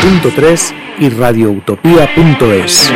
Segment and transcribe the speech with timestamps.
[0.00, 2.92] 107.3 y radioutopía.es.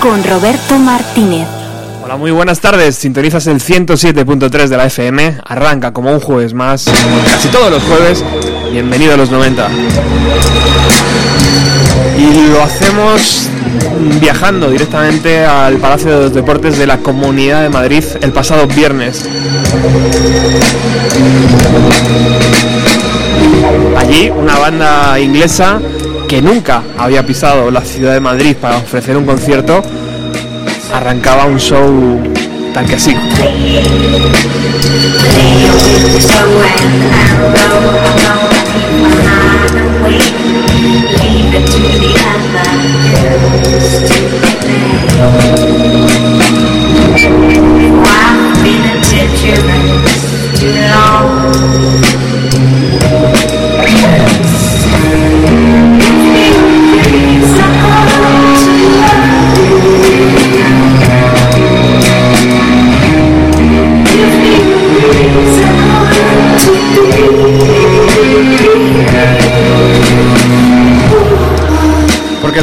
[0.00, 1.46] con Roberto Martínez.
[2.02, 2.96] Hola, muy buenas tardes.
[2.96, 5.38] Sintonizas el 107.3 de la FM.
[5.44, 6.86] Arranca como un jueves más,
[7.26, 8.24] casi todos los jueves.
[8.70, 9.68] Bienvenido a los 90.
[12.18, 13.48] Y lo hacemos
[14.20, 19.28] viajando directamente al Palacio de los Deportes de la Comunidad de Madrid el pasado viernes.
[23.96, 25.80] Allí una banda inglesa
[26.28, 29.82] que nunca había pisado la ciudad de Madrid para ofrecer un concierto,
[30.92, 32.20] arrancaba un show
[32.74, 33.16] tal que así.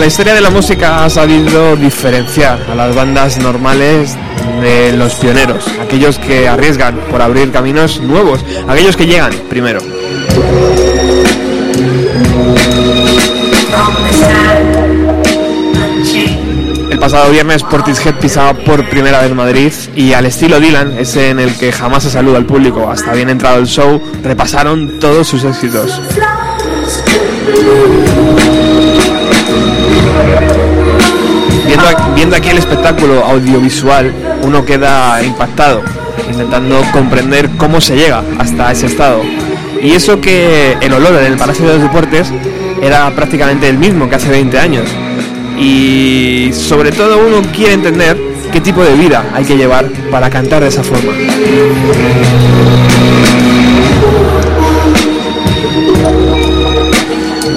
[0.06, 4.16] La historia de la música ha sabido diferenciar a las bandas normales
[4.62, 9.80] de los pioneros, aquellos que arriesgan por abrir caminos nuevos, aquellos que llegan primero.
[16.92, 21.40] El pasado viernes Portishead pisaba por primera vez Madrid y al estilo Dylan, ese en
[21.40, 25.44] el que jamás se saluda al público hasta bien entrado el show, repasaron todos sus
[25.44, 26.00] éxitos.
[32.16, 34.14] Viendo, aquí el espectáculo audiovisual,
[34.44, 35.84] uno queda impactado,
[36.30, 39.22] intentando comprender cómo se llega hasta ese estado.
[39.82, 42.32] Y eso que el olor en el Palacio de los Deportes
[42.82, 44.90] era prácticamente el mismo que hace 20 años.
[45.60, 48.18] Y sobre todo uno quiere entender
[48.54, 51.12] qué tipo de vida hay que llevar para cantar de esa forma.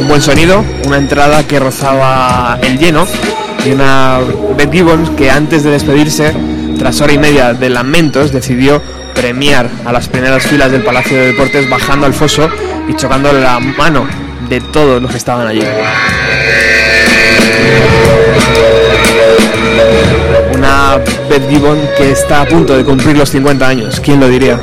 [0.00, 3.06] Un buen sonido, una entrada que rozaba el lleno
[3.64, 4.20] y una
[4.56, 6.34] Beth Gibbons que antes de despedirse,
[6.78, 8.80] tras hora y media de lamentos, decidió
[9.14, 12.48] premiar a las primeras filas del Palacio de Deportes bajando al foso
[12.88, 14.06] y chocando la mano
[14.48, 15.62] de todos los que estaban allí.
[20.54, 20.98] Una
[21.28, 24.60] Beth Gibbon que está a punto de cumplir los 50 años, ¿quién lo diría?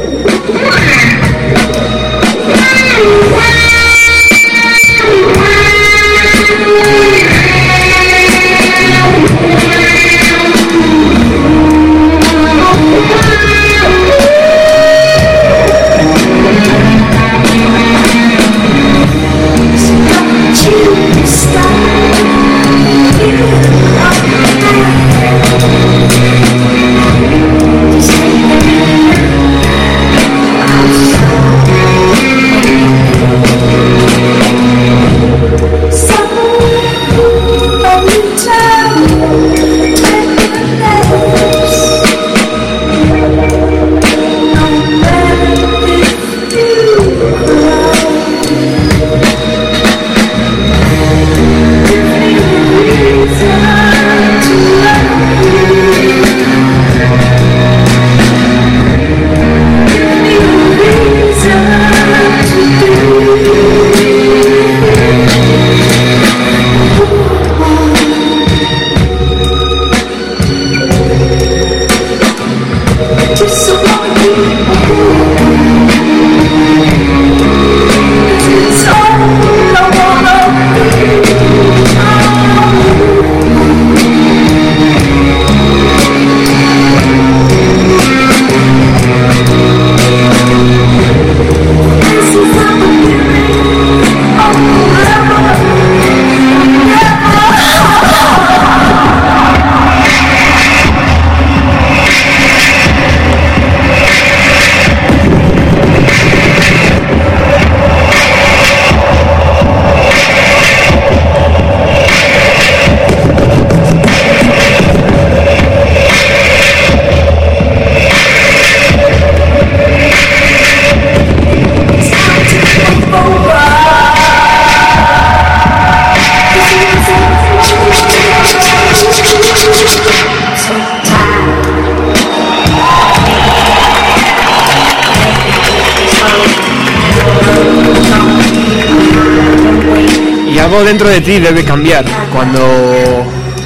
[140.76, 142.60] Algo dentro de ti debe cambiar cuando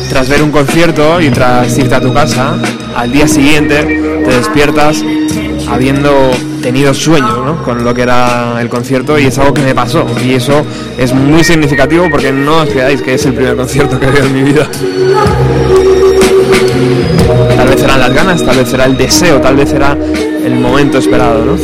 [0.10, 2.56] tras ver un concierto y tras irte a tu casa,
[2.96, 3.84] al día siguiente
[4.26, 5.04] te despiertas
[5.68, 7.64] habiendo tenido sueños ¿no?
[7.64, 10.64] con lo que era el concierto y es algo que me pasó y eso
[10.98, 14.34] es muy significativo porque no os creáis que es el primer concierto que veo en
[14.34, 14.68] mi vida.
[17.56, 19.98] Tal vez serán las ganas, tal vez será el deseo, tal vez será
[20.46, 21.58] el momento esperado, ¿no?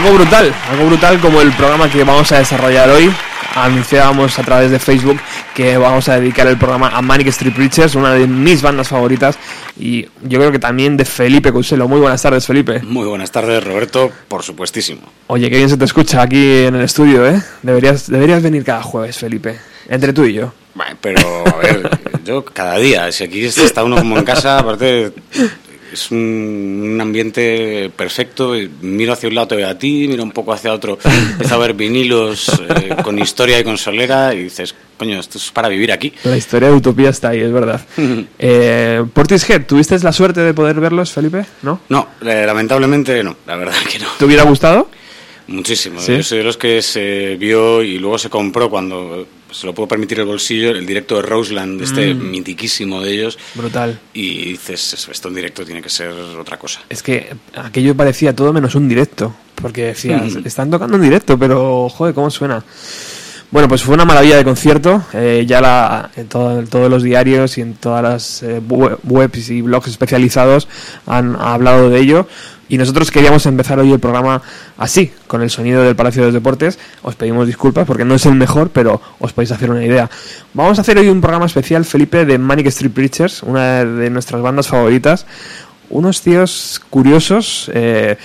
[0.00, 3.12] Algo brutal, algo brutal como el programa que vamos a desarrollar hoy.
[3.54, 5.20] Anunciábamos a través de Facebook
[5.54, 9.38] que vamos a dedicar el programa a Manic Street Preachers, una de mis bandas favoritas,
[9.78, 11.86] y yo creo que también de Felipe Cuselo.
[11.86, 12.80] Muy buenas tardes, Felipe.
[12.82, 15.02] Muy buenas tardes, Roberto, por supuestísimo.
[15.26, 17.42] Oye, qué bien se te escucha aquí en el estudio, ¿eh?
[17.62, 20.54] Deberías, deberías venir cada jueves, Felipe, entre tú y yo.
[20.74, 21.90] Bueno, pero a ver,
[22.24, 25.12] yo cada día, si aquí está uno como en casa, aparte
[25.92, 28.56] es un, un ambiente perfecto.
[28.56, 31.54] y Miro hacia un lado, te veo a ti, miro un poco hacia otro, empiezo
[31.54, 35.68] a ver vinilos eh, con historia y con solera y dices, coño, esto es para
[35.68, 36.12] vivir aquí.
[36.24, 37.80] La historia de Utopía está ahí, es verdad.
[38.38, 41.44] eh, Portishead, ¿tuviste la suerte de poder verlos, Felipe?
[41.62, 41.80] ¿No?
[41.88, 44.08] No, eh, lamentablemente no, la verdad que no.
[44.18, 44.88] ¿Te hubiera gustado?
[45.46, 46.00] Muchísimo.
[46.00, 46.16] ¿Sí?
[46.16, 49.88] Yo soy de los que se vio y luego se compró cuando se lo pudo
[49.88, 52.30] permitir el bolsillo, el directo de Roseland, este Mm.
[52.30, 53.38] mitiquísimo de ellos.
[53.54, 53.98] Brutal.
[54.12, 56.80] Y dices, esto en directo tiene que ser otra cosa.
[56.88, 59.34] Es que aquello parecía todo menos un directo.
[59.60, 60.46] Porque decías, Mm.
[60.46, 62.64] están tocando en directo, pero joder, ¿cómo suena?
[63.50, 65.04] Bueno, pues fue una maravilla de concierto.
[65.12, 68.96] eh, ya la, en, todo- en todos los diarios y en todas las eh, we-
[69.04, 70.66] webs y blogs especializados
[71.06, 72.26] han hablado de ello.
[72.70, 74.40] Y nosotros queríamos empezar hoy el programa
[74.78, 76.78] así, con el sonido del Palacio de los Deportes.
[77.02, 80.08] Os pedimos disculpas porque no es el mejor, pero os podéis hacer una idea.
[80.54, 84.40] Vamos a hacer hoy un programa especial, Felipe, de Manic Street Preachers, una de nuestras
[84.40, 85.26] bandas favoritas
[85.90, 88.16] unos tíos curiosos, eh,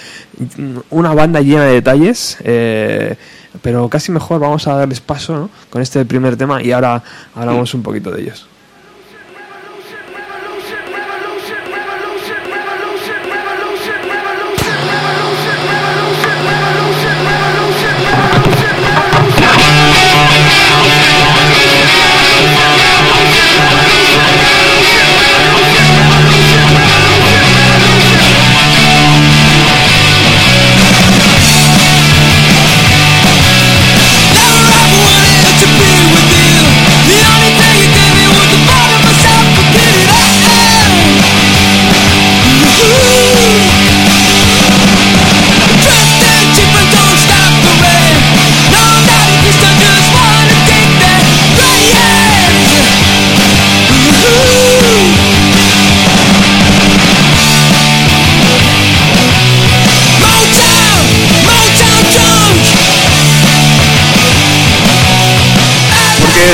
[0.92, 3.16] una banda llena de detalles, eh,
[3.64, 5.50] pero casi mejor vamos a darles paso ¿no?
[5.72, 7.02] con este primer tema y ahora
[7.34, 8.48] hablamos un poquito de ellos.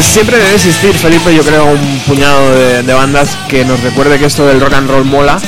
[0.02, 4.18] Porque siempre debe existir, Felipe, yo creo, un puñado de, de bandas que nos recuerde
[4.18, 5.40] que esto del rock and roll mola,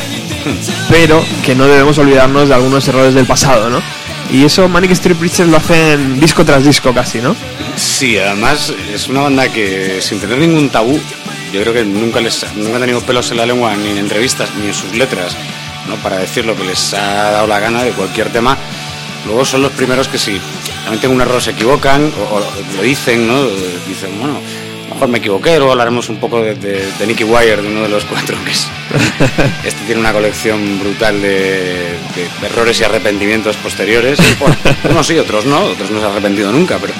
[0.91, 3.81] pero que no debemos olvidarnos de algunos errores del pasado, ¿no?
[4.31, 7.35] Y eso Manic Street Preachers lo hacen disco tras disco casi, ¿no?
[7.75, 11.01] Sí, además es una banda que sin tener ningún tabú,
[11.51, 14.49] yo creo que nunca les nunca han tenido pelos en la lengua ni en entrevistas
[14.61, 15.35] ni en sus letras,
[15.87, 15.95] ¿no?
[15.95, 18.55] Para decir lo que les ha dado la gana de cualquier tema.
[19.25, 20.39] Luego son los primeros que si
[20.83, 22.43] realmente en un error se equivocan o, o
[22.77, 23.43] lo dicen, ¿no?
[23.87, 24.39] Dicen, bueno,
[24.93, 27.89] mejor me equivoqué, luego hablaremos un poco de, de, de Nicky Wire, de uno de
[27.89, 28.67] los cuatro, que es...
[29.63, 34.19] Este tiene una colección brutal de, de- errores y arrepentimientos posteriores.
[34.39, 34.55] Bueno,
[34.89, 36.93] unos sí, otros no, otros no se han arrepentido nunca, pero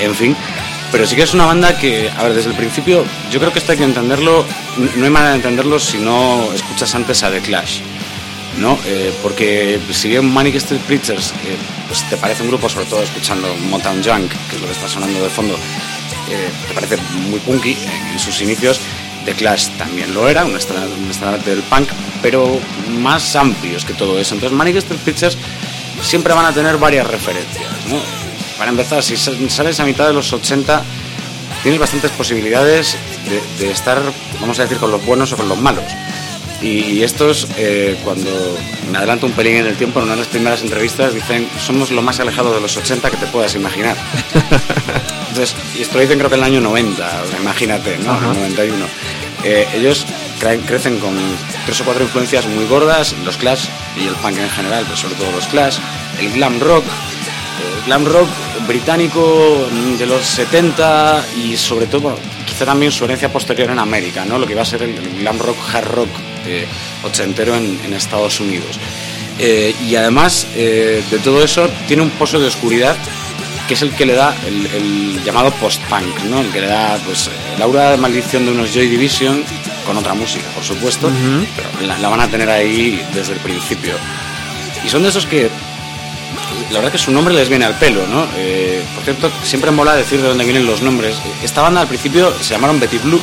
[0.00, 0.36] en fin.
[0.90, 3.58] Pero sí que es una banda que, a ver, desde el principio, yo creo que
[3.58, 4.44] esto hay que entenderlo,
[4.96, 7.80] no hay manera de entenderlo si no escuchas antes a The Clash.
[8.58, 8.78] ¿No?
[8.86, 13.02] Eh, porque si bien Manic Street Preachers eh, pues te parece un grupo, sobre todo
[13.02, 16.96] escuchando Motown Junk, que es lo que está sonando de fondo, eh, te parece
[17.28, 17.76] muy punky
[18.12, 18.80] en, sus inicios,
[19.24, 21.88] The Clash también lo era, un estandarte del punk,
[22.22, 22.58] pero
[23.00, 24.34] más amplios que todo eso.
[24.34, 25.36] Entonces Manic Street Preachers
[26.02, 27.66] siempre van a tener varias referencias.
[28.58, 30.82] Para empezar, si sa- sales a mitad de los 80,
[31.62, 32.96] tienes bastantes posibilidades
[33.28, 34.00] de, de estar,
[34.40, 35.84] vamos a decir, con los buenos o con los malos.
[36.60, 38.30] Y estos, eh, cuando
[38.90, 41.90] me adelanto un pelín en el tiempo, en una de las primeras entrevistas dicen, somos
[41.92, 43.96] lo más alejado de los 80 que te puedas imaginar.
[45.28, 48.16] Entonces, y esto lo dicen creo que en el año 90, o sea, imagínate, ¿no?
[48.18, 48.86] En el 91.
[49.44, 50.04] Eh, ellos
[50.40, 51.14] cre- crecen con
[51.64, 55.14] tres o cuatro influencias muy gordas, los Clash y el punk en general, pero sobre
[55.14, 55.78] todo los Clash,
[56.18, 56.82] el glam rock,
[57.78, 58.28] el glam rock
[58.66, 64.38] británico de los 70 y sobre todo quizá también su herencia posterior en América, ¿no?
[64.38, 66.08] Lo que iba a ser el glam rock, hard rock
[66.48, 66.66] eh,
[67.04, 68.78] ochentero en, en Estados Unidos.
[69.38, 72.96] Eh, y además eh, de todo eso tiene un pozo de oscuridad
[73.68, 76.40] que es el que le da el, el llamado post-punk, ¿no?
[76.40, 79.44] el que le da pues, el aura de maldición de unos Joy Division
[79.86, 81.10] con otra música, por supuesto,
[81.54, 83.94] pero la, la van a tener ahí desde el principio.
[84.84, 85.50] Y son de esos que
[86.70, 88.26] la verdad que su nombre les viene al pelo, ¿no?
[88.36, 91.16] Eh, por cierto, siempre mola decir de dónde vienen los nombres.
[91.42, 93.20] Esta banda al principio se llamaron Betty Blue,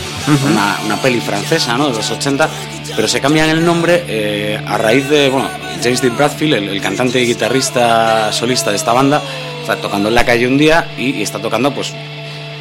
[0.50, 1.90] una, una peli francesa, ¿no?
[1.90, 2.50] De los 80,
[2.96, 5.50] pero se cambian el nombre eh, a raíz de, bueno,
[5.84, 9.22] James Dean Bradfield, el, el cantante y guitarrista solista de esta banda,
[9.62, 11.94] está tocando en la calle un día y, y está tocando, pues,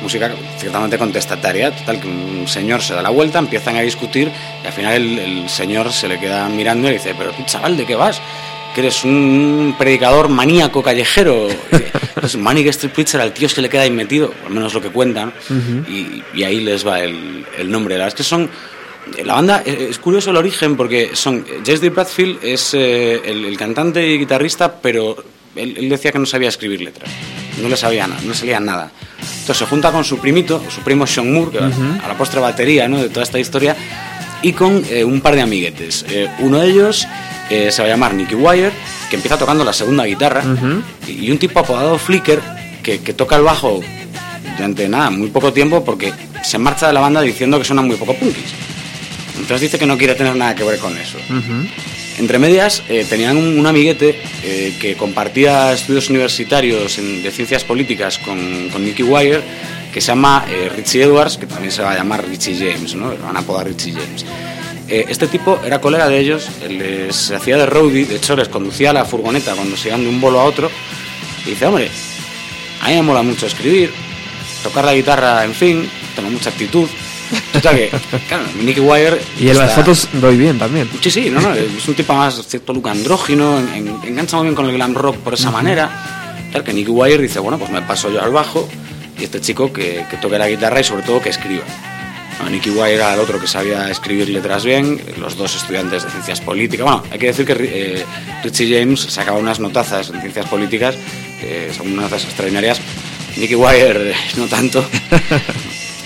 [0.02, 4.30] música ciertamente contestataria, total que un señor se da la vuelta, empiezan a discutir
[4.62, 7.76] y al final el, el señor se le queda mirando y le dice, pero chaval,
[7.76, 8.20] ¿de qué vas?
[8.75, 11.49] Que eres un predicador maníaco callejero.
[11.71, 14.88] Entonces Manic Street Preacher al tío se le queda ahí metido, al menos lo que
[14.88, 15.33] cuentan,
[15.88, 17.95] y, y ahí les va el, el nombre.
[17.95, 18.50] La verdad es que son...
[19.23, 21.45] La banda, eh, es curioso el origen porque son...
[21.64, 21.90] James D.
[21.90, 25.23] Bradfield es eh, el, el cantante y guitarrista, pero
[25.54, 27.11] él, él decía que no sabía escribir letras.
[27.62, 28.90] No le sabía nada, no le salía nada.
[29.21, 32.88] Entonces se junta con su primito, su primo Sean Moore, que a la postre batería
[32.88, 33.00] ¿no?
[33.00, 33.76] de toda esta historia,
[34.44, 36.04] y con eh, un par de amiguetes.
[36.08, 37.06] Eh, uno de ellos
[37.50, 38.70] eh, se va a llamar Nicky Wire,
[39.10, 40.42] que empieza tocando la segunda guitarra,
[41.08, 42.40] y, y un tipo apodado Flicker,
[42.82, 43.80] que, que toca el bajo
[44.56, 47.96] durante nada, muy poco tiempo, porque se marcha de la banda diciendo que suenan muy
[47.96, 48.52] poco punkis.
[49.36, 51.18] Entonces dice que no quiere tener nada que ver con eso.
[52.18, 54.20] Entre medias, tenían un, un amiguete
[54.80, 59.42] que compartía estudios universitarios en- de ciencias políticas con, con Nicky Wire,
[59.94, 63.10] que se llama eh, Richie Edwards, que también se va a llamar Richie James, ¿no?
[63.10, 64.24] Lo van a apodar Richie James.
[64.88, 68.92] Eh, este tipo era colega de ellos, les hacía de roadie, de hecho les conducía
[68.92, 70.68] la furgoneta cuando se iban de un bolo a otro,
[71.46, 71.88] y dice, hombre,
[72.82, 73.92] a mí me mola mucho escribir,
[74.64, 76.88] tocar la guitarra, en fin, tengo mucha actitud.
[77.52, 77.90] Total que,
[78.28, 79.18] claro, Nicky Wire...
[79.40, 80.90] Y en las fotos doy bien también.
[81.00, 84.46] Sí, sí, no, no, es un tipo más cierto look andrógino, en- en- engancha muy
[84.46, 85.88] bien con el glam rock por esa manera.
[86.52, 88.68] Tal que Nicky Wire dice, bueno, pues me paso yo al bajo
[89.18, 91.64] y este chico que, que toque la guitarra y sobre todo que escriba.
[92.40, 96.11] No, Nicky Wire era el otro que sabía escribir letras bien, los dos estudiantes de
[96.11, 96.85] ciencias políticas.
[96.85, 98.04] Bueno, hay que decir que eh,
[98.42, 100.97] Richie James sacaba unas notazas en ciencias políticas,
[101.42, 102.80] eh, son unas notazas extraordinarias.
[103.37, 104.85] Nicky Wire eh, no tanto.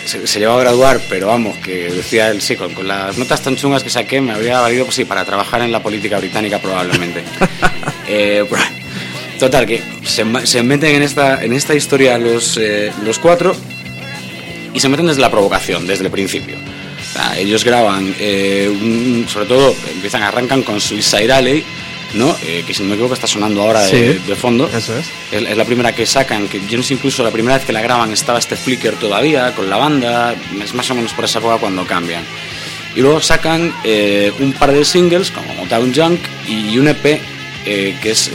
[0.05, 3.43] se, se llegó a graduar, pero vamos, que decía él, sí, con, con las notas
[3.43, 6.59] tan chungas que saqué me habría valido, pues sí, para trabajar en la política británica
[6.59, 7.23] probablemente.
[8.11, 8.63] Eh, pues,
[9.39, 13.55] total, que se, se meten en esta, en esta historia los, eh, los cuatro
[14.75, 16.57] y se meten desde la provocación, desde el principio.
[16.57, 21.65] O sea, ellos graban, eh, un- sobre todo, empiezan, arrancan con Suicide Alley,
[22.15, 22.37] ¿no?
[22.47, 24.21] Eh, que si no me equivoco está sonando ahora de, Sí.
[24.27, 24.69] de fondo.
[24.69, 25.07] Eso es.
[25.33, 27.73] Es, es la primera que sacan, que yo no sé incluso la primera vez que
[27.73, 31.39] la graban estaba este Flicker todavía con la banda, es más o menos por esa
[31.39, 32.23] época cuando cambian.
[32.97, 37.21] Y luego sacan eh, un par de singles como Motown Junk y un EP
[37.67, 38.31] eh, que es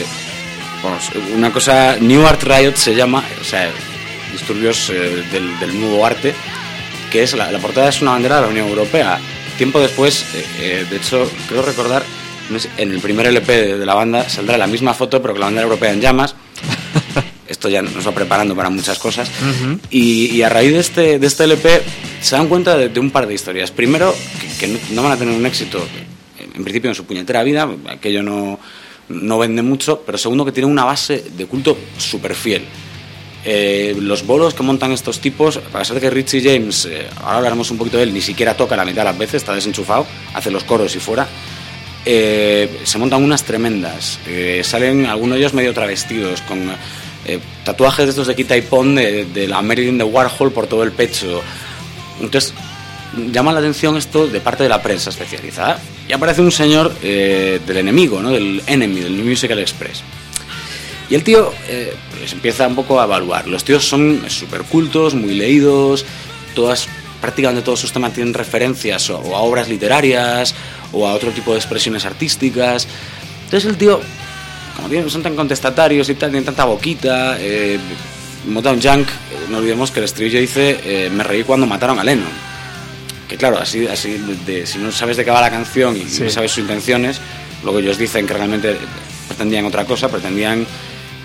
[0.83, 3.71] vamos, una cosa, New Art Riot se llama, o sea,
[4.31, 6.33] disturbios eh, del, del nuevo arte,
[7.11, 9.19] que es la, la portada es una bandera de la Unión Europea.
[9.57, 12.03] Tiempo después, eh, eh, de hecho, creo recordar,
[12.77, 15.45] en el primer LP de, de la banda saldrá la misma foto, pero con la
[15.47, 16.35] bandera europea en llamas.
[17.47, 19.29] Esto ya nos va preparando para muchas cosas.
[19.89, 21.81] y, y a raíz de este, de este LP
[22.21, 23.71] se dan cuenta de, de un par de historias.
[23.71, 25.85] Primero, que, que no, no van a tener un éxito,
[26.55, 28.59] en principio, en su puñetera vida, aquello no,
[29.13, 32.63] no vende mucho, pero segundo, que tienen una base de culto súper fiel.
[33.45, 37.37] Eh, los bolos que montan estos tipos, a pesar de que Richie James, eh, ahora
[37.37, 40.07] hablaremos un poquito de él, ni siquiera toca la mitad de las veces, está desenchufado,
[40.33, 41.27] hace los coros y fuera,
[42.05, 44.19] eh, se montan unas tremendas.
[44.63, 46.71] Salen algunos de ellos medio travestidos, con
[47.63, 50.83] tatuajes de estos de quita y pon de, de la Marilyn de Warhol por todo
[50.83, 51.41] el pecho.
[52.21, 52.53] Entonces,
[53.31, 55.79] llama la atención esto de parte de la prensa especializada.
[56.07, 58.31] Y aparece un señor eh, del enemigo, ¿no?
[58.31, 60.01] del enemy, del New Musical Express.
[61.09, 63.47] Y el tío eh, pues empieza un poco a evaluar.
[63.47, 66.05] Los tíos son súper cultos, muy leídos,
[66.55, 66.87] todas,
[67.21, 70.55] prácticamente todos sus temas tienen referencias o, o a obras literarias
[70.91, 72.87] o a otro tipo de expresiones artísticas.
[73.45, 73.99] Entonces el tío,
[74.75, 77.77] como tienen, son tan contestatarios y tal, tienen tanta boquita, eh,
[78.47, 79.11] Motown Junk, eh,
[79.49, 82.52] no olvidemos que el estribillo dice, eh, me reí cuando mataron a Lennon.
[83.33, 84.11] Que claro, así, así
[84.45, 86.21] de- si no sabes de qué va la canción y Sí.
[86.21, 87.19] no sabes sus intenciones,
[87.63, 88.77] luego ellos dicen que realmente
[89.27, 90.67] pretendían otra cosa, pretendían,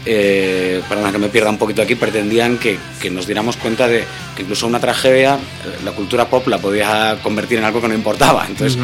[0.06, 4.04] eh, perdona que me pierda un poquito aquí, pretendían que, que nos diéramos cuenta de
[4.34, 7.94] que incluso una tragedia, eh, la cultura pop la podía convertir en algo que no
[7.94, 8.46] importaba.
[8.48, 8.78] Entonces,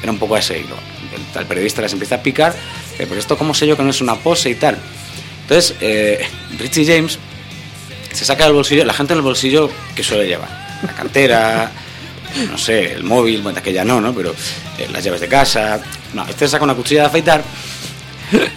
[0.00, 0.76] era un poco ese hilo.
[1.34, 2.52] El, el periodista les empieza a picar,
[3.00, 4.78] eh, pero esto cómo sé yo que no es una pose y tal.
[5.42, 6.24] Entonces, eh,
[6.56, 7.18] Richie James
[8.12, 11.72] se saca del bolsillo, la gente del bolsillo que suele llevar, la cartera,
[12.50, 14.14] no sé, el móvil, bueno, que ya no, ¿no?
[14.14, 14.34] Pero
[14.78, 15.80] eh, las llaves de casa.
[16.14, 17.42] No, este saca una cuchilla de afeitar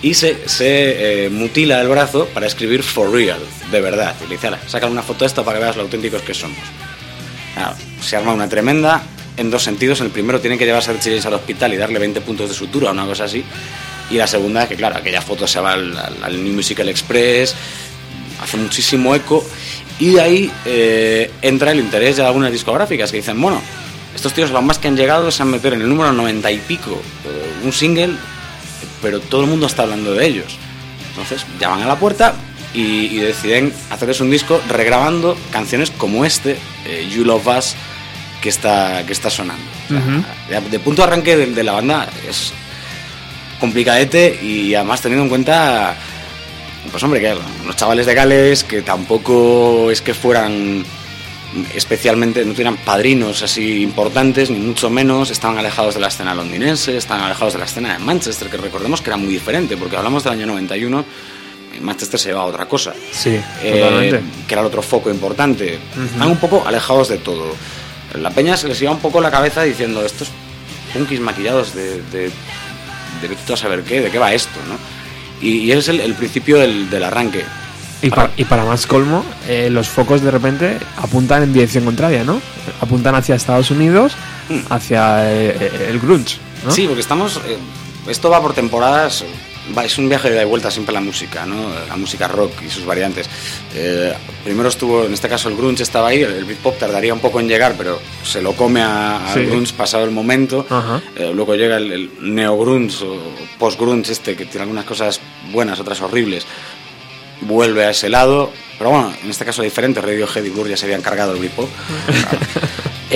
[0.02, 3.40] y se, se eh, mutila el brazo para escribir for real,
[3.72, 4.16] de verdad.
[4.24, 6.34] Y le dice, "Ala, saca una foto de esto para que veas lo auténticos que
[6.34, 6.58] somos.
[8.02, 9.02] Se arma una tremenda
[9.38, 10.00] en dos sentidos.
[10.00, 12.56] En el primero tiene que llevarse a James al hospital y darle 20 puntos de
[12.56, 13.44] sutura o una cosa así.
[14.10, 16.90] Y la segunda es que, claro, aquella foto se va al, al- al New Musical
[16.90, 17.56] Express,
[18.44, 19.44] hace muchísimo eco.
[20.00, 23.62] Y de ahí eh, entra el interés de algunas discográficas que dicen, bueno,
[24.16, 26.58] estos tíos lo más que han llegado es a meter en el número 90 y
[26.60, 28.14] pico eh, un single,
[29.02, 30.58] pero todo el mundo está hablando de ellos.
[31.10, 32.36] Entonces llaman a la puerta
[32.74, 37.76] y, y deciden hacerles un disco regrabando canciones como este, eh, You Love Us,
[38.42, 39.64] que está, que está sonando.
[39.90, 42.52] O sea, de, de punto de arranque de, de la banda es
[43.60, 45.96] complicadete y además teniendo en cuenta,
[46.92, 50.84] pues hombre, que los chavales de Gales que tampoco es que fueran
[51.76, 56.98] especialmente, no tuvieran padrinos así importantes, ni mucho menos, estaban alejados de la escena londinense,
[56.98, 60.24] estaban alejados de la escena de Manchester, que recordemos que era muy diferente, porque hablamos
[60.24, 61.06] del año 91,
[61.78, 62.94] en Manchester se llevaba otra cosa.
[63.12, 64.22] Sí, Eh, totalmente.
[64.48, 65.78] que era el otro foco importante.
[66.12, 67.56] Están un poco alejados de todo.
[68.16, 70.30] La peña se les iba un poco la cabeza diciendo estos
[70.94, 72.30] punkis maquillados de, de,
[73.22, 74.78] de tú a saber qué, de qué va esto, ¿no?
[75.44, 77.44] Y, ese es el, el principio del, del arranque.
[78.02, 82.24] Y, pa- y para más colmo, eh, los focos de repente apuntan en dirección contraria,
[82.24, 82.42] ¿no?
[82.82, 84.14] Apuntan hacia Estados Unidos,
[84.70, 86.72] hacia eh, eh, el grunge, ¿no?
[86.72, 87.38] Sí, porque estamos.
[87.48, 87.58] eh,
[88.10, 89.24] esto va por temporadas.
[89.86, 91.70] Es un viaje de ida y vuelta siempre la música, ¿no?
[91.88, 93.30] La música rock y sus variantes.
[93.76, 96.22] Eh, primero estuvo, en este caso, el grunge estaba ahí.
[96.22, 99.46] El, Britpop tardaría un poco en llegar, pero se lo come a- al Sí.
[99.46, 100.66] grunge pasado el momento.
[101.16, 103.18] Eh, luego llega el, el neo-grunge o
[103.58, 105.20] post-grunge, este, que tiene algunas cosas
[105.52, 106.46] buenas, otras horribles.
[107.42, 108.52] Vuelve a ese lado.
[108.78, 110.02] Pero bueno, en este caso diferente.
[110.02, 111.70] Radiohead y Blur ya se habían cargado el Britpop.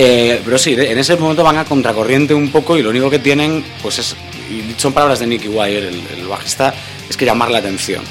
[0.00, 3.18] Eh, pero sí, en ese momento van a contracorriente un poco y lo único que
[3.18, 4.14] tienen, pues es,
[4.50, 6.74] y son palabras de Nicky Wire, el, el bajista,
[7.08, 8.02] es que llamar la atención.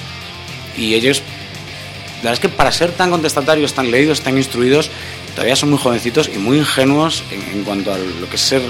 [0.78, 1.21] Y ellos,
[2.17, 4.89] la verdad es que para ser tan contestatarios, tan leídos, tan instruidos,
[5.34, 8.62] todavía son muy jovencitos y muy ingenuos en, en cuanto a lo que es ser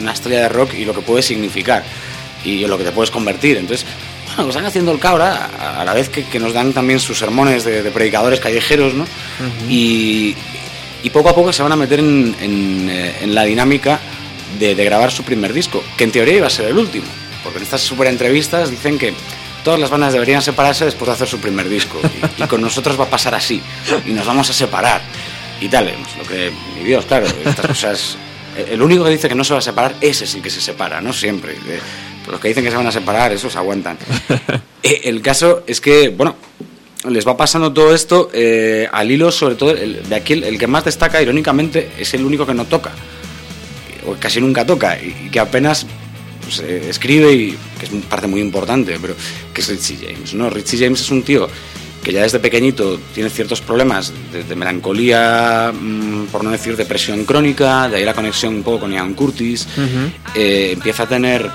[0.00, 1.84] una estrella de rock y lo que puede significar
[2.44, 3.56] y en lo que te puedes convertir.
[3.56, 3.86] Entonces,
[4.36, 7.64] bueno, están haciendo el cabra a, la vez que, que nos dan también sus sermones
[7.64, 9.06] de, de predicadores callejeros, ¿no?
[9.68, 10.34] y,
[11.02, 14.00] y poco a poco se van a meter en, en, eh, en la dinámica
[14.58, 17.06] de, de grabar su primer disco, que en teoría iba a ser el último,
[17.42, 19.12] porque en estas super entrevistas dicen que
[19.64, 22.00] todas las bandas deberían separarse después de hacer su primer disco,
[22.38, 23.60] y, y con nosotros va a pasar así,
[24.06, 25.00] y nos vamos a separar,
[25.60, 28.16] y tal, pues, lo que, mi Dios, claro, estas cosas...
[28.70, 30.60] El único que dice que no se va a separar, ese es el que se
[30.60, 31.54] separa, no siempre.
[31.54, 31.80] Eh,
[32.30, 33.98] Los que dicen que se van a separar, esos aguantan.
[34.84, 36.36] Eh, El caso es que, bueno,
[37.08, 40.56] les va pasando todo esto eh, al hilo, sobre todo, el, de aquí el, el
[40.58, 42.92] que más destaca, irónicamente, es el único que no toca,
[44.06, 45.86] o casi nunca toca, y, y que apenas
[46.42, 49.14] pues, eh, escribe, y que es parte muy importante, pero
[49.52, 50.34] que es Richie James.
[50.34, 50.50] ¿no?
[50.50, 51.48] Richie James es un tío
[52.02, 57.24] que ya desde pequeñito tiene ciertos problemas de, de melancolía, mm, por no decir depresión
[57.24, 59.66] crónica, de ahí la conexión un poco con Ian Curtis,
[60.34, 61.50] eh, empieza a tener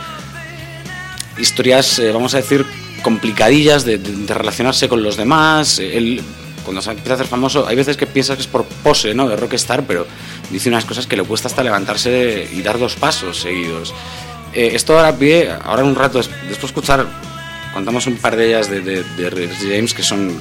[1.37, 2.65] historias, eh, vamos a decir,
[3.03, 5.79] complicadillas de, de- de relacionarse con los demás.
[5.79, 6.21] Eh, Él,
[6.65, 9.27] cuando se empieza a hacer famoso, hay veces que piensas que es por pose, ¿no?
[9.29, 10.05] De rockstar, pero
[10.49, 13.93] dice unas cosas que le cuesta hasta levantarse y dar dos pasos seguidos.
[14.53, 17.05] Eh, esto ahora pie, ahora un rato, des- después de escuchar,
[17.73, 20.33] contamos un par de ellas de, de, James que son eh,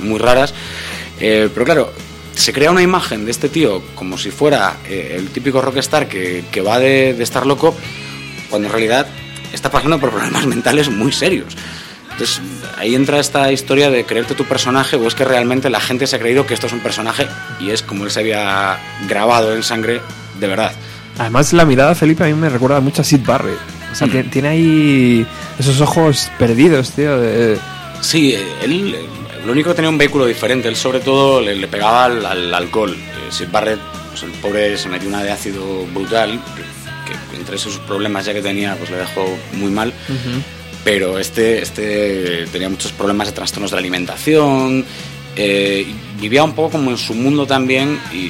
[0.00, 0.54] muy raras,
[1.18, 1.92] Eh, pero claro,
[2.34, 6.44] se crea una imagen de este tío como si fuera eh, el típico rockstar que,
[6.52, 7.74] que va de, de estar loco,
[8.50, 9.06] cuando en realidad
[9.52, 11.56] está pasando por problemas mentales muy serios.
[12.16, 12.40] Entonces
[12.78, 16.16] ahí entra esta historia de creerte tu personaje o es que realmente la gente se
[16.16, 17.26] ha creído que esto es un personaje
[17.60, 20.00] y es como él se había grabado en sangre
[20.40, 20.72] de verdad.
[21.18, 23.58] Además, la mirada, Felipe, a mí me recuerda mucho a Sid Barrett.
[23.92, 24.10] O sea, Mm.
[24.10, 25.26] tiene, tiene ahí
[25.58, 27.18] esos ojos perdidos, tío.
[27.20, 27.58] de-
[28.00, 28.96] Sí, él
[29.44, 32.52] lo único que tenía un vehículo diferente, él sobre todo le, le pegaba al, al
[32.54, 32.94] alcohol.
[32.94, 33.78] Eh, Sid Barrett,
[34.10, 36.40] pues el pobre se metió una de ácido brutal,
[37.06, 39.92] que, que entre esos problemas ya que tenía, pues le dejó muy mal.
[40.86, 44.84] Pero este, este tenía muchos problemas de trastornos de alimentación,
[45.34, 45.84] eh,
[46.20, 48.28] vivía un poco como en su mundo también y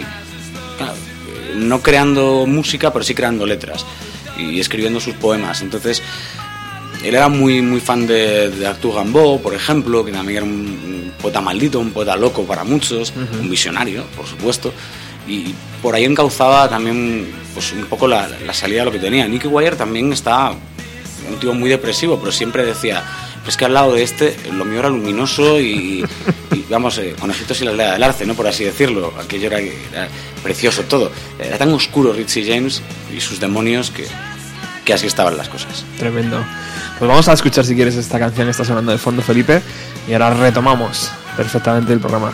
[0.79, 3.85] claro, eh, no creando música, pero sí creando letras
[4.38, 5.61] y escribiendo sus poemas.
[5.61, 6.03] Entonces,
[7.05, 11.12] él era muy, muy fan de, de Arthur Rimbaud, por ejemplo, que también era un,
[11.21, 14.73] poeta maldito, un poeta loco para muchos, un visionario, por supuesto.
[15.29, 19.29] Y por ahí encauzaba también pues, un poco la, la salida de lo que tenía.
[19.29, 20.57] Nicky Wire también estaba
[21.29, 23.02] un tío muy depresivo, pero siempre decía,
[23.44, 26.05] pues que al lado de este, lo mío era luminoso y,
[26.52, 28.35] y- vamos, eh, conejitos y la aldea del arce, ¿no?
[28.35, 29.12] Por así decirlo.
[29.20, 30.09] Aquello era, era
[30.42, 31.11] precioso todo.
[31.38, 32.83] Era tan oscuro Richie James
[33.16, 34.07] y sus demonios que,
[34.85, 35.85] que así estaban las cosas.
[35.98, 36.44] Tremendo.
[36.98, 39.61] Pues vamos a escuchar si quieres esta canción que está sonando de fondo, Felipe,
[40.09, 42.33] y ahora retomamos perfectamente el programa.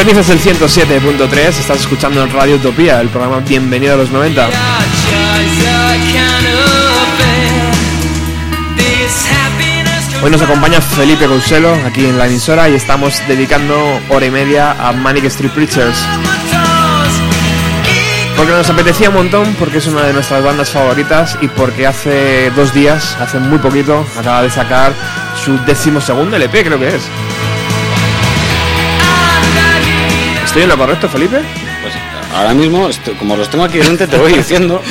[0.00, 4.48] Sintonizas el 107.3, estás escuchando en Radio Utopía, el programa Bienvenido a los 90.
[10.22, 14.72] Hoy nos acompaña Felipe Couselo aquí en la emisora y estamos dedicando hora y media
[14.72, 15.98] a Manic Street Preachers.
[18.38, 22.50] Porque nos apetecía un montón, porque es una de nuestras bandas favoritas y porque hace
[22.56, 24.94] dos días, hace muy poquito, acaba de sacar
[25.44, 27.02] su décimo segundo LP, creo que es.
[30.50, 31.36] ¿Estoy en lo correcto, Felipe?
[31.80, 31.94] Pues
[32.34, 32.88] ahora mismo,
[33.20, 34.82] como los tengo aquí delante, te voy diciendo.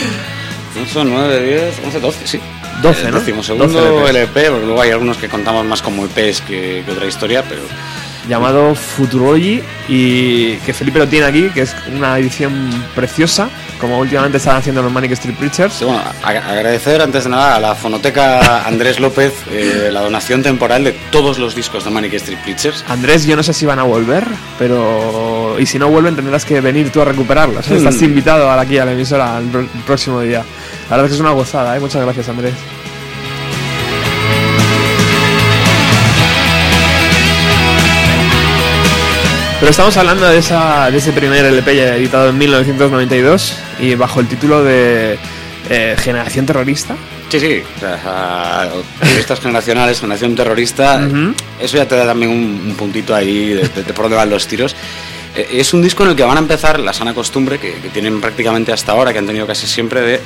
[0.89, 2.39] Son 9, 10, 11, 12, sí.
[2.82, 3.19] 12, el ¿no?
[3.19, 7.06] decimosegundo 12 LP, porque luego hay algunos que contamos más como EPs que, que otra
[7.08, 7.60] historia, pero
[8.30, 14.38] llamado Futurology y que Felipe lo tiene aquí, que es una edición preciosa, como últimamente
[14.38, 15.74] están haciendo los Manic Street Preachers.
[15.74, 20.84] Sí, bueno, agradecer antes de nada a la fonoteca Andrés López eh, la donación temporal
[20.84, 22.84] de todos los discos de Manic Street Preachers.
[22.88, 24.26] Andrés, yo no sé si van a volver,
[24.58, 27.68] pero y si no vuelven tendrás que venir tú a recuperarlos.
[27.70, 27.74] ¿eh?
[27.74, 27.78] Mm.
[27.78, 30.44] Estás invitado aquí a la emisora el próximo día.
[30.89, 31.80] La verdad es que es una gozada, ¿eh?
[31.80, 32.54] muchas gracias Andrés.
[39.60, 44.22] Pero estamos hablando de, esa, de ese primer LP ya editado en 1992 y bajo
[44.22, 45.17] el título de
[45.69, 46.95] eh, Generación Terrorista.
[47.30, 48.69] Sí, sí, o sea,
[49.02, 51.00] revistas generacionales, generación terrorista,
[51.60, 54.30] eso ya te da también un, un puntito ahí de, de- de por dónde van
[54.32, 54.76] los tiros.
[55.36, 57.89] Eh, Es un disco en el que van a empezar la sana costumbre que, que
[57.89, 60.19] tienen prácticamente hasta ahora, que han tenido casi siempre, de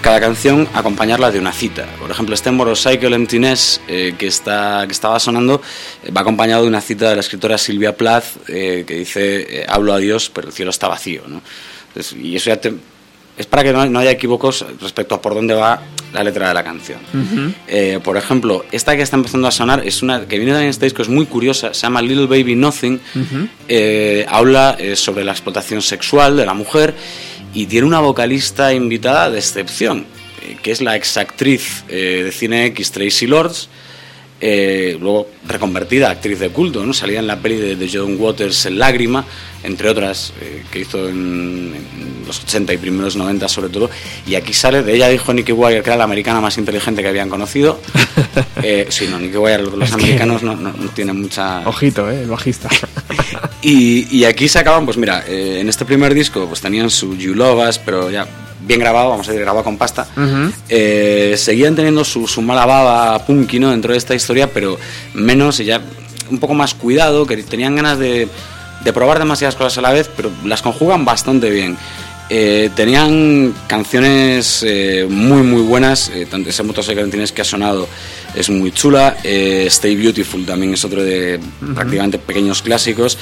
[0.00, 1.86] cada canción acompañarla de una cita.
[1.98, 5.60] Por ejemplo, este Motorcycle Emptiness eh, que, está, que estaba sonando
[6.04, 9.92] eh, va acompañado de una cita de la escritora Silvia Plath eh, que dice, hablo
[9.92, 11.22] a Dios, pero el cielo está vacío.
[11.26, 11.40] ¿no?
[11.88, 12.74] Entonces, y eso ya te-
[13.36, 15.82] es para que no, no haya equívocos respecto a por dónde va
[16.14, 16.98] la letra de la canción.
[18.02, 21.02] Por ejemplo, esta que está empezando a sonar es una que viene también este disco,
[21.02, 22.98] es muy curiosa, se llama Little Baby Nothing,
[24.28, 26.94] habla sobre la explotación sexual de la mujer
[27.56, 30.04] y tiene una vocalista invitada de excepción,
[30.42, 33.70] eh, que es la exactriz eh, de cine X Tracy Lords,
[34.40, 36.92] eh, luego reconvertida a actriz de culto, ¿no?
[36.92, 39.24] salía en la peli de, de John Waters en Lágrima,
[39.62, 43.88] entre otras eh, que hizo en, en los 80 y primeros 90 sobre todo,
[44.26, 47.08] y aquí sale, de ella dijo Nicky Wire que era la americana más inteligente que
[47.08, 47.80] habían conocido.
[48.62, 51.66] Eh, sí, no, Nicky Wire, los Es que- americanos no, no- no tienen mucha...
[51.68, 52.22] Ojito, ¿eh?
[52.22, 52.68] el bajista.
[53.62, 57.16] Y, y aquí se acaban, pues mira, eh, en este primer disco pues tenían su
[57.16, 58.26] You Love Us, pero ya
[58.60, 60.06] bien grabado, vamos a decir, grabado con pasta,
[60.68, 63.70] eh, seguían teniendo su, su mala baba punky ¿no?
[63.70, 64.78] dentro de esta historia, pero
[65.14, 65.80] menos y ya
[66.30, 68.28] un poco más cuidado, que tenían ganas de,
[68.84, 71.76] de probar demasiadas cosas a la vez, pero las conjugan bastante bien.
[72.28, 77.86] Eh, tenían canciones eh, muy muy buenas, eh, tanto ese Motorcycle tienes que ha sonado
[78.34, 81.38] es muy chula, Stay Beautiful también es otro de
[81.74, 83.16] prácticamente pequeños clásicos,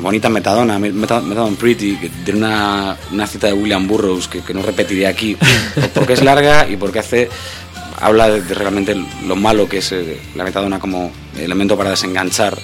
[0.00, 4.54] bonita Metadona, Meta- Metadona Pretty, que tiene una, una cita de William Burroughs que, que
[4.54, 5.36] no repetiré aquí,
[5.94, 7.28] porque es larga y porque hace
[8.00, 12.58] habla de, de realmente lo malo que es eh, la metadona como elemento para desenganchar,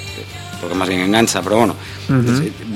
[0.61, 1.77] porque más bien engancha, pero bueno,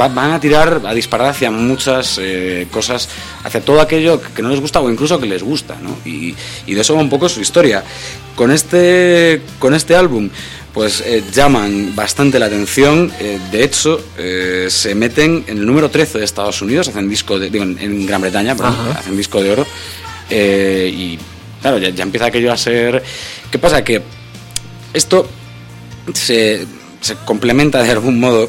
[0.00, 3.08] va- van a tirar, a disparar hacia muchas eh, cosas,
[3.42, 5.96] hacia todo aquello que no les gusta o incluso que les gusta, ¿no?
[6.04, 6.34] Y,
[6.66, 7.82] y de eso va un poco su historia.
[8.36, 10.30] Con este, con este álbum,
[10.72, 15.90] pues eh, llaman bastante la atención, eh, de hecho, eh, se meten en el número
[15.90, 19.50] 13 de Estados Unidos, hacen disco de, digo, en, Gran Bretaña, perdón, hacen disco de
[19.50, 19.66] oro,
[20.30, 21.18] y
[21.60, 23.02] claro, ya, ya empieza aquello a ser...
[23.50, 23.84] ¿Qué pasa?
[23.84, 24.02] Que
[24.94, 25.28] esto
[26.14, 26.66] se,
[27.02, 28.48] se complementa de algún modo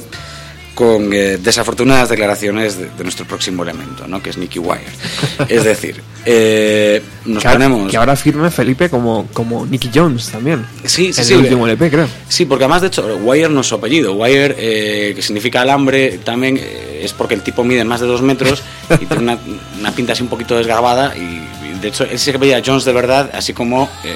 [0.74, 4.22] con eh, desafortunadas declaraciones de, de nuestro próximo elemento, ¿no?
[4.24, 4.82] que es Nicky Wire.
[5.50, 7.92] Es decir, eh, nos Que, ahora- ponemos...
[7.92, 10.66] que ahora firme Felipe como, como Nicky Jones también.
[10.84, 11.34] Sí, sí, en sí.
[11.34, 12.08] el último LP, creo.
[12.28, 14.14] Sí, porque además, de hecho, Wire no es su apellido.
[14.14, 18.22] Wire, eh, que significa alambre, también eh, es porque el tipo mide más de dos
[18.22, 18.64] metros
[19.00, 19.38] y tiene una,
[19.80, 21.16] una pinta así un poquito desgarbada.
[21.16, 24.16] Y, y, de hecho, él sí que veía Jones de verdad, así como eh,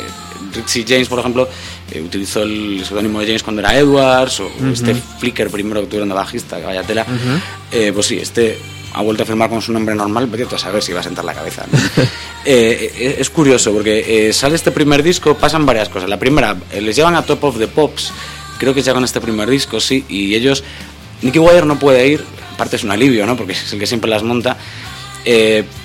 [0.56, 1.48] Richie James, por ejemplo,
[1.92, 6.10] eh, utilizó el seudónimo de James cuando era Edwards, o este Flicker primero que tuvieron
[6.10, 7.06] de bajista, que vaya tela.
[7.72, 8.58] Eh, pues sí, este
[8.98, 11.24] ha vuelto a firmar con su nombre normal, tú a saber si va a sentar
[11.24, 11.66] la cabeza.
[11.72, 11.78] ¿no?
[12.50, 16.08] Eh, eh, es curioso porque eh, sale este primer disco, pasan varias cosas.
[16.08, 18.14] La primera, eh, les llevan a Top of the Pops,
[18.58, 20.64] creo que ya con este primer disco, sí, y ellos,
[21.22, 22.24] Nicky Wire no puede ir,
[22.54, 23.36] aparte es un alivio, ¿no?
[23.36, 24.56] Porque es el que siempre las monta,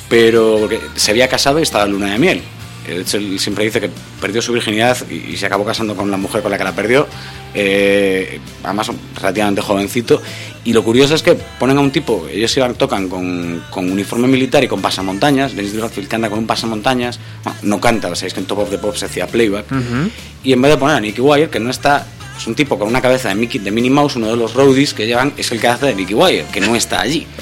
[0.09, 2.43] pero se había casado y estaba luna de miel.
[2.87, 3.91] De hecho, él siempre dice que
[4.21, 6.73] perdió su virginidad y, y se acabó casando con la mujer con la que la
[6.75, 7.07] perdió.
[7.55, 10.21] eh, además, relativamente jovencito.
[10.65, 14.29] Y lo curioso es que ponen a un tipo, ellos iban, tocan con, con uniforme
[14.29, 15.55] militar y con pasamontañas.
[15.55, 17.19] Dennis Dudley canta con un pasamontañas.
[17.45, 19.67] Bueno, no canta, o es que en Top of the Pop se hacía playback.
[20.45, 22.07] Y en vez de poner a Nicky Wire, que no está.
[22.37, 24.95] Es un tipo con una cabeza de, Mickey, de Minnie Mouse, uno de los roadies
[24.95, 27.27] que llevan, es el que hace de Nicky Wire, que no está allí.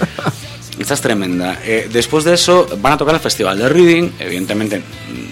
[0.81, 1.61] Esta es tremenda.
[1.63, 4.83] Eh, después de eso van a tocar el Festival de Reading, evidentemente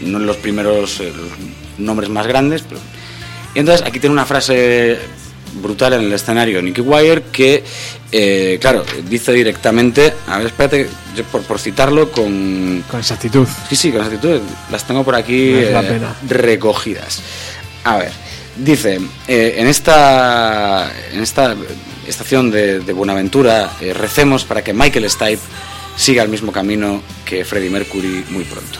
[0.05, 2.81] no en los primeros eh, los nombres más grandes, pero...
[3.55, 4.99] Y entonces aquí tiene una frase
[5.63, 7.65] brutal en el escenario Nicky Wire que,
[8.13, 12.85] eh, claro, dice directamente, a ver, espérate, yo por, por citarlo con...
[12.91, 13.47] Con exactitud.
[13.71, 17.23] Sí, sí, con exactitud, las tengo por aquí No eh, recogidas.
[17.85, 18.13] A ver,
[18.59, 21.55] dice, eh, en esta en esta
[22.07, 25.41] estación de, de Buenaventura eh, recemos para que Michael Stipe
[25.97, 28.79] siga el mismo camino que Freddie Mercury muy pronto.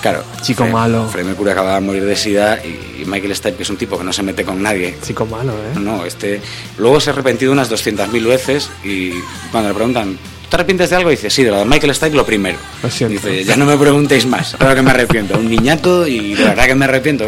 [0.00, 1.08] Claro, Chico Fre- malo.
[1.08, 3.96] Freddie Mercury acaba de morir de sida y, y Michael Stipe, que es un tipo
[3.96, 5.78] que no se mete con nadie, Chico malo, ¿eh?
[5.78, 6.40] no, este.
[6.78, 9.12] Luego se ha arrepentido unas 200.000 veces y
[9.52, 10.18] cuando le preguntan,
[10.50, 11.10] ¿te arrepientes de algo?
[11.10, 12.58] Dice, sí, de lo de Michael Stipe lo primero.
[12.82, 13.14] Lo siento.
[13.28, 15.38] Dice, ya no me preguntéis más, claro que me arrepiento.
[15.38, 17.24] Un niñato y de verdad que me arrepiento.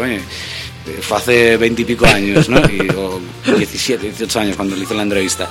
[1.01, 2.59] Fue hace 20 y pico años, ¿no?
[2.69, 3.19] Y, o
[3.57, 5.49] 17, 18 años cuando le hizo la entrevista.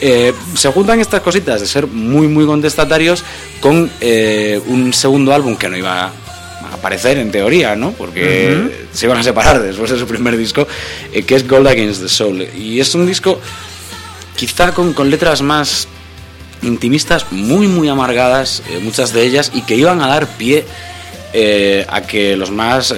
[0.00, 3.24] Eh, se juntan estas cositas de ser muy, muy contestatarios
[3.60, 6.12] con eh, un segundo álbum que no iba a
[6.74, 7.92] aparecer en teoría, ¿no?
[7.92, 10.66] Porque se iban a separar después de su primer disco,
[11.12, 12.42] eh, que es Gold Against the Soul.
[12.42, 13.40] Y es un disco
[14.36, 15.88] quizá con, con letras más
[16.62, 20.64] intimistas, muy, muy amargadas, muchas de ellas, y que iban a dar pie
[21.88, 22.94] a que los más,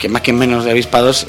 [0.00, 1.26] que más que menos de avispados,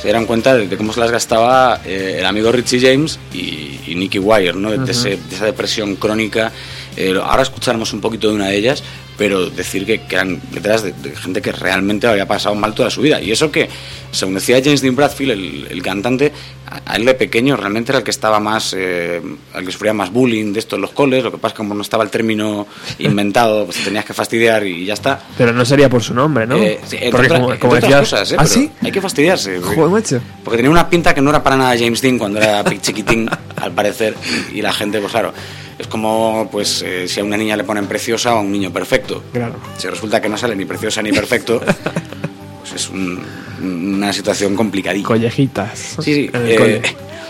[0.00, 3.78] se dieran cuenta de, de cómo se las gastaba eh, el amigo Richie James y,
[3.86, 4.70] y Nicky Wire, ¿no?
[4.70, 6.50] de, ese- de esa depresión crónica.
[6.96, 8.82] Eh, ahora escucharemos un poquito de una de ellas,
[9.20, 12.88] pero decir que, que eran letras de, de gente que realmente había pasado mal toda
[12.88, 13.20] su vida.
[13.20, 13.68] Y eso que,
[14.12, 16.32] según decía James Dean Bradfield, el, el cantante,
[16.66, 19.20] a, a él de pequeño realmente era el que estaba más, eh,
[19.54, 21.22] el que sufría más bullying de esto en los coles.
[21.22, 22.66] Lo que pasa es que como no estaba el término
[22.98, 25.20] inventado, pues te tenías que fastidiar y ya está.
[25.36, 26.56] Pero no sería por su nombre, ¿no?
[26.56, 28.00] Eh, sí, Porque otra- como, como decías...
[28.00, 28.36] cosas, ¿eh?
[28.38, 28.70] ¿Ah, sí?
[28.80, 29.60] Hay que fastidiarse.
[29.60, 32.64] porque- Joder, porque tenía una pinta que no era para nada James Dean cuando era
[32.80, 34.14] chiquitín, al parecer,
[34.54, 35.34] y la gente, pues claro,
[35.80, 38.70] es como pues eh, si a una niña le ponen preciosa o a un niño
[38.72, 39.22] perfecto.
[39.32, 39.54] Claro.
[39.78, 41.60] Si resulta que no sale ni preciosa ni perfecto,
[42.60, 43.20] pues es un-
[43.62, 45.06] una situación complicadita.
[45.06, 45.96] Collejitas.
[46.00, 46.30] Sí, sí.
[46.32, 46.80] Eh,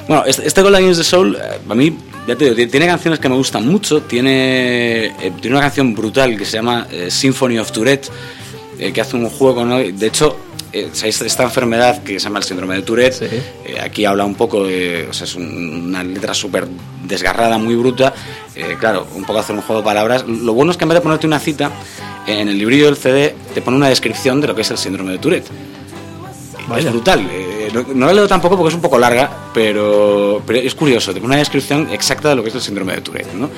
[0.06, 3.18] bueno, este, este Gold Against the Soul, eh, a mí, ya te digo, tiene, canciones
[3.20, 4.02] que me gustan mucho.
[4.02, 8.08] Tiene, eh, tiene una canción brutal que se llama Symphony of Tourette,
[8.94, 9.78] que hace un juego, ¿no?
[9.78, 13.12] De hecho, eh, ¿sabéis esta enfermedad que se llama el síndrome de Tourette?
[13.14, 13.26] Sí.
[13.64, 15.06] Eh, aquí habla un poco de.
[15.10, 16.66] O sea, es un- una letra súper
[17.04, 18.14] desgarrada, muy bruta.
[18.54, 20.24] eh, claro, un poco hacer un juego de palabras.
[20.26, 21.70] Lo bueno es que en vez de ponerte una cita,
[22.26, 25.12] en el librillo del CD te pone una descripción de lo que es el síndrome
[25.12, 25.46] de Tourette.
[26.76, 27.26] Es brutal.
[27.32, 31.12] eh, no, no la leo tampoco porque es un poco larga, pero, pero es curioso.
[31.12, 33.32] Te pone una descripción exacta de lo que es el síndrome de Tourette.
[33.34, 33.50] ¿no?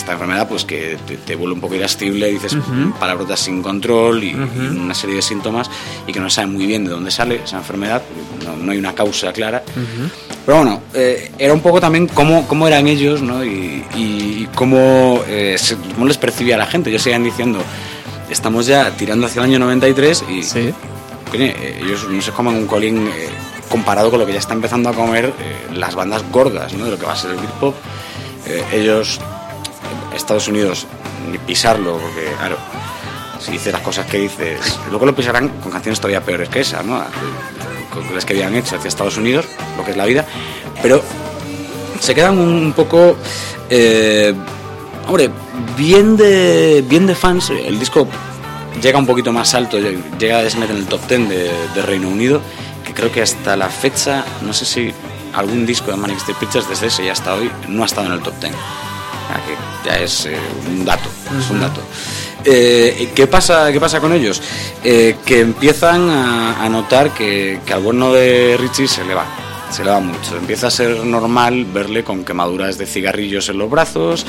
[0.00, 2.56] Esta enfermedad pues que te, te vuelve un poco irascible, dices
[2.98, 4.34] palabrotas sin control y, y
[4.78, 5.70] una serie de síntomas
[6.06, 8.02] y que no saben muy bien de dónde sale esa enfermedad.
[8.44, 9.62] No, no hay una causa clara.
[10.46, 13.44] Pero bueno, eh, era un poco también cómo, cómo eran ellos ¿no?
[13.44, 16.88] y, y cómo, eh, se- cómo les percibía la gente.
[16.88, 17.60] Ellos seguían diciendo,
[18.30, 20.72] estamos ya tirando hacia el año 93 y Sí.
[21.30, 23.28] coño, eh, ellos no se comen un colín eh,
[23.70, 26.86] comparado con lo que ya está empezando a comer eh, las bandas gordas ¿no?
[26.86, 27.74] de lo que va a ser el Britpop.
[28.46, 29.20] Eh, ellos,
[30.14, 30.86] Estados Unidos,
[31.30, 32.56] ni pisarlo, porque claro,
[33.40, 36.82] si dices las cosas que dices, luego lo pisarán con canciones todavía peores que esa,
[36.82, 37.02] ¿no?
[37.90, 39.46] con las que habían hecho hacia Estados Unidos,
[39.76, 40.24] lo que es la vida,
[40.82, 41.02] pero
[41.98, 43.16] se quedan un poco,
[43.68, 44.34] eh,
[45.06, 45.30] hombre,
[45.76, 47.50] bien de, bien de fans.
[47.50, 48.06] El disco
[48.80, 49.78] llega un poquito más alto,
[50.18, 52.40] llega a desmeter en el top 10 de, de Reino Unido,
[52.84, 54.94] que creo que hasta la fecha, no sé si
[55.34, 58.14] algún disco de Manic Street Preachers desde ese ya hasta hoy no ha estado en
[58.14, 58.52] el top 10.
[59.30, 60.36] Sea, que ya es eh,
[60.68, 61.80] un dato, es un dato.
[62.44, 64.42] Eh, ¿qué, pasa, ¿Qué pasa con ellos?
[64.82, 69.26] Eh, que empiezan a, a notar que, que al bueno de Richie se le va,
[69.70, 70.36] se le va mucho.
[70.36, 74.26] Empieza a ser normal verle con quemaduras de cigarrillos en los brazos,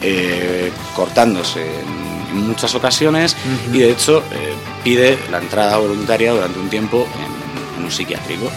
[0.00, 3.36] eh, cortándose en, en muchas ocasiones
[3.72, 8.50] y de hecho eh, pide la entrada voluntaria durante un tiempo en, en un psiquiátrico.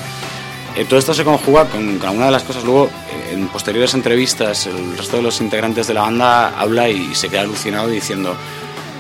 [0.76, 2.64] Eh, todo esto se conjuga con, con alguna de las cosas.
[2.64, 2.90] Luego,
[3.34, 7.42] en posteriores entrevistas, el resto de los integrantes de la banda habla y se queda
[7.42, 8.36] alucinado diciendo: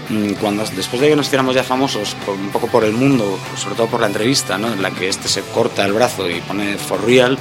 [0.09, 3.75] mm, cuando después de que nos hiciéramos ya famosos, un poco por el mundo, sobre
[3.75, 4.71] todo por la entrevista, ¿no?
[4.73, 7.37] en la que este se corta el brazo y pone for real,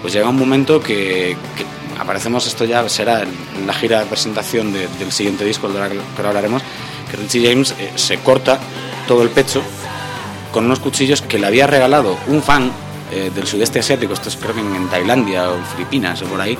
[0.00, 1.64] pues llega un momento que, que
[2.00, 5.88] aparecemos, esto ya será en la gira de presentación de- del siguiente disco, de la
[5.88, 6.62] que hablaremos,
[7.10, 8.58] que Richie James eh, se corta
[9.06, 9.62] todo el pecho
[10.52, 12.72] con unos cuchillos que le había regalado un fan
[13.10, 16.56] eh, del sudeste asiático, esto es creo que en, Tailandia o Filipinas o por ahí,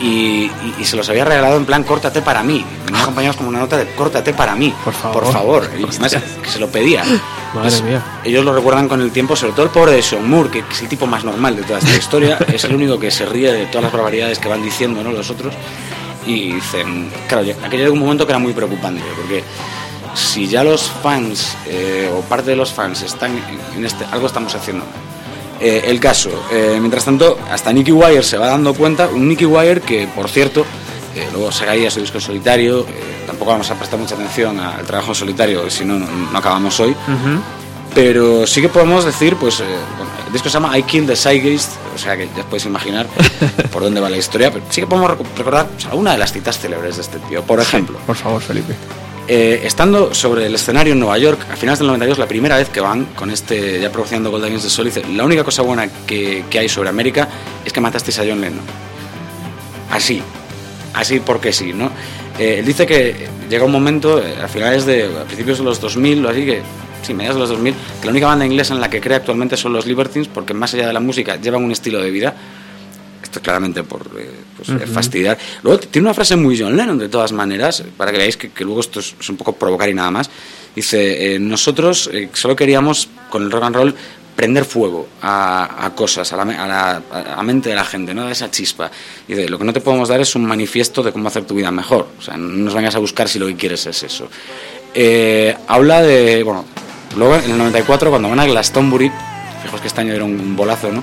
[0.00, 0.04] y,
[0.44, 2.64] y- y se los había regalado en plan córtate para mí.
[2.84, 5.22] Venía acompañados como una nota de córtate para mí, Por favor.
[5.24, 5.70] por favor.
[5.78, 7.02] Y además que se lo pedía.
[7.54, 8.02] Madre mía.
[8.22, 10.82] Ellos lo recuerdan con el tiempo, sobre todo el pobre de Sean Moore, que es
[10.82, 13.66] el tipo más normal de toda esta historia, es el único que se ríe de
[13.66, 15.10] todas las barbaridades que van diciendo ¿no?
[15.12, 15.54] los otros.
[16.26, 19.42] Y dicen, claro, aquello llegó un momento que era muy preocupante, porque
[20.14, 23.30] si ya los fans eh, o parte de los fans están
[23.76, 24.84] en este, algo estamos haciendo.
[25.60, 29.46] Eh, el caso, eh, mientras tanto, hasta Nicky Wire se va dando cuenta, un Nicky
[29.46, 30.66] Wire que, por cierto,
[31.14, 32.86] eh, luego sacaría su disco en solitario,
[33.26, 36.94] tampoco vamos a prestar mucha atención al trabajo en solitario, si no, no, acabamos hoy,
[37.94, 39.62] pero sí que podemos decir, pues,
[39.96, 43.06] bueno, el disco se llama I Killed the Zeitgeist, o sea que ya podéis imaginar
[43.72, 46.58] por dónde va la historia, pero sí que podemos recordar pues, alguna de las citas
[46.58, 47.42] célebres de este tío.
[47.42, 48.74] Por ejemplo, Por favor, Felipe.
[49.28, 52.68] Eh, estando sobre el escenario en Nueva York, a finales del 92, la primera vez
[52.68, 55.88] que van con este, ya promocionando Gold Against the Soul, dice, la única cosa buena
[56.06, 57.28] que, que hay sobre América
[57.64, 58.60] es que matasteis a John Lennon.
[59.90, 60.22] Así,
[60.94, 61.90] así porque sí, ¿no?
[62.38, 65.80] Eh, él dice que llega un momento, eh, a finales de, a principios de los
[65.80, 66.62] 2000 o así, que,
[67.02, 69.56] sí, mediados de los 2000, que la única banda inglesa en la que cree actualmente
[69.56, 72.34] son los Libertines, porque más allá de la música llevan un estilo de vida
[73.26, 75.36] esto claramente por eh, pues, eh, fastidiar.
[75.62, 78.64] Luego tiene una frase muy John Lennon, de todas maneras, para que veáis que, que
[78.64, 80.30] luego esto es, es un poco provocar y nada más.
[80.74, 83.94] Dice, eh, nosotros eh, solo queríamos, con el rock and roll,
[84.36, 88.12] prender fuego a, a cosas, a la, a la- a la mente de la gente,
[88.12, 88.26] ¿no?
[88.26, 88.90] A esa chispa.
[89.26, 91.54] Y dice, lo que no te podemos dar es un manifiesto de cómo hacer tu
[91.54, 92.08] vida mejor.
[92.18, 94.28] O sea, no nos vengas a buscar si lo que quieres es eso.
[94.92, 96.66] Eh, habla de, bueno,
[97.16, 99.10] luego en el 94, cuando van a Glastonbury,
[99.66, 101.02] fijaos que este año era un, bolazo, ¿no?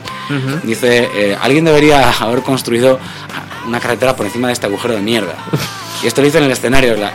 [0.63, 2.99] Dice, eh, alguien debería haber construido
[3.67, 5.35] una carretera por encima de este agujero de mierda.
[6.03, 6.95] Y esto lo dice en el escenario.
[6.97, 7.13] la-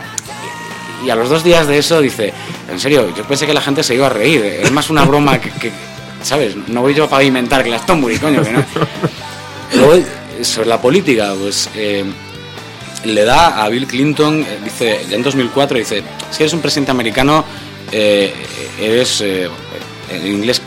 [1.05, 2.33] y a los dos días de eso dice,
[2.69, 4.45] en serio, yo pensé que la gente se iba a reír.
[4.45, 5.71] Es más una broma que, que,
[6.23, 6.57] ¿sabes?
[6.69, 8.65] No voy yo a pavimentar Glastonbury, coño, que no.
[9.75, 11.69] Luego, eh, sobre la política, pues...
[11.75, 12.05] eh,
[13.05, 16.91] le da a Bill Clinton, eh, dice, ya en 2004, dice, si eres un presidente
[16.91, 17.45] americano,
[17.93, 18.35] eh,
[18.81, 19.49] eres, eh,
[20.11, 20.61] en inglés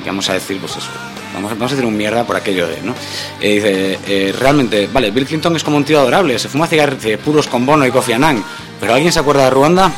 [0.00, 0.88] can't, vamos a decir, pues eso,
[1.34, 2.94] vamos, vamos a decir un mierda por aquello de, ¿no?
[3.40, 6.98] Eh, dice, eh, realmente, vale, Bill Clinton es como un tío adorable, se fuma cigarros
[7.24, 8.42] puros con Bono y Kofi Annan,
[8.80, 9.92] pero ¿alguien se acuerda de Ruanda?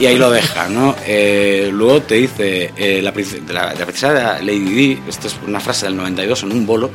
[0.00, 0.96] Y ahí lo deja, ¿no?
[1.04, 3.12] Eh, luego te dice, eh, la,
[3.52, 6.90] la, la princesa Lady Di, esto es una frase del 92 en un bolo,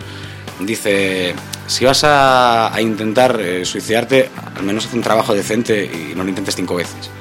[0.59, 1.35] dice,
[1.67, 6.23] si vas a, a intentar eh, suicidarte, al menos haz un trabajo decente y no
[6.23, 7.11] lo intentes cinco veces.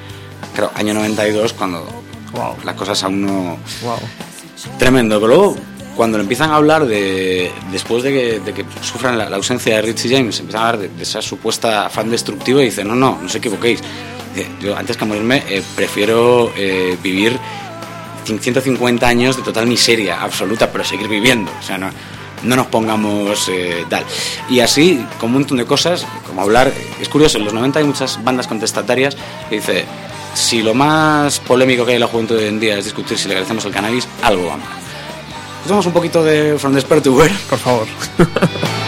[0.54, 1.86] Claro, año 92, cuando
[2.32, 2.56] Wow.
[2.64, 3.58] las cosas aún no...
[3.82, 3.98] Wow.
[4.78, 5.57] Tremendo, pero luego
[5.96, 10.62] cuando empiezan a hablar de, después de que, sufran la, ausencia de Richie James, empiezan
[10.62, 13.80] a hablar de, esa supuesta afán destructivo y dicen, no, no, no os equivoquéis.
[14.34, 17.38] Dice, Yo antes que morirme eh, prefiero eh, vivir
[18.24, 21.50] 150 años de total miseria absoluta, pero seguir viviendo.
[21.59, 21.90] O sea, no,
[22.47, 24.05] no nos pongamos eh, tal.
[24.49, 27.84] Y así, con un montón de cosas, como hablar, es curioso, en los 90 hay
[27.84, 29.16] muchas bandas contestatarias
[29.49, 29.84] que dice,
[30.34, 33.18] si lo más polémico que hay en la juventud de hoy en día es discutir
[33.18, 34.68] si legalizamos el cannabis, algo va mal.
[35.59, 37.34] Escuchamos un poquito de From Despair to Where.
[37.49, 37.86] Por favor.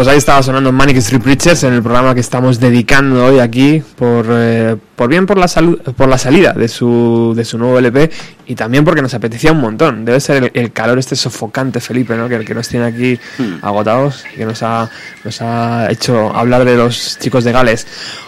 [0.00, 3.82] pues ahí estaba sonando Manic Street Preachers en el programa que estamos dedicando hoy aquí
[3.96, 7.78] por, eh, por bien por la salud, por la salida de su, de su nuevo
[7.78, 8.10] LP
[8.46, 10.06] y también porque nos apetecía un montón.
[10.06, 12.30] Debe ser el, el calor este sofocante, Felipe, ¿no?
[12.30, 13.20] Que, que nos tiene aquí
[13.60, 14.88] agotados y que nos ha,
[15.22, 17.86] nos ha hecho hablar de los chicos de Gales.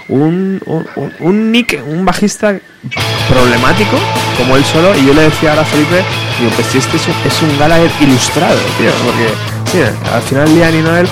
[0.08, 2.54] Un, un, un- un Nick, un bajista
[3.30, 3.96] problemático,
[4.36, 6.02] como él solo, y yo le decía ahora a Felipe,
[6.38, 9.28] digo, pues si este es un, es un Gallagher ilustrado, tío, porque
[9.72, 9.78] sí,
[10.12, 11.08] al final Liam y Noel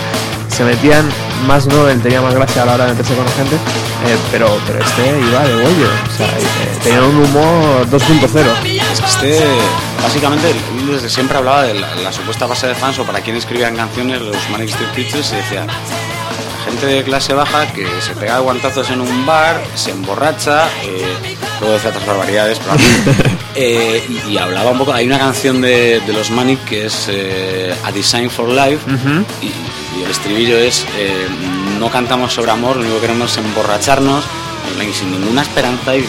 [0.51, 1.09] se metían
[1.47, 4.49] más Noel tenía más gracia a la hora de meterse con la gente eh, pero
[4.67, 9.45] pero este iba de bollo o sea eh, tenía un humor 2.0 Es que este,
[10.03, 10.55] básicamente,
[10.91, 14.21] desde siempre hablaba de la, la supuesta base de fans o para quien escribían canciones,
[14.21, 15.67] los Manic Street Preachers, y decía,
[16.65, 21.37] gente de clase baja que se pega de guantazos en un bar, se emborracha, eh,
[21.61, 22.77] luego decía otras barbaridades, pero
[23.55, 27.07] eh, y, y hablaba un poco, hay una canción de, de los Manic que es
[27.09, 28.81] eh, A Design for Life,
[29.43, 29.53] y,
[29.97, 31.27] y el estribillo es, eh,
[31.79, 34.25] no cantamos sobre amor, lo único que queremos es emborracharnos,
[34.93, 36.05] sin ninguna esperanza y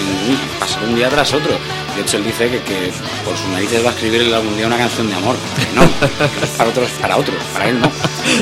[0.59, 1.51] pasar un día tras otro.
[1.95, 2.91] De hecho, él dice que,
[3.25, 5.35] por sus narices va a escribir algún día una canción de amor.
[5.75, 5.87] No,
[6.57, 7.91] para otros, para otros, para él no.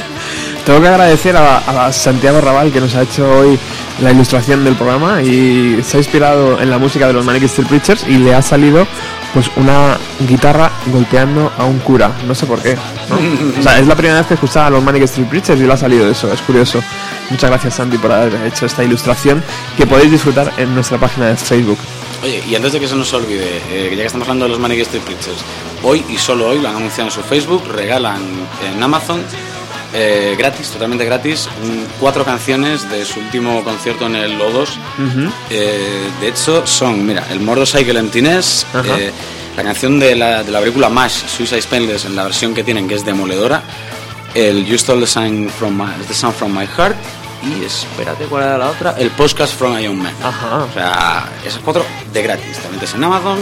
[0.65, 3.57] tengo que agradecer a, Santiago Raval que nos ha hecho hoy
[4.01, 7.67] la ilustración del programa y se ha inspirado en la música de los Manic Street
[7.67, 8.87] Preachers y le ha salido
[9.33, 12.11] pues una guitarra golpeando a un cura.
[12.27, 12.75] No sé por qué
[13.09, 13.59] ¿no?
[13.59, 15.73] o sea es la primera vez que escuchaba a los Manic Street Preachers y le
[15.73, 16.81] ha salido eso es curioso.
[17.29, 19.43] Muchas gracias Santi por haber hecho esta ilustración
[19.77, 21.77] que podéis disfrutar en nuestra página de Facebook.
[22.23, 24.59] Oye, y antes de que se nos olvide, eh, ya que estamos hablando de los
[24.59, 25.37] Manic Street Preachers,
[25.83, 28.21] hoy y solo hoy lo han anunciado en su Facebook, regalan
[28.65, 29.23] en Amazon
[29.93, 34.67] eh, gratis, totalmente gratis, un- cuatro canciones de su último concierto en el O2.
[35.49, 38.97] Eh, de hecho, son, mira, el Motorcycle Emptiness, Ajá.
[38.99, 39.11] eh,
[39.57, 42.87] la canción de la, de la película MASH, Suicide Spendless, en la versión que tienen,
[42.87, 43.61] que es demoledora,
[44.35, 46.95] el You Stole the Sound from My, the Sound from My Heart,
[47.41, 48.95] y espérate, ¿cuál era la otra?
[48.97, 50.13] El Podcast from Iron Man.
[50.23, 50.57] Ajá.
[50.57, 52.57] O sea, esas cuatro de gratis.
[52.59, 53.39] Te metes en Amazon,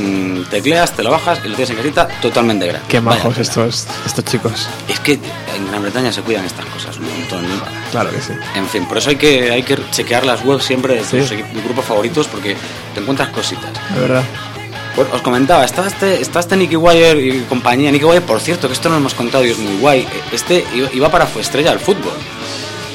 [0.00, 2.88] mm, tecleas, te lo bajas y lo tienes en casita totalmente gratis.
[2.88, 7.04] qué majos estos estos chicos Es que en Gran Bretaña se cuidan estas cosas un
[7.08, 7.42] montón.
[7.48, 7.62] ¿no?
[7.90, 10.94] claro que sí En fin, por eso hay que, hay que chequear las webs siempre
[10.94, 11.36] de tus Sí.
[11.64, 12.56] grupos favoritos porque
[12.94, 13.70] te encuentras cositas.
[13.94, 14.24] de verdad
[14.96, 17.92] Pues os comentaba, está este, está este Nicky Wire y compañía.
[17.92, 20.06] Nicky Wire, por cierto, que esto no lo hemos contado y es muy guay.
[20.32, 22.12] Este iba- para fue estrella del fútbol.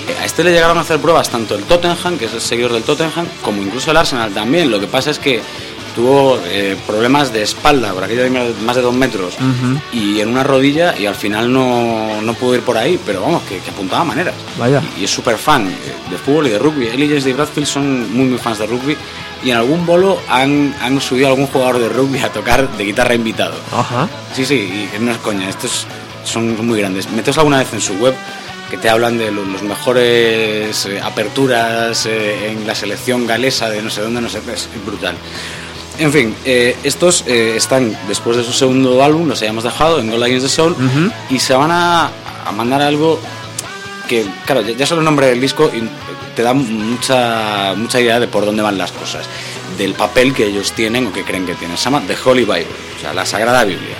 [0.09, 2.73] Eh, A este le llegaron a hacer pruebas tanto el Tottenham, que es el seguidor
[2.73, 4.69] del Tottenham, como incluso el Arsenal también.
[4.69, 5.41] Lo que pasa es que
[5.95, 9.35] tuvo eh, problemas de espalda, por aquello de más de dos metros,
[9.93, 13.43] y en una rodilla, y al final no, no pudo ir por ahí, pero vamos,
[13.43, 14.35] que, apuntaba maneras.
[14.59, 14.81] Vaya.
[14.99, 15.67] Y, es súper fan
[16.09, 16.87] de fútbol y de rugby.
[16.87, 18.97] Él y James de Bradfield son muy, muy fans de rugby,
[19.43, 22.83] y en algún bolo han, han subido a algún jugador de rugby a tocar de
[22.83, 23.55] guitarra invitado.
[23.71, 24.07] Ajá.
[24.33, 25.87] Sí, sí, y no es coña, estos
[26.23, 27.09] son muy grandes.
[27.09, 28.15] Metes alguna vez en su web
[28.69, 33.89] que te hablan de los, mejores eh, aperturas eh, en la selección galesa de no
[33.89, 35.15] sé dónde, no sé, es brutal.
[35.97, 40.23] En fin, eh, estos están después de su segundo álbum, los hayamos dejado, en Gold
[40.23, 40.75] Against the Soul,
[41.29, 42.11] y se van a,
[42.55, 43.19] mandar algo
[44.07, 45.71] que, claro, ya, solo el nombre del disco
[46.35, 49.25] te da mucha, mucha idea de por dónde van las cosas,
[49.77, 51.77] del papel que ellos tienen o que creen que tienen.
[51.77, 52.67] Se llama The Holy Bible,
[52.97, 53.95] o sea, la Sagrada Biblia.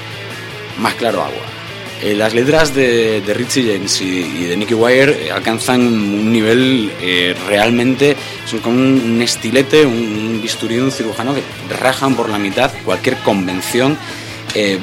[0.80, 1.55] Más claro agua.
[2.02, 7.36] Eh, las letras de, Richie James y, de Nicky Wire eh, alcanzan un nivel eh,
[7.48, 8.16] realmente,
[8.46, 11.42] son como un, estilete, un, bisturí de un cirujano que
[11.76, 12.72] rajan por la mitad.
[12.84, 13.98] Cualquier convención,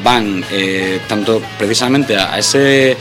[0.04, 0.44] van
[1.08, 2.94] tanto precisamente a, ese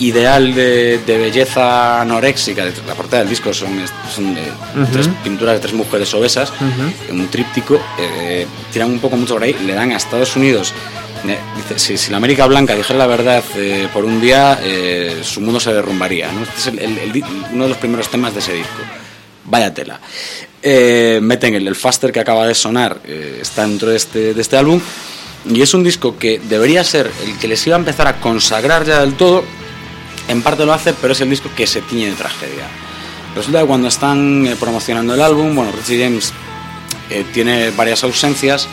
[0.00, 3.78] ideal de, belleza anoréxica, la portada del disco son,
[4.90, 6.52] tres pinturas de tres mujeres obesas,
[7.08, 7.78] en un tríptico,
[8.72, 10.74] tiran un poco mucho por ahí, le dan a Estados Unidos
[11.24, 15.58] Dice, si, la América Blanca dijera la verdad eh, por un día, eh, su mundo
[15.58, 16.30] se derrumbaría.
[16.56, 18.82] Este es uno de los primeros temas de ese disco.
[19.44, 20.00] Vaya tela.
[20.62, 24.56] Eh, meten el, el Faster que acaba de sonar, está dentro de este, de este
[24.56, 24.80] álbum.
[25.48, 28.84] Y es un disco que debería ser el que les iba a empezar a consagrar
[28.84, 29.44] ya del todo.
[30.28, 32.66] En parte lo hace, pero es el disco que se tiñe de tragedia.
[33.34, 36.32] Resulta que cuando están promocionando el álbum, bueno, Richie James
[37.32, 38.68] tiene varias ausencias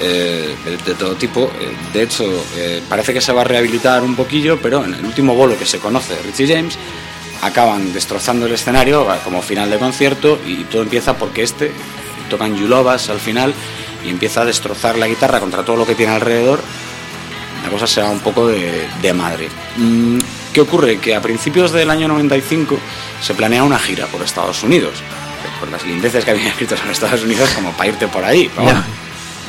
[0.00, 1.50] eh, de, todo tipo.
[1.60, 2.24] Eh, de hecho,
[2.56, 5.66] eh, parece que se va a rehabilitar un poquillo, pero en el último bolo que
[5.66, 6.76] se conoce de Richie James,
[7.42, 11.72] acaban destrozando el escenario como final de concierto y todo empieza porque este
[12.30, 13.52] tocan Yulovas al final
[14.04, 16.60] y empieza a destrozar la guitarra contra todo lo que tiene alrededor.
[17.64, 19.48] La cosa se va un poco de, de madre.
[19.76, 20.18] Mm,
[20.52, 20.98] ¿Qué ocurre?
[20.98, 22.78] Que a principios del año 95
[23.20, 25.02] se planea una gira por Estados Unidos.
[25.60, 28.50] Por las lindeces que habían escrito en Estados Unidos, como para irte por ahí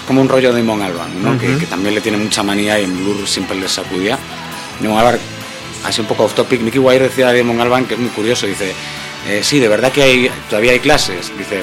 [0.08, 1.38] como un rollo de Mon Alban, ¿no?
[1.40, 4.18] que, también le tiene mucha manía y en Blur siempre le sacudía.
[4.82, 5.20] Damon Alban,
[5.86, 8.48] así un poco off topic, Nicky Wire decía de Mon Alban que es muy curioso,
[8.48, 8.74] dice,
[9.28, 11.62] eh, sí, de verdad que hay, todavía hay clases, dice,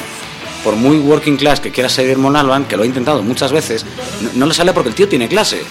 [0.65, 3.85] por muy working class que quiera ser Mon Alban, que lo he intentado muchas veces,
[4.35, 5.63] no, le sale porque el tío tiene clase.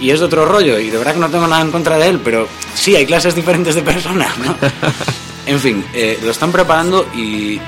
[0.00, 2.08] Y es de otro rollo, y de verdad que no tengo nada en contra de
[2.08, 4.56] él, pero sí, hay clases diferentes de personas, ¿no?
[5.46, 7.60] En fin, eh, lo están preparando y,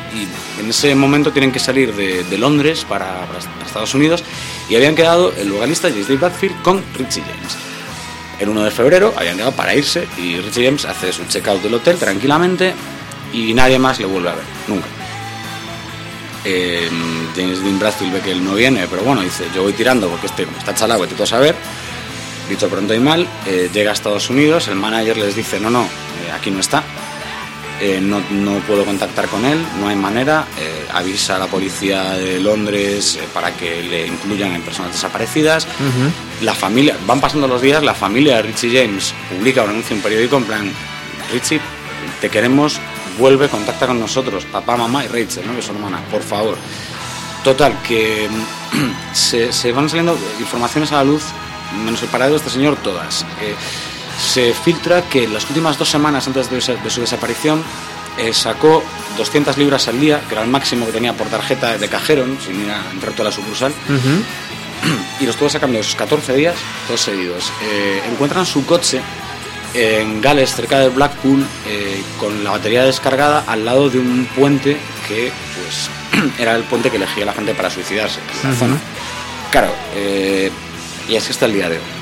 [0.61, 3.27] en ese momento tienen que salir de, Londres para,
[3.65, 4.23] Estados Unidos
[4.69, 7.57] y habían quedado el vocalista James Bradfield con Richie James.
[8.39, 11.75] El 1 de febrero habían quedado para irse y Richie James hace su check-out del
[11.75, 12.75] hotel tranquilamente
[13.33, 14.87] y nadie más le vuelve a ver, nunca.
[16.45, 16.89] Eh,
[17.37, 20.27] James Dean Bradfield ve que él no viene, pero bueno, dice, yo voy tirando porque
[20.27, 21.55] este está chalado, te a saber.
[22.49, 25.89] Dicho pronto y mal, eh, llega a Estados Unidos, el manager les dice, no, no,
[26.35, 26.83] aquí no está,
[27.85, 28.21] eh, no,
[28.61, 33.27] puedo contactar con él, no hay manera, eh, avisa a la policía de Londres eh,
[33.35, 35.67] para que le incluyan en personas desaparecidas.
[36.43, 39.99] La familia, van pasando los días, la familia de Richie James publica un anuncio en
[39.99, 40.73] un periódico en plan,
[41.33, 41.61] Richie,
[42.21, 42.79] te queremos,
[43.19, 45.57] vuelve, contacta con nosotros, papá, mamá y Rachel, ¿no?
[45.57, 46.57] que son hermanas, por favor.
[47.43, 48.29] Total, que
[49.13, 51.25] se, se, van saliendo informaciones a la luz,
[51.85, 53.27] menos el paradero de este señor, todas
[54.23, 57.63] se filtra que en las últimas dos semanas antes de, su desaparición
[58.19, 58.83] eh, sacó
[59.17, 62.63] 200 libras al día, que era el máximo que tenía por tarjeta de cajero, sin
[62.63, 63.73] ir a entrar toda la sucursal.
[65.21, 66.57] Y lo estuvo sacando esos 14 días,
[66.89, 67.53] todos seguidos.
[67.63, 69.01] Eh, encuentran su coche
[69.75, 74.77] en Gales, cerca de Blackpool, eh, con la batería descargada al lado de un puente
[75.07, 75.89] que pues,
[76.41, 78.77] era el puente que elegía la gente para suicidarse en la zona.
[79.53, 79.73] Claro,
[81.09, 82.02] y así está el día de hoy.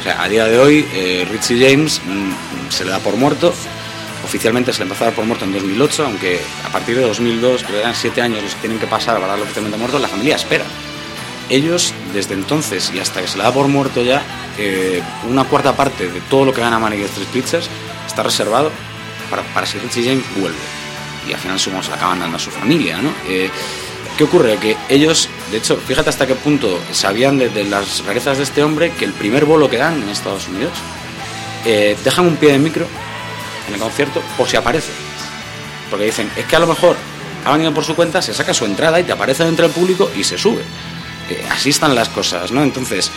[0.00, 3.52] O sea, a día de hoy, eh, Richie James mm, se le da por muerto.
[4.24, 7.64] Oficialmente se le empezó a dar por muerto en 2008, aunque a partir de 2002,
[7.64, 10.36] que eran siete años los que tienen que pasar para darlo oficialmente muerto, la familia
[10.36, 10.64] espera.
[11.50, 14.22] Ellos, desde entonces y hasta que se le da por muerto ya,
[14.56, 17.68] eh, una cuarta parte de todo lo que gana Manic Street Pictures
[18.06, 18.70] está reservado
[19.28, 20.58] para, para si Richie James vuelve.
[21.28, 23.10] Y al final, la acaban dando a su familia, ¿no?
[23.28, 23.50] Eh,
[24.16, 24.56] ¿Qué ocurre?
[24.58, 28.92] Que ellos, de hecho, fíjate hasta qué punto sabían de, las rarezas de este hombre
[28.92, 30.72] que el primer bolo que dan en Estados Unidos
[31.64, 32.86] eh, dejan un pie de micro
[33.68, 34.92] en el concierto por si aparece.
[35.90, 36.96] Porque dicen, es que a lo mejor
[37.44, 40.10] ha venido por su cuenta, se saca su entrada y te aparece dentro del público
[40.16, 40.62] y se sube.
[41.28, 42.62] Eh, así están las cosas, ¿no?
[42.62, 43.10] Entonces,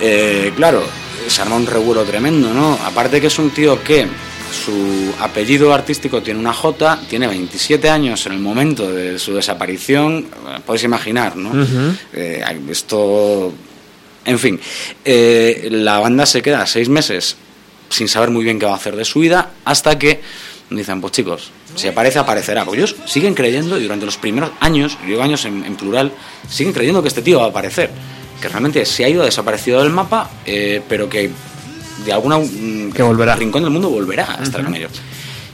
[0.00, 0.84] eh, claro,
[1.28, 2.78] se arma un revuelo tremendo, ¿no?
[2.84, 4.08] Aparte que es un tío que
[4.52, 10.26] Su apellido artístico tiene una J, tiene 27 años en el momento de su desaparición.
[10.64, 11.50] Podéis imaginar, ¿no?
[12.12, 13.52] Eh, esto.
[14.24, 14.60] En fin,
[15.04, 17.36] eh, la banda se queda seis meses
[17.88, 20.20] sin saber muy bien qué va a hacer de su vida hasta que
[20.70, 22.64] dicen, pues chicos, si aparece, aparecerá.
[22.64, 26.12] Porque ellos siguen creyendo, y durante los primeros años, digo años en, en plural,
[26.48, 27.90] siguen creyendo que este tío va a aparecer.
[28.40, 31.30] Que realmente se ha ido, ha desaparecido del mapa, eh, pero que
[32.04, 33.34] de alguna mm, Que volverá.
[33.36, 34.92] rincón del mundo volverá a estar con ellos.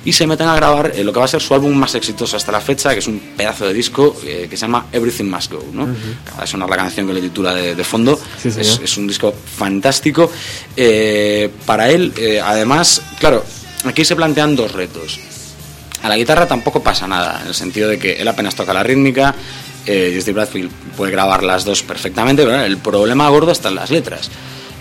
[0.07, 2.37] Y se meten a grabar eh, lo que va a ser su álbum más exitoso
[2.37, 5.51] hasta la fecha, que es un pedazo de disco eh, que se llama Everything Must
[5.53, 5.65] Go.
[5.73, 5.89] ¿no?
[6.27, 8.21] Acaba de sonar la canción que le titula de, de fondo.
[8.43, 10.31] Sí, es, es un disco fantástico.
[10.77, 13.43] Eh, para él, eh, además, claro,
[13.85, 15.19] aquí se plantean dos retos.
[16.03, 18.83] A la guitarra tampoco pasa nada, en el sentido de que él apenas toca la
[18.83, 19.35] rítmica,
[19.87, 23.91] eh, Steve Bradfield puede grabar las dos perfectamente, pero el problema gordo está en las
[23.91, 24.31] letras.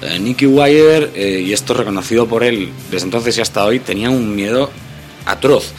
[0.03, 3.79] Eh, Nicky Wire, eh, y esto es reconocido por él desde entonces y hasta hoy,
[3.79, 4.69] tenía un miedo
[5.25, 5.71] atroz,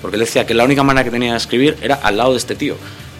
[0.00, 2.38] porque él decía que la única manera que tenía de escribir era al lado de
[2.38, 2.76] este tío,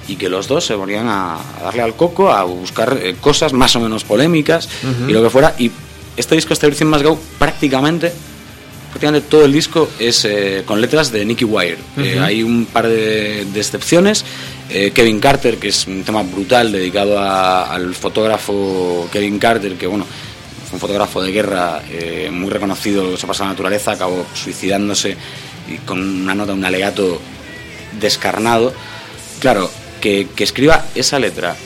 [0.09, 3.53] y que los dos se ponían a, a darle al coco, a buscar eh, cosas
[3.53, 4.69] más o menos polémicas
[5.09, 5.71] y lo que fuera, y
[6.17, 8.13] este disco, este Everything Must Go, prácticamente
[8.91, 11.79] prácticamente todo el disco es eh, con letras de Nicky Wire.
[11.97, 14.23] Eh, hay un par de, de excepciones.
[14.69, 19.87] Eh, Kevin Carter, que es un tema brutal dedicado a- al fotógrafo Kevin Carter, que
[19.87, 20.05] bueno,
[20.73, 25.17] un fotógrafo de guerra eh, muy reconocido, se pasa a la naturaleza, acabó suicidándose
[25.69, 27.21] y con una nota, un alegato
[28.01, 28.73] descarnado.
[29.41, 29.71] Claro,
[30.01, 31.57] que, que escriba esa letra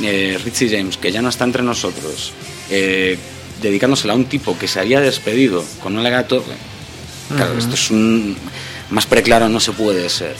[0.00, 2.32] eh, Richie James, que ya no está entre nosotros,
[2.70, 3.18] eh,
[3.60, 6.44] dedicándosela a un tipo que se había despedido con un alegato,
[7.28, 8.36] claro, esto es un...
[8.92, 10.36] Más preclaro no se puede ser.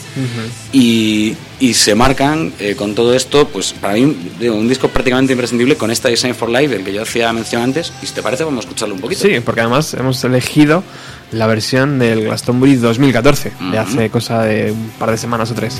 [0.71, 5.33] y, y se marcan eh, con todo esto, pues para mí, digo, un disco prácticamente
[5.33, 7.91] imprescindible con esta Design for Life, del que yo hacía mención antes.
[8.01, 9.21] Y si te parece, vamos a escucharlo un poquito.
[9.21, 10.83] Sí, porque además hemos elegido
[11.31, 13.77] la versión del Glastonbury 2014, de Ujú.
[13.77, 15.79] hace cosa de un par de semanas o tres.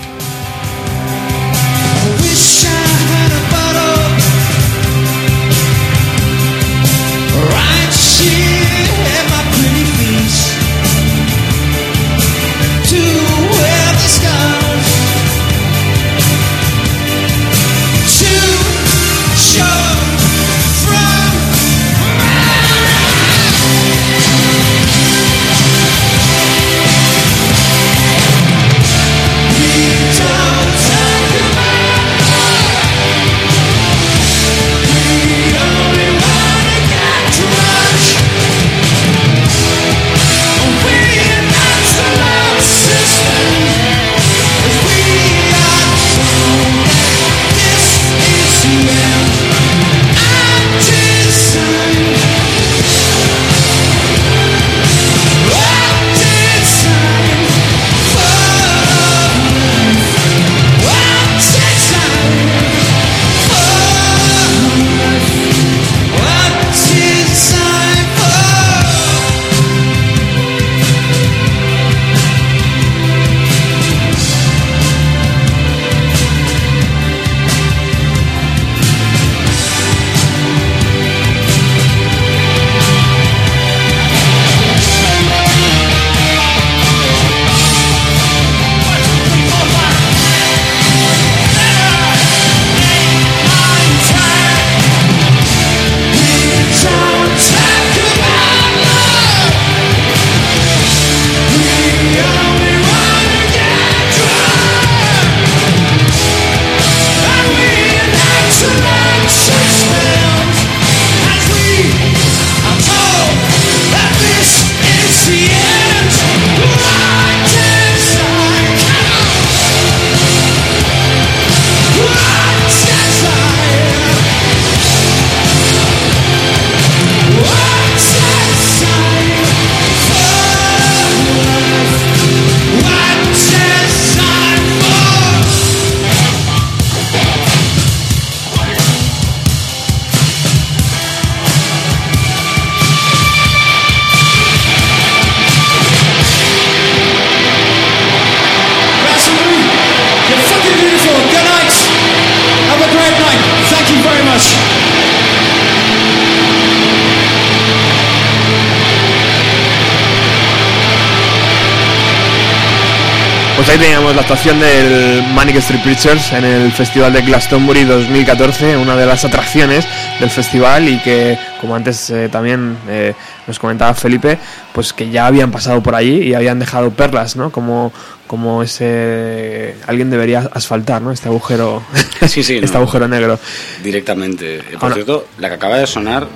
[165.34, 169.86] Manic Street Preachers en el Festival de Glastonbury 2014, una de las atracciones
[170.20, 173.14] del festival y que, como antes eh, también eh,
[173.48, 174.38] nos comentaba Felipe,
[174.74, 177.52] pues que ya habían pasado por allí y habían dejado perlas, ¿no?
[177.52, 177.92] Como,
[178.28, 179.76] como ese...
[179.88, 181.12] alguien debería asfaltar, ¿no?
[181.12, 181.82] Este agujero,
[182.28, 182.80] Sí, sí, este no.
[182.84, 183.40] agujero negro.
[183.84, 184.58] Directamente.
[184.60, 186.28] Eh, Por cierto, la que acaba de sonar,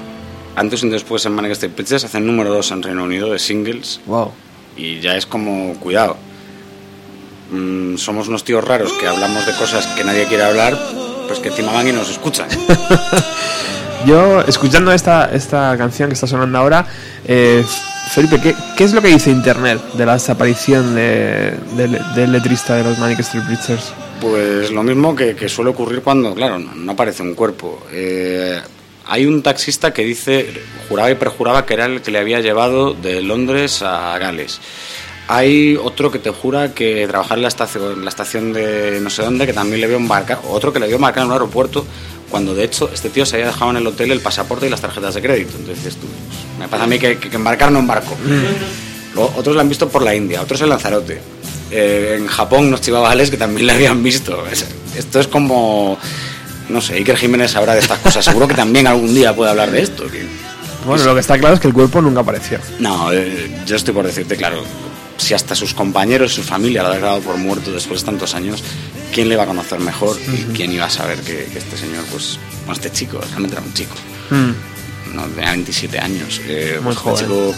[0.55, 3.99] antes y después en Manic Street Preachers, hacen número 2 en Reino Unido de singles
[4.07, 4.31] Wow.
[4.75, 6.17] y ya es como, cuidado.
[7.51, 10.77] Mm, somos unos tíos raros que hablamos de cosas que nadie quiere hablar,
[11.27, 12.47] pues que encima van y nos escuchan.
[14.05, 16.85] Yo, escuchando esta, esta canción que está sonando ahora,
[17.25, 17.63] eh,
[18.13, 22.75] Felipe, ¿qué, qué es lo que dice Internet de la desaparición de, del- del letrista
[22.75, 23.91] de los Manic Street Preachers?
[24.21, 27.85] Pues lo mismo que, que suele ocurrir cuando, claro, no, no aparece un cuerpo.
[27.91, 28.59] Eh,
[29.07, 30.53] hay un taxista que dice,
[30.89, 34.59] juraba y perjuraba que era el que le había llevado de Londres a Gales.
[35.30, 39.09] Hay otro que te jura que trabajaba en la estación, en la estación de no
[39.09, 41.86] sé dónde, que también le vio embarcar, otro que le vio embarcar en un aeropuerto,
[42.30, 44.80] cuando de hecho este tío se había dejado en el hotel el pasaporte y las
[44.82, 45.57] tarjetas de crédito.
[45.59, 46.07] Entonces tú,
[46.59, 48.15] me pasa a mí que, embarcar no embarco.
[49.13, 51.19] Luego, otros la han visto por la India, otros en Lanzarote.
[51.71, 54.45] Eh, en Japón, unos chivavales que también la habían visto.
[54.47, 54.65] Es-
[54.97, 55.97] Esto es como.
[56.69, 58.23] No sé, Iker Jiménez sabrá de estas cosas.
[58.25, 60.07] Seguro que también algún día puede hablar de esto.
[60.07, 60.25] que-
[60.86, 62.59] Bueno, lo que está claro es que el cuerpo nunca apareció.
[62.80, 64.63] No, eh, yo estoy por decirte, claro,
[65.18, 68.63] si hasta sus compañeros, su familia lo ha dado por muerto después de tantos años,
[69.13, 70.18] ¿quién le va a conocer mejor?
[70.32, 73.65] ¿Y quién iba a saber que, que este señor, pues, bueno, este chico, realmente era
[73.65, 73.95] un chico,
[74.30, 75.15] Mm.
[75.15, 76.41] no, tenía 27 años.
[76.47, 77.15] eh, Muy pues, joven.
[77.15, 77.55] Este chico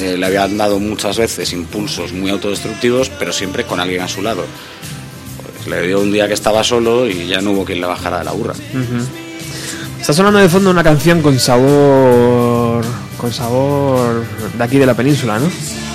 [0.00, 4.22] eh, le habían dado muchas veces impulsos muy autodestructivos, pero siempre con alguien a su
[4.22, 4.44] lado.
[5.56, 8.18] Pues, le dio un día que estaba solo y ya no hubo quien le bajara
[8.20, 8.54] de la burra.
[10.00, 12.82] Está sonando de fondo una canción con sabor.
[13.18, 14.24] con sabor
[14.56, 15.50] de aquí de la península, ¿no?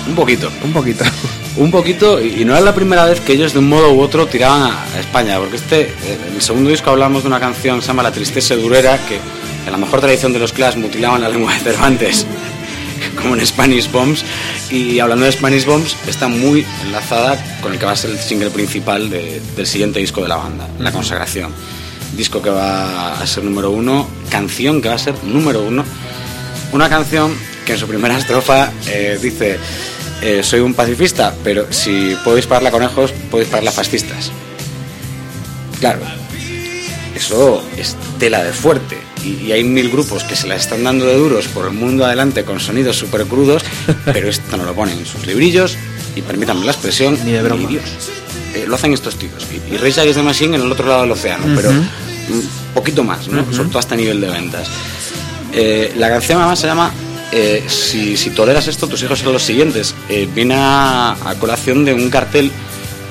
[0.08, 0.50] Un poquito.
[0.64, 1.04] Un poquito.
[1.56, 4.26] Un poquito, y no era la primera vez que ellos de un modo u otro
[4.26, 7.82] tiraban a España, porque este, eh, en el segundo disco hablamos de una canción que
[7.82, 9.16] se llama La Tristeza Durera, que
[9.64, 12.26] en la mejor tradición de los Clash mutilaban la lengua de Cervantes,
[13.22, 14.22] como en Spanish Bombs,
[14.70, 18.18] y hablando de Spanish Bombs, está muy enlazada con el que va a ser el
[18.18, 21.52] single principal de- del siguiente disco de la banda, La Consagración.
[22.14, 25.84] Disco que va a ser número uno, canción que va a ser número uno,
[26.72, 27.34] una canción
[27.64, 29.58] que en su primera estrofa eh, dice
[30.22, 34.30] eh, soy un pacifista, pero si puedo dispararle a conejos, puedo dispararle a fascistas.
[35.80, 36.00] Claro,
[37.14, 38.98] eso es tela de fuerte.
[39.24, 42.04] Y, y hay mil grupos que se la están dando de duros por el mundo
[42.04, 43.62] adelante con sonidos súper crudos,
[44.04, 45.76] pero esto no lo ponen en sus librillos
[46.14, 47.68] y permítanme la expresión, Ni de broma.
[47.68, 47.84] Dios.
[48.54, 49.46] Eh, lo hacen estos tíos.
[49.52, 53.04] Y, y Rage Against the Machine en el otro lado del océano, pero un poquito
[53.04, 53.44] más, ¿no?
[53.52, 54.68] Sobre todo hasta nivel de ventas.
[55.52, 56.92] Eh, la canción además se llama
[57.32, 59.94] eh, si, si toleras esto, tus hijos serán los siguientes.
[60.08, 62.52] Eh, viene a, a colación de un cartel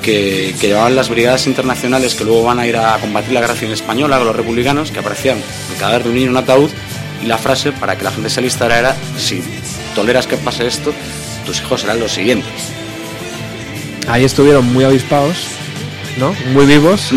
[0.02, 3.54] que, que llevaban las brigadas internacionales que luego van a ir a combatir la guerra
[3.54, 5.38] civil española con los republicanos, que aparecían
[5.72, 6.70] el cadáver de un niño en un ataúd
[7.22, 9.42] y la frase para que la gente se alistara era si
[9.94, 10.92] toleras que pase esto,
[11.44, 12.52] tus hijos serán los siguientes.
[14.08, 15.36] Ahí estuvieron muy avispados,
[16.18, 16.34] ¿no?
[16.52, 17.10] Muy vivos.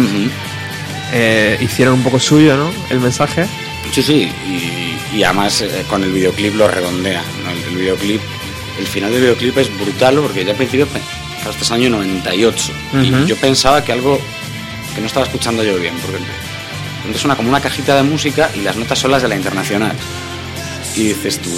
[1.14, 2.72] Eh, hicieron un poco suyo, ¿no?
[2.90, 3.46] El mensaje.
[3.94, 7.22] Sí, sí, y, y además eh, con el videoclip lo redondea.
[7.44, 7.52] ¿no?
[7.52, 8.22] El, el videoclip,
[8.80, 10.88] el final del videoclip es brutal porque ya al principio,
[11.50, 13.02] este es año 98, Ujú.
[13.04, 14.20] y yo pensaba que algo
[14.96, 16.18] que no estaba escuchando yo bien, porque
[16.98, 19.94] entonces suena como una cajita de música y las notas son las de la internacional.
[20.96, 21.50] Y dices tú,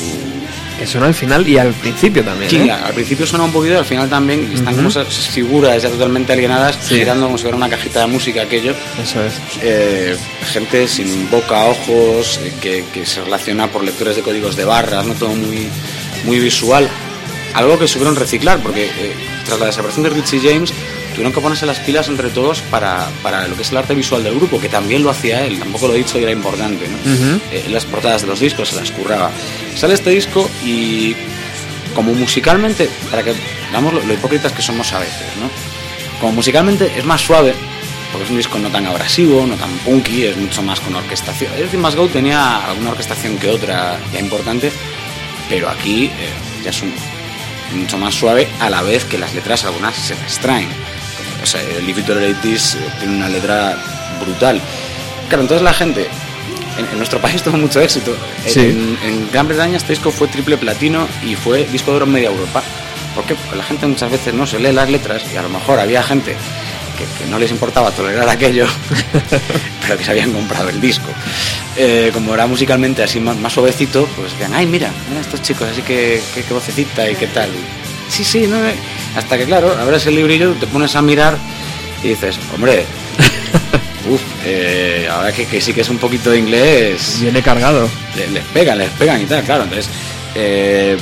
[0.80, 2.50] Que suena al final y al principio también.
[2.50, 2.72] sí, ¿eh?
[2.72, 5.00] al principio suena un poquito, al final también, y están como Ujú.
[5.00, 6.96] esas figuras ya totalmente alienadas, Sí.
[6.96, 8.74] girando como si fuera una cajita de música aquello.
[9.02, 9.34] Eso es.
[9.62, 10.18] Eh,
[10.54, 15.06] gente sin boca, ojos, eh, que, que se relaciona por lectores de códigos de barras,
[15.06, 15.14] ¿no?
[15.14, 15.68] Todo muy,
[16.26, 16.88] muy visual.
[17.54, 19.14] Algo que supieron reciclar, porque eh,
[19.46, 20.74] tras la desaparición de Richie James,
[21.12, 24.24] tuvieron que ponerse las pilas entre todos para, para lo que es el arte visual
[24.24, 27.40] del grupo, que también lo hacía él, tampoco lo he dicho y era importante, ¿no?
[27.52, 29.32] Eh, las portadas de los discos se las curraba.
[29.76, 31.16] Sale este disco y
[31.94, 33.34] como musicalmente, para que
[33.72, 35.50] veamos lo, lo hipócritas que somos a veces, ¿no?
[36.22, 37.54] Como musicalmente es más suave,
[38.12, 41.52] porque es un disco no tan abrasivo, no tan punky, es mucho más con orquestación.
[41.54, 44.72] Es decir, Más Go tenía alguna orquestación que otra ya importante,
[45.50, 46.12] pero aquí eh,
[46.64, 46.94] ya es un,
[47.74, 50.70] mucho más suave a la vez que las letras algunas se las traen.
[51.44, 53.78] O sea, el If It Were 80s, eh, tiene una letra
[54.24, 54.62] brutal.
[55.28, 56.08] Claro, entonces la gente
[56.78, 58.16] en, en nuestro país tuvo mucho éxito.
[58.46, 58.60] Sí.
[58.60, 62.12] En, en Gran Bretaña este disco fue triple platino y fue disco de oro en
[62.12, 62.64] media Europa.
[63.16, 63.36] ¿Por qué?
[63.36, 66.02] Porque la gente muchas veces no se lee las letras y a lo mejor había
[66.02, 66.36] gente
[67.18, 68.66] que, que no les importaba tolerar aquello,
[69.82, 71.08] pero que se habían comprado el disco.
[71.78, 75.68] Eh, como era musicalmente así más, más suavecito, pues decían, ay, mira, mira estos chicos,
[75.72, 77.50] así que, que, que vocecita y qué tal.
[78.10, 78.74] sí, sí, no, eh".
[79.16, 81.38] hasta que claro, abres el librillo, te pones a mirar
[82.04, 82.86] y dices, hombre,
[84.10, 87.90] uff, eh, ahora que, que sí que es un poquito de inglés, Viene cargado.
[88.16, 89.64] le- les pegan, les pegan y tal, claro.
[89.64, 89.90] Entonces,
[90.36, 90.98] eh,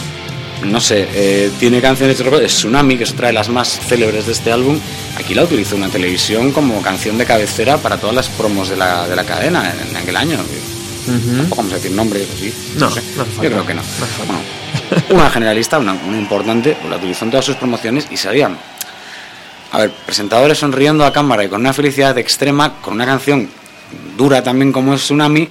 [0.63, 4.33] no sé, eh, tiene canciones de Tsunami, que es otra de las más célebres de
[4.33, 4.79] este álbum.
[5.17, 9.07] Aquí la utilizó una televisión como canción de cabecera para todas las promos de la,
[9.07, 10.37] de la cadena en, en aquel año.
[11.05, 12.53] Tampoco vamos a decir nombres, ¿o ¿sí?
[12.77, 13.01] No, sé.
[13.15, 13.81] no hace Yo creo que no.
[15.07, 18.57] Bueno, una generalista, una, una importante, pues la utilizó en todas sus promociones y sabían.
[19.71, 23.49] A ver, presentadores sonriendo a cámara y con una felicidad extrema, con una canción
[24.17, 25.49] dura también como es Tsunami,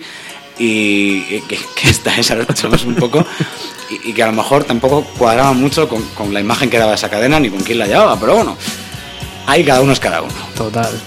[0.58, 3.24] y, y que, que esta es, ahora escuchamos un poco,
[3.90, 6.94] y, y que a lo mejor tampoco cuadraba mucho con, con la imagen que daba
[6.94, 8.56] esa cadena ni con quién la llevaba, pero bueno,
[9.46, 10.34] ahí cada uno es cada uno.
[10.56, 11.00] Total.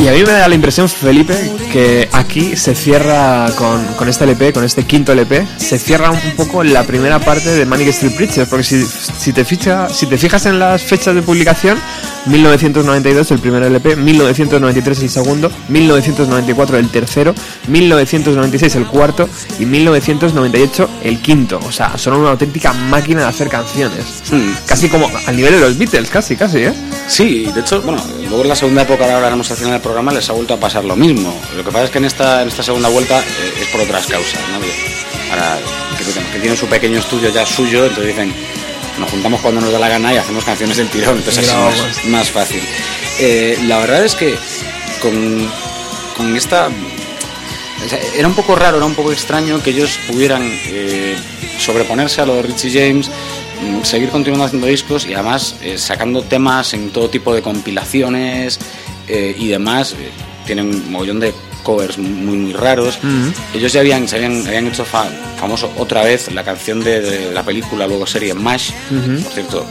[0.00, 1.34] Y a mí me da la impresión, Felipe,
[1.70, 6.36] que aquí se cierra con, con este LP, con este quinto LP, se cierra un
[6.36, 10.16] poco la primera parte de Manic Street Preachers, porque si, si, te ficha, si te
[10.16, 11.78] fijas en las fechas de publicación,
[12.26, 17.34] 1992 el primer LP, 1993 el segundo, 1994 el tercero,
[17.68, 19.28] 1996 el cuarto
[19.58, 21.60] y 1998 el quinto.
[21.66, 24.22] O sea, son una auténtica máquina de hacer canciones.
[24.30, 24.52] Hmm.
[24.66, 26.74] Casi como al nivel de los Beatles, casi, casi, ¿eh?
[27.06, 30.12] Sí, de hecho, bueno, luego en la segunda época, ahora hablaremos al final del programa,
[30.12, 31.34] les ha vuelto a pasar lo mismo.
[31.56, 34.06] Lo que pasa es que en esta, en esta segunda vuelta eh, es por otras
[34.06, 34.56] causas, ¿no?
[35.30, 35.58] Ahora,
[35.98, 38.32] que, que tienen su pequeño estudio ya suyo, entonces dicen,
[38.98, 41.80] nos juntamos cuando nos da la gana y hacemos canciones del tirón, entonces así grabamos.
[41.80, 42.60] más, más fácil.
[43.18, 44.36] Eh, la verdad es que
[45.00, 45.48] con,
[46.16, 46.68] con esta...
[46.68, 51.16] o sea, era un poco raro, era un poco extraño que ellos pudieran eh,
[51.58, 53.10] sobreponerse a lo de Richie James,
[53.62, 58.58] mm, seguir continuando haciendo discos y además eh, sacando temas en todo tipo de compilaciones
[59.10, 59.92] eh, y demás.
[59.92, 60.10] Eh,
[60.46, 61.32] tienen un mogollón de
[61.62, 62.98] covers muy, muy raros.
[63.54, 67.32] Ellos ya habían, se habían, habían hecho fa- famoso otra vez la canción de, de
[67.32, 68.70] la película, luego serie MASH.
[69.22, 69.66] Por cierto,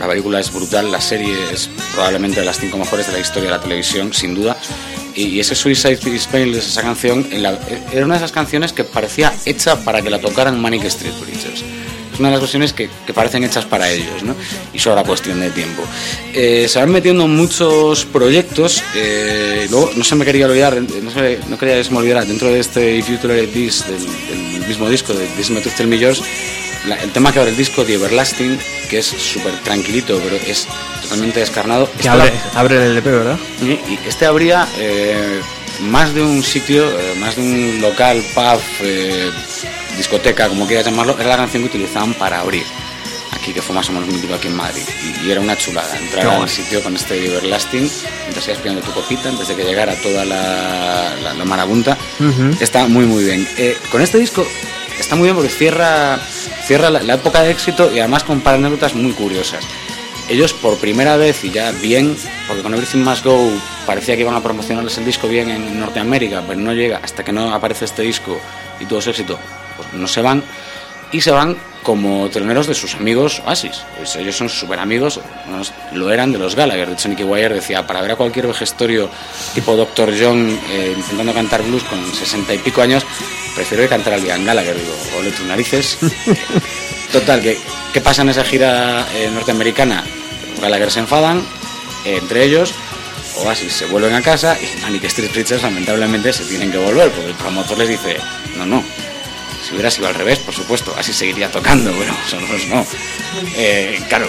[0.00, 3.50] la película es brutal, la serie es probablemente de las cinco mejores de la historia
[3.50, 4.56] de la televisión, sin duda.
[5.14, 7.58] Y, y ese Suicide is Painless, esa canción, en la-
[7.92, 11.64] era una de esas canciones que parecía hecha para que la tocaran Manic Street Preachers.
[12.18, 14.34] Es una de las versiones que, que parecen hechas para ellos, ¿no?
[14.72, 15.84] Y solo era cuestión de tiempo.
[16.34, 18.82] Eh, se van metiendo en muchos proyectos.
[18.96, 22.24] eh, luego, no se me quería olvidar, no, se- no quería que se me olvidara,
[22.24, 24.04] dentro de este If You Tolerate This, del,
[24.58, 26.20] del mismo disco, de This Me To Tell Me Yours,
[26.88, 28.58] la- el tema que abre el disco, The Everlasting,
[28.90, 30.66] que es súper tranquilito, pero es
[31.02, 31.86] totalmente descarnado.
[31.92, 33.38] Que Este abre, la- abre el LP, ¿verdad?
[33.62, 35.40] y y este habría eh,
[35.80, 39.30] más de un sitio, eh, más de un local, pub, eh,
[39.96, 42.64] discoteca, como quieras llamarlo, era la canción que utilizaban para abrir.
[43.32, 44.82] Aquí, que fue más o menos mítico aquí en Madrid.
[45.04, 47.88] Y, y era una chulada entrar Qué al sitio con este Everlasting,
[48.22, 51.96] mientras ibas pidiendo tu copita, antes de que llegara toda la, la, la marabunta.
[52.60, 53.46] Está muy, muy bien.
[53.56, 54.46] Eh, con este disco
[54.98, 56.18] está muy bien porque cierra,
[56.66, 59.64] cierra la, la época de éxito y además con un par de anécdotas muy curiosas.
[60.28, 62.14] Ellos por primera vez y ya bien,
[62.46, 63.50] porque con Everything Must Go
[63.86, 67.00] parecía que iban a promocionarles el disco bien en Norteamérica, pero no llega.
[67.02, 68.38] Hasta que no aparece este disco
[68.78, 69.38] y todo su éxito,
[69.76, 70.44] pues no se van
[71.12, 73.82] y se van como teloneros de sus amigos Oasis.
[73.96, 75.20] Pues ellos son súper amigos,
[75.92, 76.88] lo eran de los Gallagher.
[76.88, 79.08] De hecho, Nicky Wire decía, para ver a cualquier vejestorio
[79.54, 80.12] tipo Dr.
[80.20, 83.06] John eh, intentando cantar blues con sesenta y pico años,
[83.54, 84.76] prefiero que cantar a Liam Gallagher.
[84.76, 85.98] Digo, ole tus narices.
[87.12, 87.58] Total, que
[87.92, 90.04] ¿qué pasa en esa gira eh, norteamericana?
[90.50, 91.38] Los Gallagher se enfadan,
[92.04, 92.74] eh, entre ellos,
[93.44, 97.34] Oasis se vuelven a casa y Street Preachers lamentablemente se tienen que volver, porque el
[97.36, 98.18] promotor les dice,
[98.56, 98.82] no, no,
[99.68, 102.86] si hubiera sido al revés, por supuesto, así seguiría tocando, pero nosotros no.
[103.54, 104.26] Eh, claro,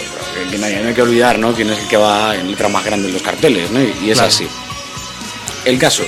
[0.52, 1.54] que no hay, que olvidar, ¿no?
[1.54, 3.80] Quién es el que va en letra más grande en los carteles, ¿no?
[3.82, 4.28] Y, es Claro.
[4.28, 4.48] así.
[5.64, 6.04] El caso,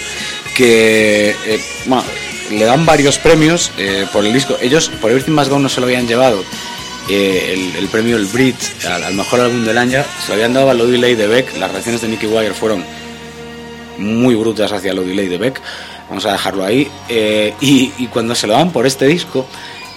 [0.56, 2.04] que eh, bueno,
[2.52, 4.58] le dan varios premios eh, por el disco.
[4.60, 6.44] Ellos, por Everything Must Go, no se lo habían llevado.
[7.10, 8.56] el, el premio El Brit
[8.86, 11.58] al, al mejor álbum del año se lo habían dado a Lodi Lay de Beck.
[11.58, 12.84] Las reacciones de Nicky Wire fueron
[13.98, 15.62] muy brutas hacia Lodi Lay de Beck.
[16.12, 16.92] Vamos a dejarlo ahí.
[17.08, 19.48] Eh, y, y cuando se lo dan por este disco,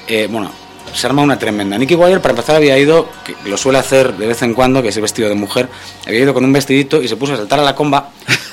[0.07, 0.49] eh, bueno,
[0.95, 1.77] se arma una tremenda.
[1.77, 4.91] Nicky Wire, para empezar, había ido, que lo suele hacer de vez en cuando, que
[4.91, 5.69] es el vestido de mujer,
[6.07, 8.11] había ido con un vestidito y se puso a saltar a la comba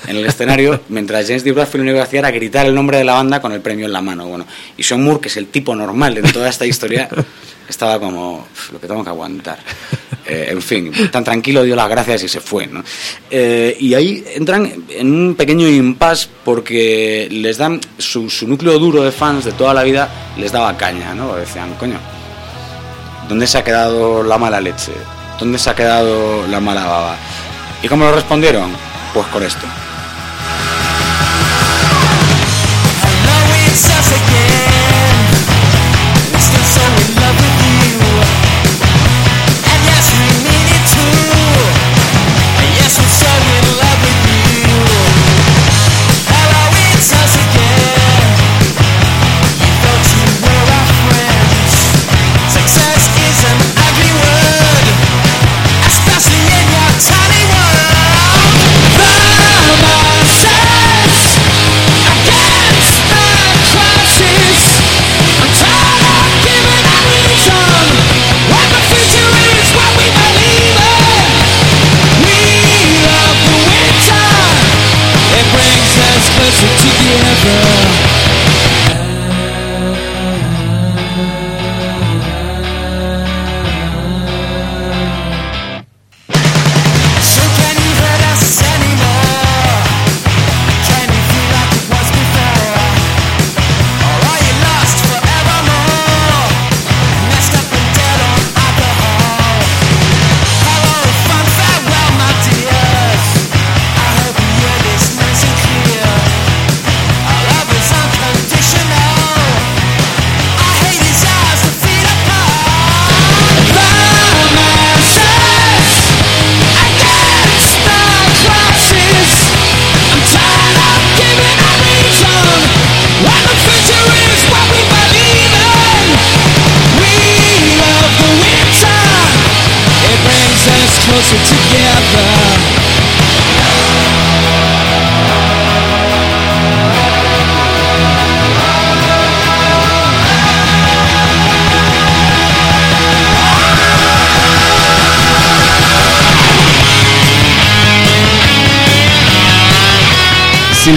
[0.07, 1.51] en el escenario, mientras James D.
[1.51, 3.86] Bradfield lo único que hacía era gritar el nombre de la banda con el premio
[3.86, 4.26] en la mano.
[4.26, 7.09] Bueno, y Sean Moore, que es el tipo normal en toda esta historia,
[7.70, 9.59] estaba como, "Uf, lo que tengo que aguantar.
[10.26, 12.70] Eh, en fin, tan tranquilo dio las gracias y se fue.
[13.30, 19.04] Eh, y ahí entran en un pequeño impasse porque les dan su, su núcleo duro
[19.04, 21.36] de fans de toda la vida, les daba caña, ¿no?
[21.36, 21.98] Decían, coño,
[23.28, 24.92] ¿dónde se ha quedado la mala leche?
[25.40, 27.18] ¿Dónde se ha quedado la mala baba?
[27.82, 28.72] ¿Y cómo lo respondieron?
[29.14, 29.66] Pues con esto.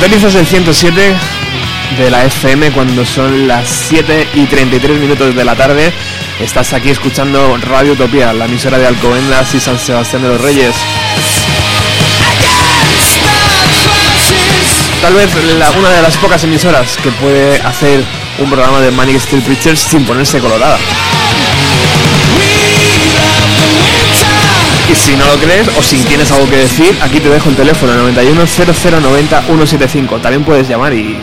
[0.05, 1.15] Sintonizas el 107
[1.97, 5.95] de la FM cuando son las 7 y 33 minutos de la tarde.
[6.41, 10.75] Estás aquí escuchando Radio Utopía, la emisora de Alcobendas y San Sebastián de los Reyes.
[15.01, 18.05] Tal vez la- una de las pocas emisoras que puede hacer
[18.39, 20.77] un programa de Manic Street Preachers sin ponerse colorada.
[24.91, 27.57] Y si no lo crees o si tienes algo que decir, aquí te dejo el
[27.57, 30.19] teléfono 91 0090 175.
[30.19, 31.17] También puedes llamar y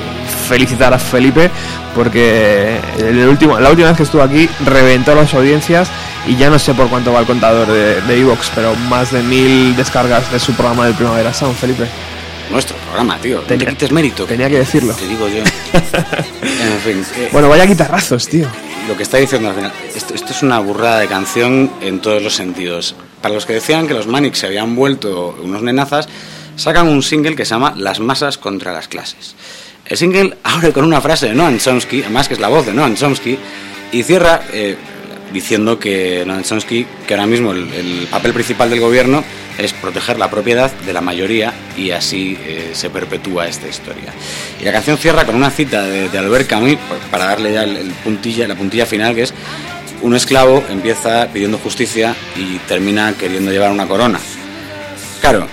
[0.50, 1.50] felicitar a Felipe
[1.96, 5.90] porque el último, la última vez que estuvo aquí reventó las audiencias
[6.28, 9.76] y ya no sé por cuánto va el contador de, Evox, pero más de mil
[9.76, 11.86] descargas de su programa del Primavera Sound, Felipe.
[12.50, 13.38] Nuestro programa, tío.
[13.38, 14.26] No Tenía- te quites mérito.
[14.26, 14.94] tenía que decirlo.
[14.94, 15.38] Te digo yo.
[15.74, 17.06] en fin.
[17.16, 18.48] eh, Bueno, vaya guitarrazos, tío.
[18.88, 22.22] lo que está diciendo al final, esto, esto es una burrada de canción en todos
[22.22, 22.96] los sentidos.
[23.22, 26.08] Para los que decían que los Manics se habían vuelto unos nenazas,
[26.56, 29.36] sacan un single que se llama Las masas contra las clases.
[29.86, 32.74] El single abre con una frase de Noam Chomsky, además que es la voz de
[32.74, 33.38] Noam Chomsky,
[33.92, 34.78] y cierra eh,
[35.34, 39.24] diciendo que Noam Chomsky, que ahora mismo el, el papel principal del gobierno
[39.58, 44.14] es proteger la propiedad de la mayoría y así eh, se perpetúa esta historia.
[44.60, 46.78] Y la canción cierra con una cita de, Albert Camus
[47.10, 49.34] para darle ya el puntilla, la puntilla final que es
[50.02, 54.20] un esclavo empieza pidiendo justicia y termina queriendo llevar una corona.
[55.22, 55.48] Claro,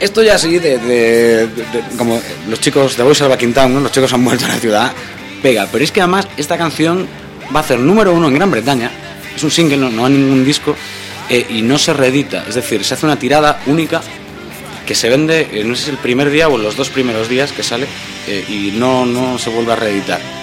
[0.00, 1.48] esto ya así de,
[1.96, 3.80] como los chicos de Boys of Back Town, ¿no?
[3.80, 4.92] los chicos han vuelto a la ciudad,
[5.42, 5.66] pega.
[5.70, 7.06] Pero es que además esta canción
[7.54, 8.90] va a ser número uno en Gran Bretaña,
[9.34, 10.76] es un single, no, no hay ningún disco,
[11.28, 14.00] eh, y no se reedita, es decir, se hace una tirada única
[14.86, 17.52] que se vende, eh, no sé si el primer día o los dos primeros días
[17.52, 17.86] que sale,
[18.26, 20.37] eh, y no, no se vuelve a reeditar.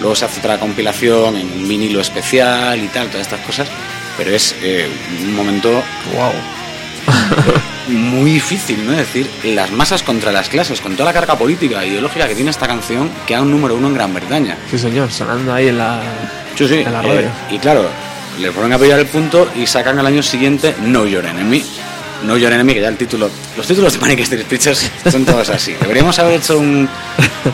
[0.00, 3.68] Luego se hace otra compilación en un vinilo especial y tal, todas estas cosas,
[4.16, 4.88] pero es eh,
[5.22, 5.70] un momento
[6.14, 6.32] Wow.
[7.88, 8.92] muy difícil, ¿no?
[8.92, 12.34] Es decir, las masas contra las clases, con toda la carga política e ideológica que
[12.34, 14.56] tiene esta canción, que ha un número uno en Gran Bretaña.
[14.70, 16.00] Sí, señor, sonando ahí en la,
[16.56, 16.74] Sí, sí.
[16.80, 17.30] en la eh, radio.
[17.50, 17.88] y claro,
[18.40, 21.62] le ponen a pillar el punto y sacan al año siguiente No Your Enemy.
[22.24, 23.30] No Your Enemy, que ya el título.
[23.56, 25.74] Los títulos de Manic Street Preachers son todos así.
[25.80, 26.88] Deberíamos haber hecho un,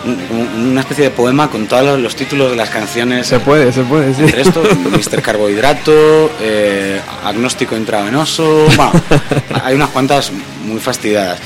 [0.05, 3.27] un- una especie de poema con todos los, los títulos de las canciones.
[3.27, 4.23] Se puede, se puede, sí.
[4.23, 5.21] Entre esto, Mr.
[5.23, 8.67] Carbohidrato, eh, Agnóstico Intravenoso.
[8.77, 8.93] Bueno,
[9.65, 10.31] hay unas cuantas
[10.65, 11.39] muy fastidiadas.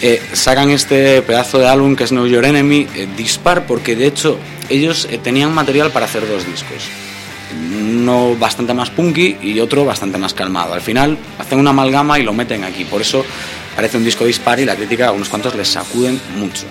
[0.00, 4.06] Eh, sacan este pedazo de álbum que es Know Your Enemy, eh, dispar, porque de
[4.06, 4.36] hecho
[4.68, 6.82] ellos eh, tenían material para hacer dos discos.
[7.92, 10.74] Uno bastante más punky y otro bastante más calmado.
[10.74, 12.84] Al final hacen una amalgama y lo meten aquí.
[12.84, 13.24] Por eso
[13.76, 16.64] parece un disco dispar y la crítica a unos cuantos les sacuden mucho.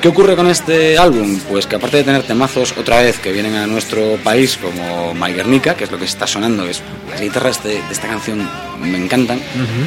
[0.00, 1.38] ¿Qué ocurre con este álbum?
[1.48, 5.32] Pues que aparte de tener temazos otra vez que vienen a nuestro país como My
[5.32, 8.48] Guernica, que es lo que está sonando, es las guitarras de, de esta canción
[8.80, 9.40] me encantan,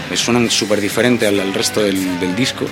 [0.09, 2.65] me suenan súper diferente al, al resto del, del disco,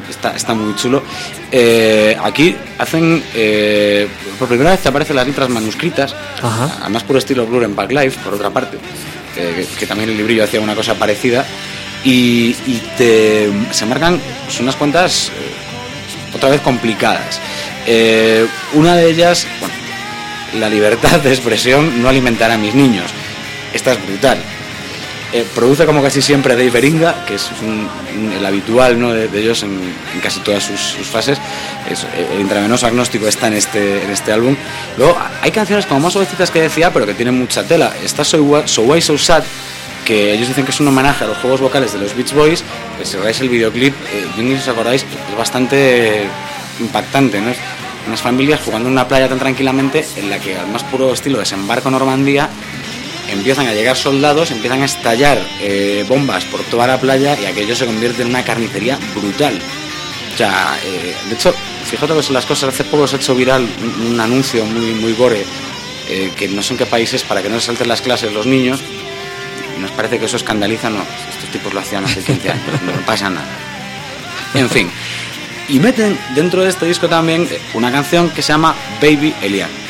[0.00, 1.02] que está, está muy chulo.
[1.50, 6.78] Eh, aquí hacen, eh, por primera vez te aparecen las letras manuscritas, Ajá.
[6.82, 8.78] además puro estilo Blur en Backlife, por otra parte,
[9.34, 11.44] que, que también el librillo hacía una cosa parecida,
[12.04, 15.28] y, y te, se marcan pues, unas cuantas...
[15.28, 15.30] eh,
[16.34, 17.38] otra vez complicadas.
[18.72, 19.74] Una de ellas, bueno,
[20.58, 23.08] la libertad de expresión no alimentará a mis niños.
[23.72, 24.38] Esta es brutal.
[25.36, 29.12] Eh, produce como casi siempre Dave Beringa, que es un- un- el habitual ¿no?
[29.12, 29.80] de, de ellos en,
[30.14, 31.38] en casi todas sus, sus fases.
[31.90, 34.54] Es, eh, el intravenoso agnóstico está en este, en este álbum.
[34.96, 37.92] Luego hay canciones como más suavecitas que decía, pero que tienen mucha tela.
[38.04, 39.42] Está So, Why So Sad,
[40.04, 42.62] que ellos dicen que es un homenaje a los juegos vocales de los Beach Boys.
[42.96, 46.28] Que si veis el videoclip, eh, yo si os acordáis, es bastante
[46.78, 47.50] impactante, ¿no?
[48.06, 51.38] Unas familias jugando en una playa tan tranquilamente en la que al más puro estilo
[51.40, 52.48] desembarco Normandía
[53.28, 57.74] empiezan a llegar soldados, empiezan a estallar eh, bombas por toda la playa y aquello
[57.74, 59.60] se convierte en una carnicería brutal.
[60.32, 61.54] O sea, eh, de hecho,
[61.84, 64.92] fíjate que son las cosas, hace poco se ha hecho viral un, un anuncio muy,
[64.92, 65.44] muy gore,
[66.08, 68.46] eh, que no sé en qué países, para que no se salten las clases los
[68.46, 68.80] niños,
[69.76, 72.92] y nos parece que eso escandaliza, no, estos tipos lo hacían hace 15 años, no
[73.06, 73.46] pasa nada.
[74.54, 74.90] En fin,
[75.68, 79.83] y meten dentro de este disco también una canción que se llama Baby Elian.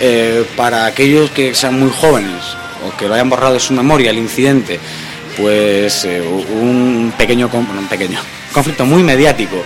[0.00, 2.42] Eh, para aquellos que sean muy jóvenes
[2.86, 4.80] o que lo hayan borrado de su memoria el incidente,
[5.36, 8.18] pues eh, un pequeño, un pequeño
[8.52, 9.56] conflicto muy mediático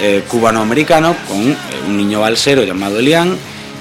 [0.00, 1.56] eh, cubanoamericano con eh,
[1.86, 3.36] un niño balsero llamado Elian,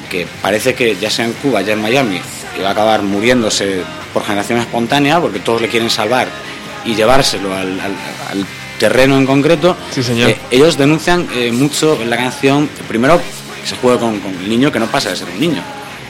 [0.09, 2.19] que parece que ya sea en Cuba, ya en Miami,
[2.57, 3.81] iba a acabar muriéndose
[4.13, 6.27] por generación espontánea porque todos le quieren salvar
[6.85, 7.95] y llevárselo al, al-
[8.31, 8.45] al
[8.79, 9.75] terreno en concreto.
[9.91, 10.29] Sí, señor.
[10.29, 13.19] Eh, ellos denuncian mucho en la canción, primero,
[13.61, 15.61] que se juega con, con el niño que no pasa de ser un niño,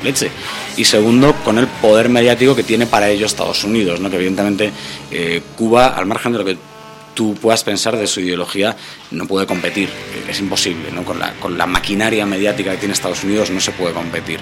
[0.06, 0.30] leche.
[0.78, 4.10] Y segundo, con el poder mediático que tiene para ello Estados Unidos, ¿no?
[4.10, 4.72] que evidentemente
[5.12, 6.58] eh, Cuba, al margen de lo que
[7.14, 8.76] tú puedas pensar de su ideología
[9.12, 9.90] no puede competir,
[10.28, 11.04] es imposible, ¿no?
[11.04, 14.40] con, la, con la maquinaria mediática que tiene Estados Unidos no se puede competir.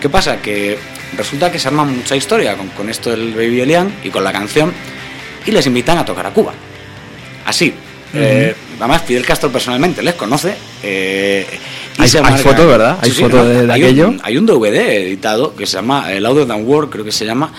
[0.00, 0.40] ¿Qué pasa?
[0.40, 0.78] Que
[1.16, 4.32] resulta que se arma mucha historia con, con esto del Baby Elian y con la
[4.32, 4.72] canción
[5.46, 6.52] y les invitan a tocar a Cuba.
[7.44, 7.74] Así.
[8.16, 10.54] Eh, además, Fidel Castro personalmente les conoce.
[10.84, 11.46] eh,
[11.98, 12.98] Hay- hay marca- foto, ¿verdad?
[13.00, 14.08] Hay foto de- de hay aquello.
[14.08, 17.24] Un, hay un DVD editado que se llama El Audio Than War, creo que se
[17.24, 17.52] llama.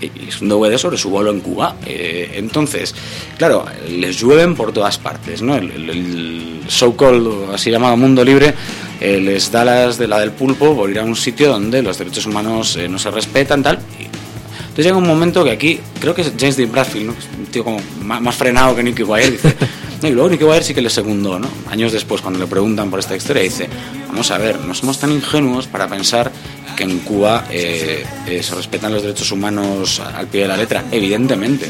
[0.00, 1.74] y Es un DVD sobre su vuelo en Cuba.
[1.84, 2.94] Eh, entonces,
[3.36, 5.56] claro, les llueven por todas partes, ¿no?
[5.56, 8.54] El, el- el so-called, así llamado mundo libre,
[9.00, 11.98] eh, les da las de la del pulpo por ir a un sitio donde los
[11.98, 13.78] derechos humanos eh, no se respetan, tal.
[13.98, 17.14] y entonces llega un momento que aquí, creo que es James Dean Bradfield, ¿no?
[17.40, 19.56] Un tío como más, más frenado que Nicky Wire, dice,
[20.02, 21.48] y luego Nicky Wire sí que le segundó, ¿no?
[21.70, 23.68] Años después, cuando le preguntan por esta historia, dice,
[24.06, 26.30] vamos a ver, no somos tan ingenuos para pensar
[26.76, 30.84] que en Cuba eh, eh, se respetan los derechos humanos al pie de la letra,
[30.90, 31.66] evidentemente,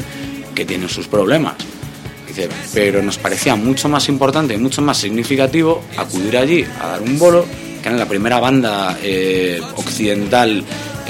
[0.53, 1.55] que tienen sus problemas.
[2.27, 7.01] Dice, pero nos parecía mucho más importante y mucho más significativo acudir allí a dar
[7.01, 7.45] un bolo,
[7.81, 10.63] que era la primera banda eh, occidental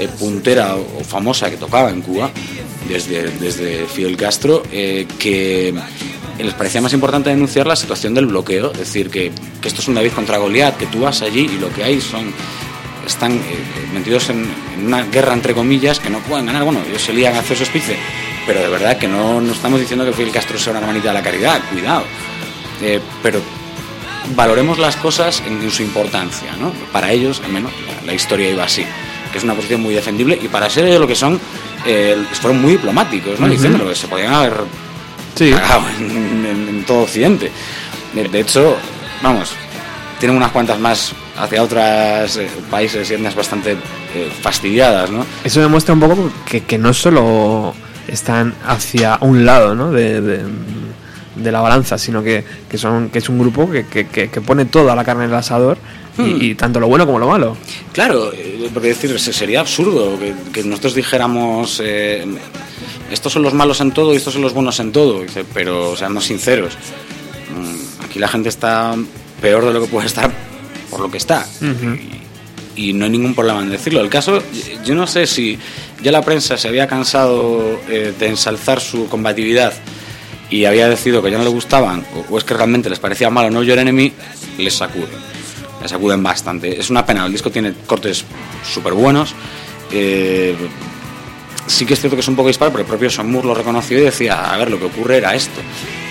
[0.08, 2.30] puntera o, famosa que tocaba en Cuba,
[2.88, 5.06] desde, desde Fidel Castro, eh,
[6.42, 9.88] les parecía más importante denunciar la situación del bloqueo, es decir, que, que esto es
[9.88, 12.32] un David contra Goliat, que tú vas allí y lo que hay son
[13.06, 13.40] están eh,
[13.92, 16.64] metidos en, en una guerra entre comillas que no pueden ganar.
[16.64, 17.96] Bueno, ellos se lían a hacer su espice,
[18.46, 21.14] pero de verdad que no, no estamos diciendo que Fidel Castro sea una hermanita de
[21.14, 22.04] la caridad, cuidado.
[22.82, 23.40] Eh, pero
[24.36, 26.72] valoremos las cosas en, en su importancia, ¿no?
[26.92, 28.84] Para ellos, al menos, la, la historia iba así,
[29.32, 31.40] que es una posición muy defendible y para ser ellos lo que son,
[31.86, 33.46] eh, fueron muy diplomáticos, ¿no?
[33.46, 33.54] Ujú.
[33.54, 34.54] Diciéndolo, que se podían haber
[35.46, 35.50] Sí.
[35.52, 37.50] cagado en, en- en todo Occidente.
[38.14, 38.76] De, de hecho,
[39.22, 39.52] vamos,
[40.18, 42.38] tienen unas cuantas más hacia otros
[42.70, 43.72] países y etnias bastante
[44.14, 45.24] eh, fastidiadas, ¿no?
[45.44, 47.74] Eso demuestra un poco que, que no solo
[48.06, 49.90] están hacia un lado ¿no?
[49.92, 50.44] de, de-
[51.36, 54.40] de la balanza, sino que, que son que es un grupo que, que, que- que
[54.42, 55.78] pone toda la carne en el asador
[56.18, 56.38] y, Hmm.
[56.42, 57.56] y tanto lo bueno como lo malo.
[57.92, 62.26] Claro, eh, porque decir, se- sería absurdo que, que nosotros dijéramos eh,
[63.10, 65.96] estos son los malos en todo y estos son los buenos en todo, Dice, pero
[65.96, 66.74] seamos sinceros,
[67.54, 68.94] mm, aquí la gente está
[69.40, 70.30] peor de lo que puede estar
[70.90, 71.46] por lo que está.
[72.76, 74.00] y, y no hay ningún problema en decirlo.
[74.00, 74.42] El caso,
[74.84, 75.58] yo no sé si
[76.02, 79.72] ya la prensa se había cansado eh, de ensalzar su combatividad
[80.50, 83.30] y había decidido que ya no le gustaban, o, o es que realmente les parecía
[83.30, 84.12] malo No Your Enemy,
[84.58, 85.08] les sacuden.
[85.80, 86.78] Les sacuden bastante.
[86.80, 88.24] Es una pena, el disco tiene cortes
[88.68, 89.34] súper buenos.
[89.92, 90.54] eh,
[91.70, 93.54] sí que es cierto que es un poco disparo, pero el propio Son Moore lo
[93.54, 95.60] reconoció y decía, a ver, lo que ocurre era esto.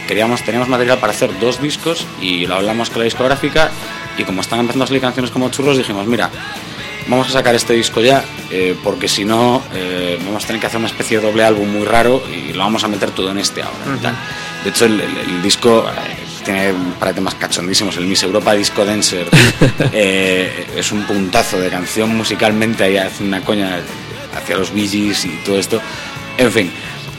[0.08, 3.70] Queríamos, teníamos material para hacer dos discos y lo hablamos con la discográfica
[4.18, 6.30] y como están empezando a salir canciones como churros, dijimos, mira,
[7.08, 10.68] vamos a sacar este disco ya, eh, porque si no, eh, vamos a tener que
[10.68, 13.38] hacer una especie de doble álbum muy raro y lo vamos a meter todo en
[13.38, 13.78] este ahora.
[14.02, 14.16] tal.
[14.64, 17.96] De hecho, el, el- el disco eh, tiene un par de temas cachondísimos.
[17.98, 19.28] El Miss Europa Disco Dancer
[19.94, 23.80] eh, es un puntazo de canción musicalmente, ahí hace una coña
[24.50, 25.80] hacia los Bee Gees y todo esto.
[26.38, 26.72] En fin,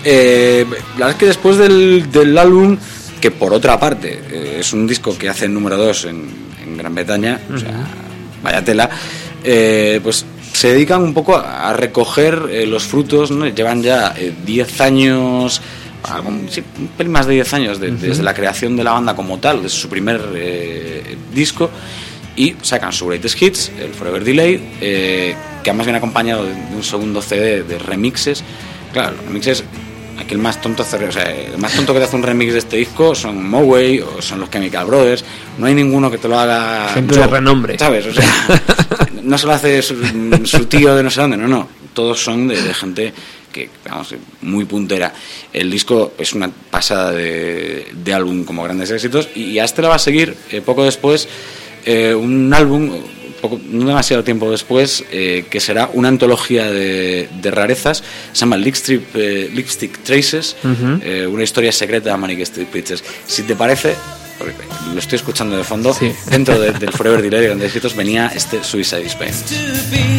[0.05, 2.77] eh, la verdad es que después del, del álbum,
[3.21, 6.29] que por otra parte eh, es un disco que hace el número 2 en,
[6.65, 7.87] en Gran Bretaña, o sea,
[8.43, 8.91] vaya tela,
[9.45, 13.47] eh, pues se dedican un poco a a recoger eh, los frutos, ¿no?
[13.47, 15.61] llevan ya eh, 10 años,
[16.03, 19.15] algo- sí, un pelín más de 10 años de- desde la creación de la banda
[19.15, 21.71] como tal, desde su primer eh, disco,
[22.41, 26.83] y sacan su Greatest Hits, el Forever Delay, eh, que además viene acompañado de, un
[26.83, 28.43] segundo CD de remixes.
[28.95, 29.63] Claro, los remixes,
[30.19, 32.55] aquí el más tonto hace- o sea, el más tonto que te hace un remix
[32.55, 35.23] de este disco son Moway o son los Chemical Brothers.
[35.59, 36.89] No hay ninguno que te lo haga.
[36.95, 37.79] Gente de renombre.
[37.79, 38.07] ¿Sabes?
[38.07, 38.25] O sea,
[39.23, 39.97] no se lo hace su,
[40.45, 41.69] su tío de no sé dónde, no, no.
[41.93, 43.13] Todos son de, de gente
[43.53, 45.13] que, vamos, muy puntera.
[45.53, 49.89] El disco es una pasada de, de álbum como grandes éxitos y a este le
[49.89, 51.29] va a seguir eh, poco después
[51.85, 52.91] eh, un álbum,
[53.41, 58.03] poco- no demasiado tiempo después, eh, que será una antología de, de rarezas,
[58.33, 61.01] se llama Lipstick, eh, Lipstick Traces, Ujú.
[61.03, 63.03] eh, una historia secreta de Manic Street Preachers.
[63.27, 63.95] Si te parece,
[64.39, 64.55] porque
[64.93, 66.13] lo estoy escuchando de fondo, Sí.
[66.31, 69.33] dentro de- del Forever Delay de grandes éxitos venía este Suicide Spain.
[69.33, 69.55] to
[69.91, 70.19] be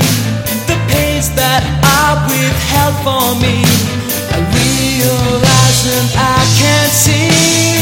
[0.67, 3.61] the pains that I withheld for me.
[4.33, 7.80] I realize and I can't see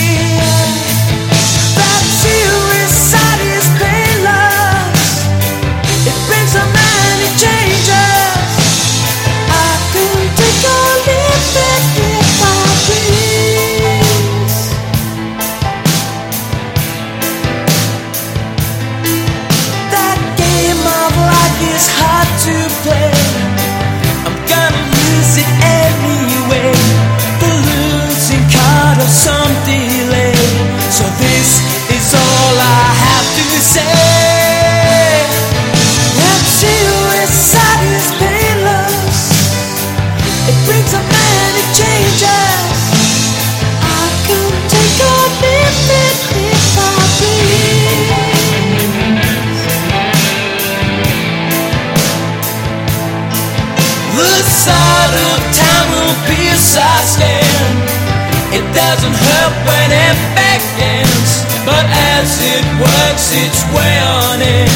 [58.89, 61.85] doesn't hurt when it begins, but
[62.17, 64.71] as it works its way on in,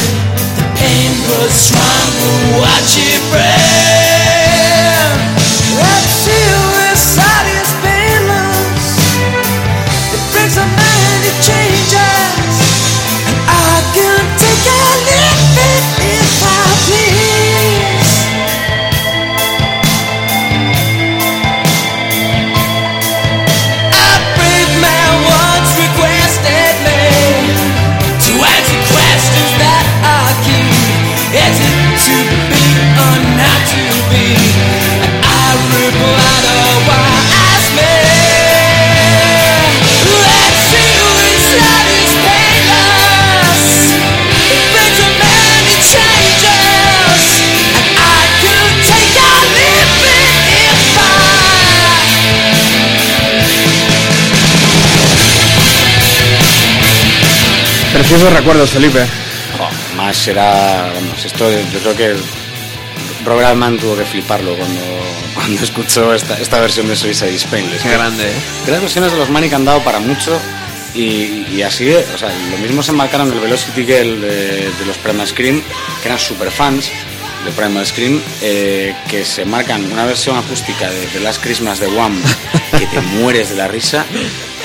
[0.54, 2.60] the pain grows stronger.
[2.60, 4.03] Watch it burn.
[58.24, 59.06] Preciosos recuerdos, Felipe.
[59.58, 62.16] Jo, más vamos, esto yo creo que
[63.22, 64.80] Robert Altman tuvo que fliparlo cuando,
[65.34, 67.66] cuando escuchó esta, esta versión de Suicide Spain.
[67.66, 68.34] Es Qué que grande, ¿eh?
[68.68, 70.40] Las versiones de los Manic han dado para mucho
[70.94, 74.86] y, y así, de- o sea, lo mismo se marcaron el Velocity Girl de, de
[74.86, 75.60] los Primal Scream,
[76.00, 76.90] que eran super fans
[77.44, 81.88] de Primal Scream, eh, que se marcan una versión acústica de The Last Christmas de
[81.88, 82.22] Wham,
[82.78, 84.06] que te mueres de la risa,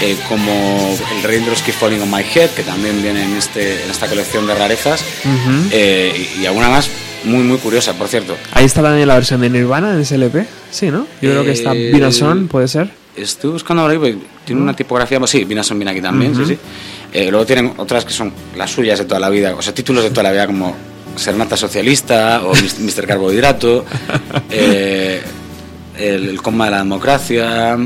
[0.01, 3.89] eh, como el Raindrops Keep Falling on My Head, que también viene en, este, en
[3.91, 5.03] esta colección de rarezas,
[5.71, 6.89] eh, y, y alguna más
[7.25, 8.37] muy, muy curiosa, por cierto.
[8.53, 10.45] Ahí está también la versión de Nirvana en SLP.
[10.71, 11.05] Sí, ¿no?
[11.21, 12.89] Yo creo que está Eh, Vinason, puede ser.
[13.15, 16.57] Estoy buscando porque tiene una tipografía, pues sí, Vinason viene aquí también, sí, sí.
[17.11, 20.03] Eh, luego tienen otras que son las suyas de toda la vida, o sea, títulos
[20.03, 20.75] de toda la vida como
[21.15, 23.05] Serenata Socialista o Mr.
[23.07, 23.83] Carbohidrato,
[24.49, 25.21] eh,
[25.97, 27.77] el, el coma de la democracia,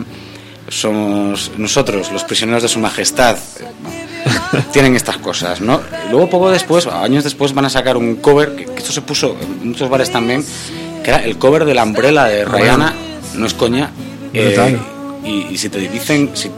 [0.79, 3.37] somos nosotros, los prisioneros de su majestad.
[4.71, 5.81] Tienen estas cosas, ¿no?
[6.07, 9.01] Y luego poco después, años después, van a sacar un cover, que, que esto se
[9.01, 10.45] puso en muchos bares también,
[11.03, 12.93] que era el cover de la Umbrella de Rihanna,
[13.35, 13.89] no es coña.
[14.33, 14.77] eh,
[15.25, 16.51] y, y si te dicen, si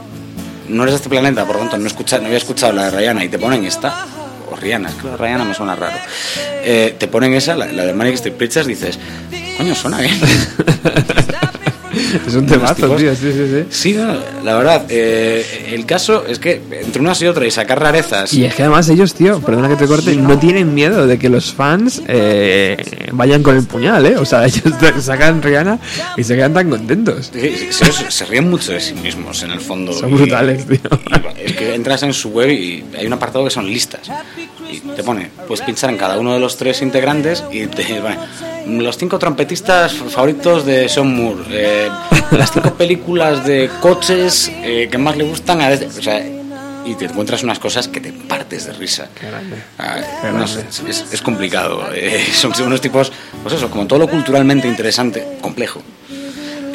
[0.68, 2.98] no eres de este planeta, por lo tanto no, escucha, no había escuchado la de
[2.98, 4.06] Rihanna y te ponen esta,
[4.50, 5.96] o Rihanna, es que la Rihanna me suena raro,
[6.64, 8.98] eh, te ponen esa, la, la de Manic Street Preachers, dices,
[9.56, 10.18] coño, suena bien.
[12.26, 13.14] Es un temazo, tío.
[13.14, 13.64] Sí, sí, sí.
[13.70, 14.14] Sí, no,
[14.44, 18.44] la verdad, eh, el caso es que entre unas y otras y sacar rarezas, Y
[18.44, 21.52] es que además ellos, tío, perdona que te corte, no tienen miedo de que los
[21.52, 22.76] fans eh,
[23.12, 24.16] vayan con el puñal, ¿eh?
[24.16, 24.62] O sea, ellos
[25.00, 25.78] sacan Rihanna
[26.16, 27.30] y se quedan tan contentos.
[27.32, 29.92] Sí, se, se- se ríen mucho de sí mismos en el fondo.
[29.92, 30.78] Son Y- brutales, tío.
[31.38, 34.02] y es que entras en su web y hay un apartado que son listas.
[34.70, 38.18] Y te pone, puedes pinchar en cada uno de los tres integrantes y te pone
[38.82, 41.88] los cinco trompetistas favoritos de Sean Moore, eh,
[42.32, 45.68] las cinco películas de coches eh, que más le gustan a...
[45.68, 46.20] O sea,
[46.84, 49.08] y te encuentras unas cosas que te partes de risa.
[49.78, 49.98] Ah,
[50.32, 51.84] no sé, es, es complicado.
[51.92, 53.12] eh, son unos tipos,
[53.42, 55.82] pues eso, como todo lo culturalmente interesante, complejo.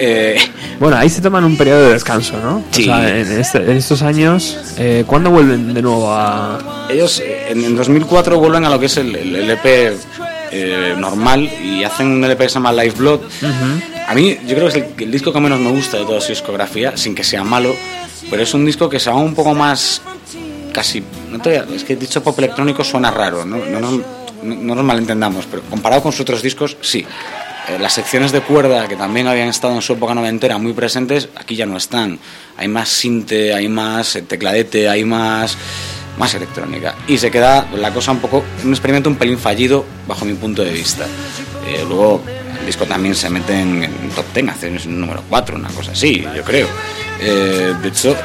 [0.03, 0.35] Eh,
[0.79, 2.63] Bueno, ahí se toman un periodo de descanso, ¿no?
[2.71, 2.83] Sí.
[2.83, 6.87] O sea, en, este- en estos años, eh, ¿cuándo vuelven de nuevo a...?
[6.89, 9.93] ellos eh, en, en 2004 vuelven a lo que es el, el LP
[10.51, 13.19] eh, normal y hacen un LP que se llama Live Blood.
[14.07, 16.19] A mí, yo creo que es el, el disco que menos me gusta de toda
[16.19, 17.73] su discografía, sin que sea malo,
[18.29, 20.01] pero es un disco que se va un poco más.
[20.73, 21.03] casi.
[21.29, 23.57] No te, es que dicho pop electrónico suena raro, ¿no?
[23.57, 24.01] No, no-
[24.43, 27.05] no nos malentendamos, pero comparado con sus otros discos, sí.
[27.69, 31.29] Eh, las secciones de cuerda que también habían estado en su época noventera muy presentes,
[31.35, 32.19] aquí ya no están.
[32.57, 35.57] Hay más sinte, hay más eh, tecladete, hay más
[36.17, 36.95] más electrónica.
[37.07, 40.63] Y se queda la cosa un poco, un experimento un pelín fallido bajo mi punto
[40.63, 41.05] de vista.
[41.67, 42.21] Eh, luego
[42.59, 45.91] el disco también se mete en, en top 10, hace un número 4, una cosa
[45.91, 46.67] así, yo creo.
[47.19, 48.15] Eh, de hecho,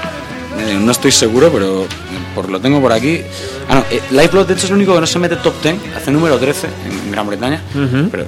[0.59, 1.87] eh, no estoy seguro, pero eh,
[2.35, 3.21] por lo tengo por aquí.
[3.69, 3.85] Ah, no,
[4.17, 6.67] Lifeblood de hecho es el único que no se mete top 10, hace número 13
[6.67, 7.63] en, Gran Bretaña,
[8.11, 8.27] pero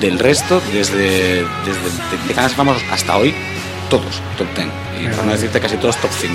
[0.00, 3.34] del resto, desde, desde de, Famosos hasta hoy,
[3.90, 4.68] todos top 10.
[5.00, 6.34] Y por no decirte casi todos top 5.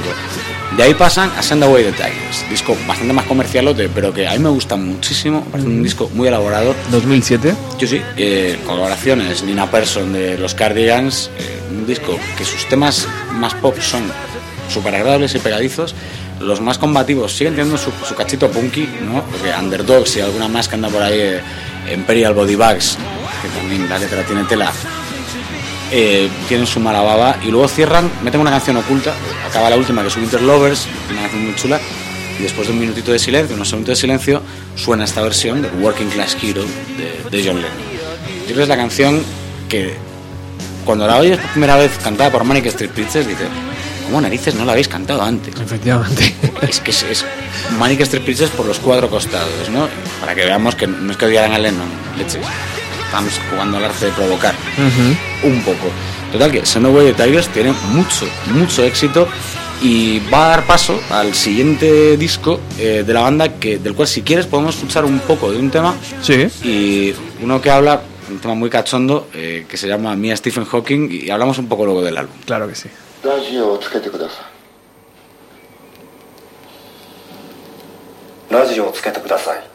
[0.77, 4.31] De ahí pasan a Send Away the Tigers, disco bastante más comercialote, pero que a
[4.33, 6.73] mí me gusta muchísimo, parece un disco muy elaborado.
[6.89, 7.53] 2007.
[7.77, 13.07] Yo sí, eh, colaboraciones, Nina Persson de los Cardigans, eh, un disco que sus temas
[13.33, 14.03] más pop son
[14.67, 15.93] súper agradables y pegadizos,
[16.39, 19.23] los más combativos siguen teniendo su, su cachito punky, ¿no?
[19.25, 21.41] Porque Underdogs y alguna más que anda por ahí, eh,
[21.93, 22.97] Imperial Body Bags,
[23.43, 24.71] que también la letra tiene tela,
[25.91, 29.13] eh, tienen su mala baba y luego cierran, meten una canción oculta,
[29.47, 31.79] acaba la última que es Winter Lovers, una canción muy chula,
[32.39, 34.41] y después de un minutito de silencio, unos segundos de silencio,
[34.75, 36.63] suena esta versión de Working Class Hero
[36.97, 37.93] de, de John Lennon.
[38.41, 39.23] Yo creo que es la canción
[39.69, 39.93] que
[40.85, 43.47] cuando la oyes por primera vez cantada por Manic Street Preachers, dices,
[44.05, 45.53] ¿cómo narices no la habéis cantado antes?
[45.59, 46.33] Efectivamente.
[46.67, 47.25] es que es, es
[47.77, 49.87] Manic Street Preachers por los cuatro costados, ¿no?
[50.19, 51.87] Para que veamos que no es que odiaran a Lennon,
[52.17, 52.41] leches.
[53.13, 54.55] Estamos jugando al arte de provocar
[55.43, 55.91] un poco.
[56.31, 59.27] Total que Way de Tigers tiene mucho, mucho éxito
[59.83, 64.07] y va a dar paso al siguiente disco eh, de la banda que del cual
[64.07, 66.47] si quieres podemos escuchar un poco de un tema Sí.
[66.63, 67.13] y
[67.43, 71.29] uno que habla un tema muy cachondo eh, que se llama Mia Stephen Hawking y
[71.29, 72.35] hablamos un poco luego del álbum.
[72.47, 72.89] Claro que sí.
[78.53, 79.72] ラ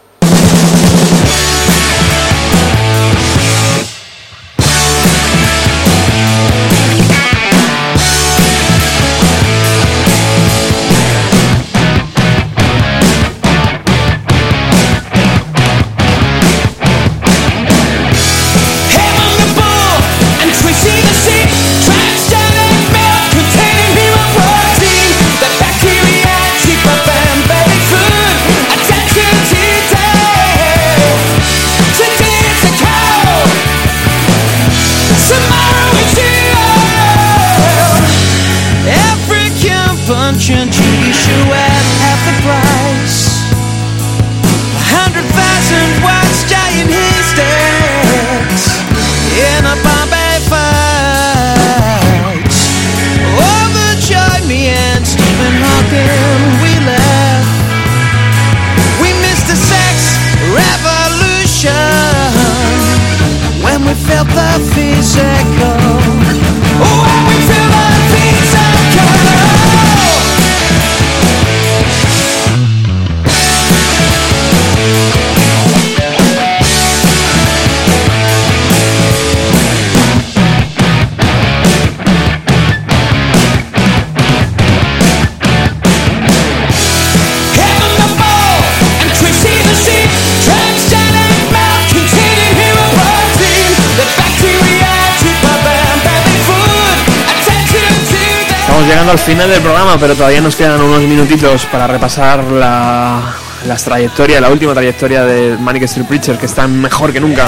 [99.09, 103.35] llegando al final del programa, pero todavía nos quedan unos minutitos para repasar la,
[103.67, 107.47] las trayectorias, la última trayectoria de Manic Street Preacher, que está mejor que nunca.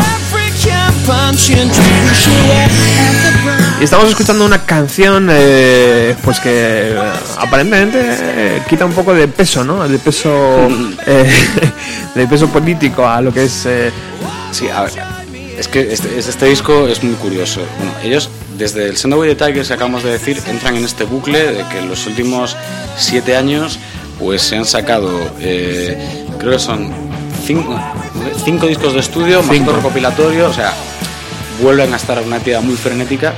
[3.80, 9.28] Y estamos escuchando una canción eh, pues que eh, aparentemente eh, quita un poco de
[9.28, 9.86] peso, ¿no?
[9.86, 10.68] De peso
[11.06, 11.30] eh,
[12.14, 13.90] de peso político a lo que es eh,
[14.52, 14.92] Sí, a ver,
[15.58, 17.60] es que este, este disco es muy curioso.
[17.78, 18.30] Bueno, ellos,
[18.60, 21.78] desde el Sendaway de Tigers, que acabamos de decir, entran en este bucle de que
[21.78, 22.56] en los últimos
[22.98, 23.78] siete años
[24.18, 25.10] pues se han sacado,
[25.40, 26.92] eh, creo que son
[27.42, 27.74] cinco,
[28.44, 29.72] cinco discos de estudio, más Cinco.
[29.72, 30.74] dos recopilatorios, o sea,
[31.62, 33.32] vuelven a estar en una actividad muy frenética.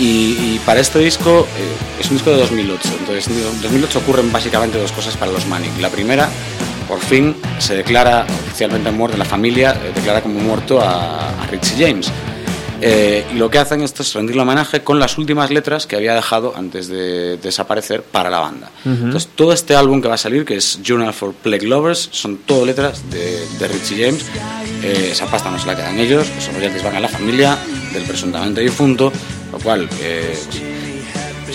[0.00, 2.88] Y, y para este disco eh, es un disco de 2008.
[2.98, 5.70] Entonces, en 2008 ocurren básicamente dos cosas para los Manic.
[5.80, 6.28] La primera,
[6.88, 11.86] por fin se declara oficialmente muerto, la familia eh, declara como muerto a, a Richie
[11.86, 12.10] James.
[12.80, 16.14] Eh, y lo que hacen esto es rendirle homenaje con las últimas letras que había
[16.14, 18.70] dejado antes de desaparecer para la banda.
[18.84, 22.38] Entonces, todo este álbum que va a salir, que es Journal for Plague Lovers, son
[22.38, 24.24] todo letras de, de Richie James.
[24.82, 27.58] Eh, esa pasta no se la quedan ellos, esos royalties van a la familia
[27.92, 29.12] del presuntamente difunto,
[29.50, 30.36] lo cual eh,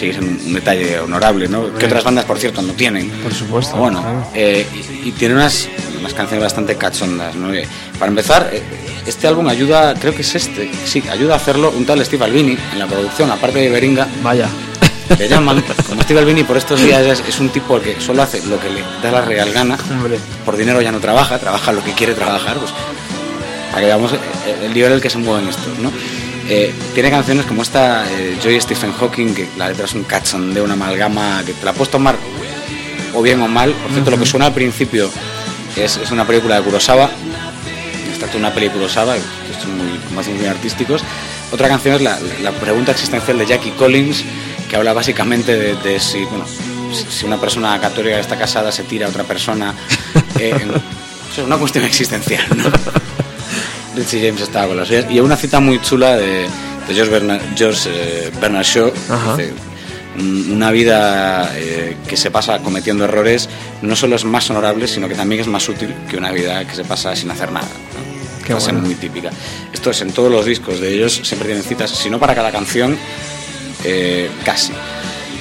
[0.02, 1.73] sigue siendo un detalle honorable, ¿no?
[1.76, 3.10] Que otras bandas, por cierto, no tienen.
[3.23, 4.28] Por supuesto, Bueno, claro.
[4.36, 4.65] eh,
[5.03, 5.69] y, y tiene unas,
[5.99, 7.53] unas canciones bastante cachondas, ¿no?
[7.53, 7.65] Eh,
[7.98, 8.61] para empezar, eh,
[9.06, 12.57] este álbum ayuda, creo que es este, sí, ayuda a hacerlo un tal Steve Albini
[12.73, 14.48] en la producción, aparte de Beringa, vaya.
[15.18, 18.41] le llaman, como Steve Albini por estos días es, es un tipo que solo hace
[18.48, 20.18] lo que le da la real gana, Hombre.
[20.45, 22.72] por dinero ya no trabaja, trabaja lo que quiere trabajar, pues
[23.69, 24.11] para que veamos
[24.64, 25.91] el nivel al que se mueven estos, ¿no?
[26.53, 30.65] Eh, tiene canciones como esta eh, Joy Stephen Hawking, que la letra es un cachondeo,
[30.65, 32.18] una amalgama, que te la puedes tomar
[33.14, 33.72] o bien o mal.
[33.72, 35.10] Por cierto, lo que suena al principio
[35.78, 37.10] es, es una película de Kurosawa,
[38.11, 41.03] está una película de Kurosawa, que son muy, más muy artísticos.
[41.53, 44.26] Otra canción es la, la pregunta existencial de Jackie Collins,
[44.69, 46.45] que habla básicamente de, de si, bueno,
[47.10, 49.73] si- una persona católica está casada se tira a otra persona.
[50.38, 50.72] eh, en-
[51.32, 52.65] es una cuestión existencial, ¿no?
[53.95, 55.05] Richie James estaba con las suyas.
[55.09, 56.47] Y hay una cita muy chula de,
[56.88, 58.91] de George, Bernard, George eh, Bernard Shaw.
[59.38, 59.53] Dice,
[60.18, 63.47] "Un- una vida eh, que se pasa cometiendo errores
[63.81, 66.76] no solo es más honorable, sino que también es más útil que una vida que
[66.76, 67.68] se pasa sin hacer nada.
[67.68, 68.41] ¿no?
[68.45, 68.85] Qué Frase bueno.
[68.88, 69.30] muy típica.
[69.72, 72.51] Esto es en todos los discos de ellos, siempre tienen citas, si no para cada
[72.51, 72.97] canción,
[73.84, 74.73] eh, casi.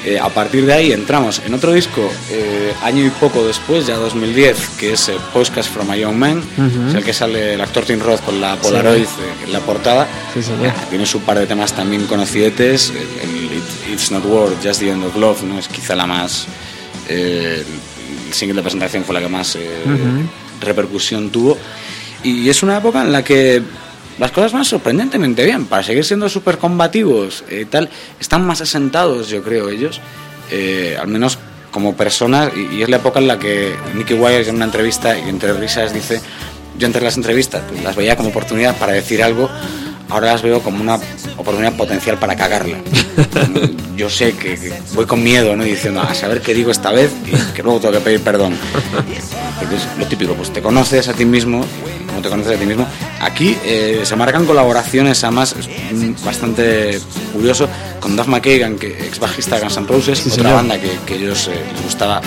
[0.05, 3.97] Eh, a partir de ahí entramos en otro disco, eh, año y poco después, ya
[3.97, 6.43] 2010, que es eh, Podcast from a Young Man,
[6.89, 10.09] es el que sale el actor Tim Roth con la Polaroid eh, en la portada.
[10.32, 10.40] Sí.
[10.89, 12.90] Tiene su par de temas también conocidetes.
[12.90, 15.59] El, el It- It's Not War, Just the End of Love, ¿no?
[15.59, 16.47] es quizá la más.
[17.09, 17.64] el
[18.32, 19.82] single de presentación fue la que más eh,
[20.60, 21.59] repercusión tuvo.
[22.22, 23.62] Y es una época en la que
[24.21, 25.67] las cosas van sorprendentemente bien.
[25.67, 27.89] Para seguir siendo súper combativos y tal,
[28.21, 30.01] están más asentados, yo creo, ellos.
[30.51, 31.39] eh, al menos
[31.71, 32.53] como personas.
[32.57, 35.53] Y, y es la época en la que Nicky Wire en una entrevista, y entre
[35.55, 36.21] risas, dice:
[36.79, 39.49] Yo entre las entrevistas pues, las veía como oportunidad para decir algo.
[40.11, 40.99] Ahora las veo como una
[41.37, 42.78] oportunidad potencial para cagarla.
[43.97, 45.62] Yo sé que, que voy con miedo, ¿no?
[45.65, 48.57] Diciendo, a saber qué digo esta vez y que luego tengo que pedir perdón.
[49.59, 51.65] Porque es lo típico, pues te conoces a ti mismo,
[52.09, 52.87] como te conoces a ti mismo.
[53.20, 55.55] Aquí eh, se marcan colaboraciones, además,
[56.24, 56.99] bastante
[57.32, 57.69] curioso,
[58.01, 60.55] con Duff McKagan, que ex bajista de Guns N' Roses, Sí, otra señor.
[60.55, 62.20] banda que, que ellos eh, les gustaba,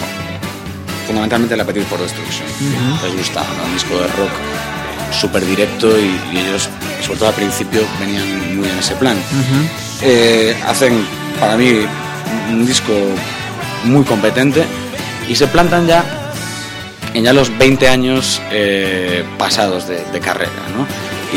[1.08, 2.46] fundamentalmente la Appetite for Destruction.
[3.04, 3.66] Les gustaba, ¿no?
[3.66, 4.32] un disco de rock
[5.14, 6.70] súper directo y, y ellos,
[7.06, 9.18] sobre todo al principio, venían muy en ese plan.
[10.02, 11.06] Eh, hacen,
[11.40, 11.86] para mí,
[12.50, 12.94] un disco
[13.86, 14.64] muy competente
[15.28, 16.04] y se plantan ya
[17.14, 20.86] en ya los 20 años eh, pasados de, de carrera, ¿no?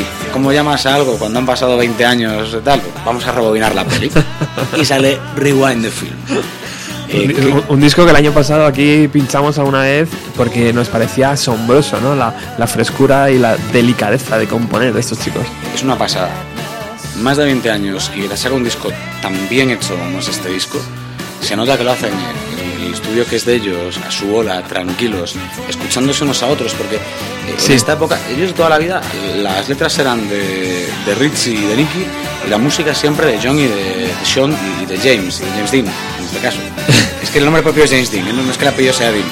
[0.01, 2.81] ¿Y cómo llamas a algo cuando han pasado 20 años de tal?
[2.81, 4.11] Pues vamos a rebobinar la peli.
[4.77, 6.17] y sale Rewind the Film.
[7.09, 12.01] Eh, Un, disco que el año pasado aquí pinchamos alguna vez porque nos parecía asombroso,
[12.01, 12.15] ¿no?
[12.15, 15.43] La, la frescura y la delicadeza de componer de estos chicos.
[15.75, 16.31] es una pasada.
[17.21, 18.91] Más de 20 años y que saca un disco
[19.23, 20.79] tan bien hecho como es este disco,
[21.41, 22.13] se nota que lo hacen
[22.53, 25.35] en el estudio que es de ellos, a su bola, tranquilos,
[25.69, 27.01] escuchándose unos a otros, porque eh,
[27.59, 27.73] Sí.
[27.73, 29.01] en esta época, ellos toda la vida,
[29.37, 32.07] las letras eran de, de Richie y de Nicky,
[32.47, 35.51] y la música siempre de John y de, de Sean y, de James, y de
[35.51, 36.59] James Dean, en este caso.
[37.23, 39.25] es que el nombre propio es James Dean, no es que el apellido sea Dean.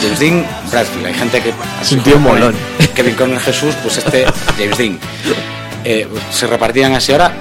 [0.00, 1.52] James Dean Bradfield, hay gente que...
[1.80, 2.54] así un tío molón.
[2.94, 4.24] Kevin Conner Jesús, pues este
[4.58, 4.98] James Dean.
[5.84, 7.32] Eh, se repartían así ahora.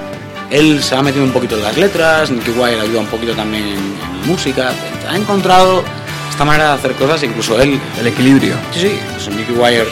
[0.52, 3.64] Él se va metiendo un poquito en las letras, Nicky Wire ayuda un poquito también
[3.64, 4.72] en, en música.
[5.10, 5.84] Ha encontrado
[6.30, 7.80] esta manera de hacer cosas, incluso él.
[8.00, 8.56] El equilibrio.
[8.74, 9.88] Sí, sí, pues Nicky Wire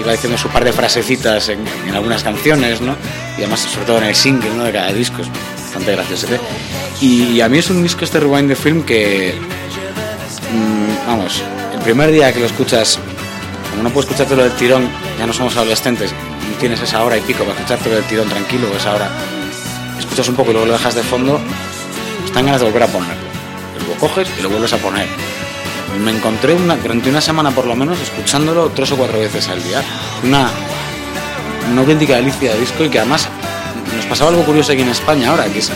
[0.00, 2.96] iba diciendo su par de frasecitas en, en algunas canciones, ¿no?
[3.36, 4.64] Y además, sobre todo en el single ¿no?
[4.64, 5.28] de cada disco, es
[5.62, 6.26] bastante gracioso.
[6.34, 6.40] ¿eh?
[7.00, 9.34] Y a mí es un disco este Rewind the Film que,
[10.52, 11.42] mm, vamos,
[11.74, 12.98] el primer día que lo escuchas,
[13.70, 16.12] como no puedes escuchártelo del tirón, ya no somos adolescentes,
[16.58, 19.08] tienes esa hora y pico para escuchártelo del tirón tranquilo, esa hora,
[19.98, 21.40] escuchas un poco y luego lo dejas de fondo,
[22.24, 23.28] están ganas de volver a ponerlo.
[23.88, 25.06] Lo coges y lo vuelves a poner.
[26.04, 29.62] Me encontré una, durante una semana por lo menos escuchándolo tres o cuatro veces al
[29.62, 29.82] día.
[30.22, 30.50] Una,
[31.70, 33.28] una auténtica delicia de disco y que además
[33.96, 35.70] nos pasaba algo curioso aquí en España ahora, que es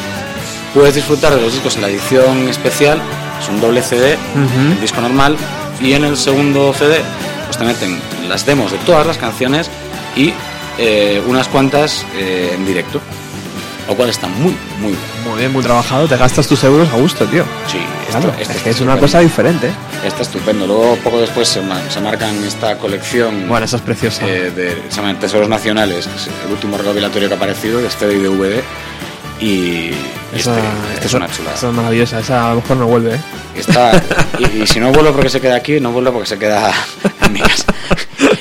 [0.74, 3.01] puedes disfrutar de los discos en la edición especial,
[3.40, 5.36] es un doble CD, el disco normal,
[5.81, 7.01] y en el segundo CD
[7.47, 9.70] pues te meten las demos de todas las canciones
[10.16, 10.32] y
[10.78, 13.01] eh, unas cuantas eh, en directo,
[13.89, 14.99] lo cual está muy, muy bien.
[15.27, 16.07] Muy bien, muy trabajado.
[16.09, 17.45] Te gastas tus euros a gusto, tío.
[17.67, 17.79] Sí,
[18.11, 19.71] Claro, esto es está que es una cosa diferente.
[20.05, 20.67] Está estupendo.
[20.67, 25.49] Luego, poco después, se, se marcan esta colección Bueno, eso es eh, de se Tesoros
[25.49, 28.63] Nacionales, que es el último recopilatorio que ha aparecido de este y DVD.
[29.41, 30.59] Y este, Esa-
[30.95, 31.57] este es una chulada.
[31.57, 32.21] esa es maravillosa.
[32.21, 33.21] Esa a lo mejor no vuelve, ¿eh?
[33.57, 34.03] Está,
[34.39, 36.73] y, y si no vuelvo porque se queda aquí, no vuelvo porque se queda
[37.25, 37.65] en mi casa.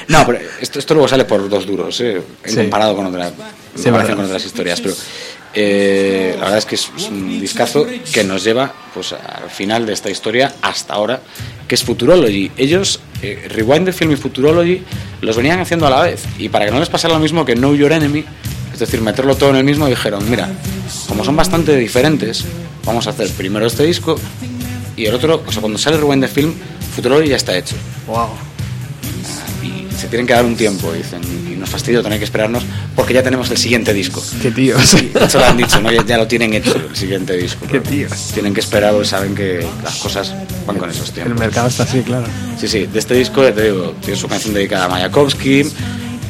[0.08, 2.22] No, pero esto, esto luego sale por dos duros, ¿eh?
[2.44, 2.56] en Sí.
[2.58, 3.30] comparado con, otra,
[3.76, 4.80] Sí, comparación con otras historias.
[4.82, 4.94] Pero
[5.54, 9.94] eh, la verdad es que es, un discazo que nos lleva pues, al final de
[9.94, 11.22] esta historia hasta ahora,
[11.68, 12.52] que es Futurology.
[12.58, 14.82] Ellos, eh, Rewind the Film y Futurology,
[15.22, 16.24] los venían haciendo a la vez.
[16.38, 18.24] Y para que no les pasara lo mismo que Know Your Enemy,
[18.86, 20.50] decir, meterlo todo en el mismo, dijeron, mira,
[21.08, 22.46] como son bastante diferentes,
[22.86, 24.18] vamos a hacer primero este disco
[24.96, 26.54] y el otro, o sea, cuando sale Rewind the Film,
[26.96, 27.76] Futurology ya está hecho.
[28.08, 28.28] Wow.
[29.64, 31.22] Y se tienen que dar un tiempo, dicen,
[31.52, 32.64] y nos fastidio tener que esperarnos
[32.96, 34.22] porque ya tenemos el siguiente disco.
[34.42, 34.76] Qué tío.
[34.78, 35.92] De hecho lo han dicho, ¿no?
[35.92, 37.66] ya, ya lo tienen hecho el siguiente disco.
[37.68, 38.12] Qué tíos.
[38.34, 40.34] Tienen que esperar porque saben que las cosas
[40.66, 41.40] van con esos El tiempos.
[41.40, 42.26] mercado está así, claro.
[42.60, 45.64] Sí, sí, de este disco, ya te digo, tiene su canción dedicada a Mayakovsky,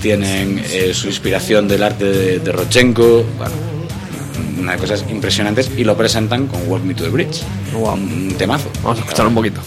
[0.01, 3.53] tienen eh, su inspiración del arte de, de Rodchenko, bueno,
[4.59, 7.41] una de cosas impresionantes, y lo presentan con Walk Me to the Bridge,
[7.73, 7.93] Wow.
[7.93, 8.69] un, un temazo.
[8.83, 9.61] Vamos a escuchar un poquito.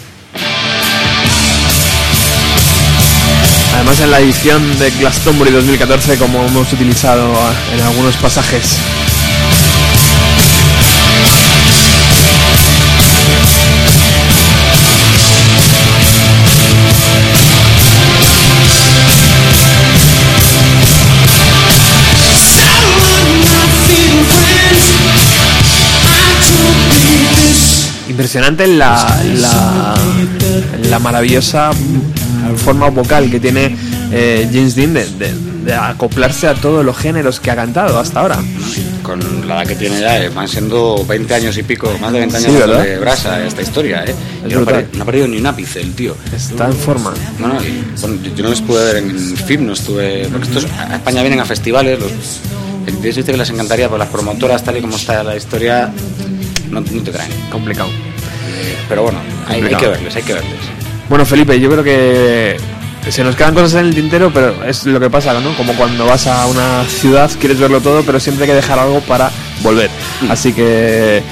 [3.75, 7.33] Además en la edición de Glastonbury 2014 como hemos utilizado
[7.75, 8.77] en algunos pasajes.
[28.35, 29.95] Impresionante la, la,
[30.91, 31.71] la maravillosa
[32.57, 33.77] forma vocal que tiene
[34.11, 38.21] eh, James Dean de, de- de acoplarse a todos los géneros que ha cantado hasta
[38.21, 38.39] ahora.
[39.03, 42.19] Con la edad que tiene ya, eh, van siendo 20 años y pico, más de
[42.19, 44.15] 20 años Sí, de brasa esta historia, ¿eh?
[44.47, 46.15] Es no, ha perdido- no ha perdido ni un ápice el tío.
[46.37, 47.15] Está en forma.
[47.39, 50.29] No, no, y, bueno, yo no les pude ver en film, no estuve.
[50.31, 52.11] Porque estos a España vienen a festivales, los.
[52.87, 55.91] Ellos dicen que les encantaría, pero las promotoras, tal y como está la historia,
[56.71, 57.31] no, no te traen.
[57.51, 57.89] Complicado.
[58.89, 59.19] Pero bueno,
[59.49, 60.53] hay, que verles, hay que verles.
[61.09, 62.57] Bueno, Felipe, yo creo que
[63.09, 65.57] se nos quedan cosas en el tintero, pero es lo que pasa, ¿no?
[65.57, 69.01] Como cuando vas a una ciudad, quieres verlo todo, pero siempre hay que dejar algo
[69.01, 69.31] para
[69.63, 69.91] volver.
[70.31, 71.23] Así que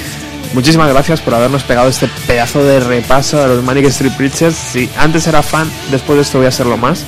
[0.53, 4.55] muchísimas gracias por habernos pegado este pedazo de repaso de los Manic Street Preachers.
[4.55, 7.05] Si antes era fan, después de esto voy a serlo más.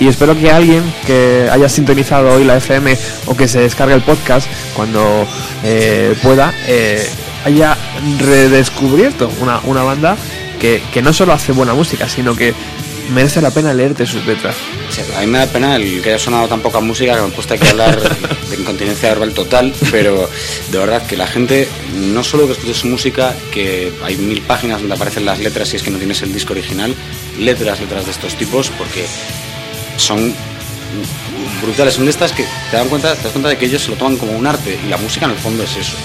[0.00, 4.02] Y espero que alguien que haya sintonizado hoy la FM o que se descargue el
[4.02, 5.26] podcast cuando
[5.64, 7.06] eh, pueda, eh,
[7.48, 7.76] haya
[8.18, 10.16] redescubierto una, una banda
[10.60, 12.54] que, que no solo hace buena música, sino que
[13.10, 14.54] merece la pena leerte sus letras.
[14.90, 17.28] Sí, a mí me da pena el que haya sonado tan poca música que me
[17.28, 18.16] he puesto aquí a hablar
[18.50, 20.28] de incontinencia verbal total, pero
[20.70, 24.80] de verdad que la gente no solo que escuche su música, que hay mil páginas
[24.80, 26.94] donde aparecen las letras si es que no tienes el disco original,
[27.38, 29.06] letras, letras de estos tipos, porque
[29.96, 30.34] son
[31.62, 33.90] brutales, son de estas que te dan cuenta, te das cuenta de que ellos se
[33.90, 35.96] lo toman como un arte y la música en el fondo es eso.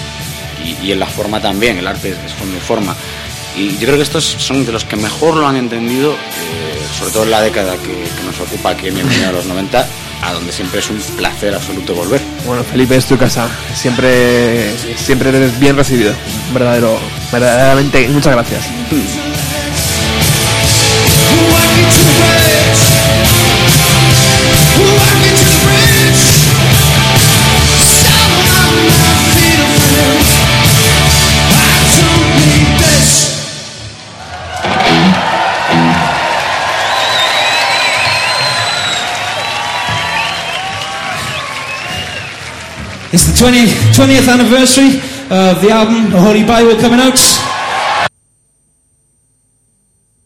[0.64, 2.96] Y, y en la forma también, el arte es, es fondo y forma.
[3.56, 6.16] Y yo creo que estos son de los que mejor lo han entendido, eh,
[6.98, 9.86] sobre todo en la década que, que nos ocupa aquí en Bienvenido a los 90,
[10.22, 12.20] a donde siempre es un placer absoluto volver.
[12.46, 13.48] Bueno, Felipe, es tu casa.
[13.74, 16.12] Siempre, siempre eres bien recibido.
[16.52, 16.98] Verdadero,
[17.30, 18.64] verdaderamente, muchas gracias.
[21.34, 21.94] Walking
[43.14, 44.98] It's the 20, 20th anniversary
[45.30, 47.33] of the album The Holy Bible coming out.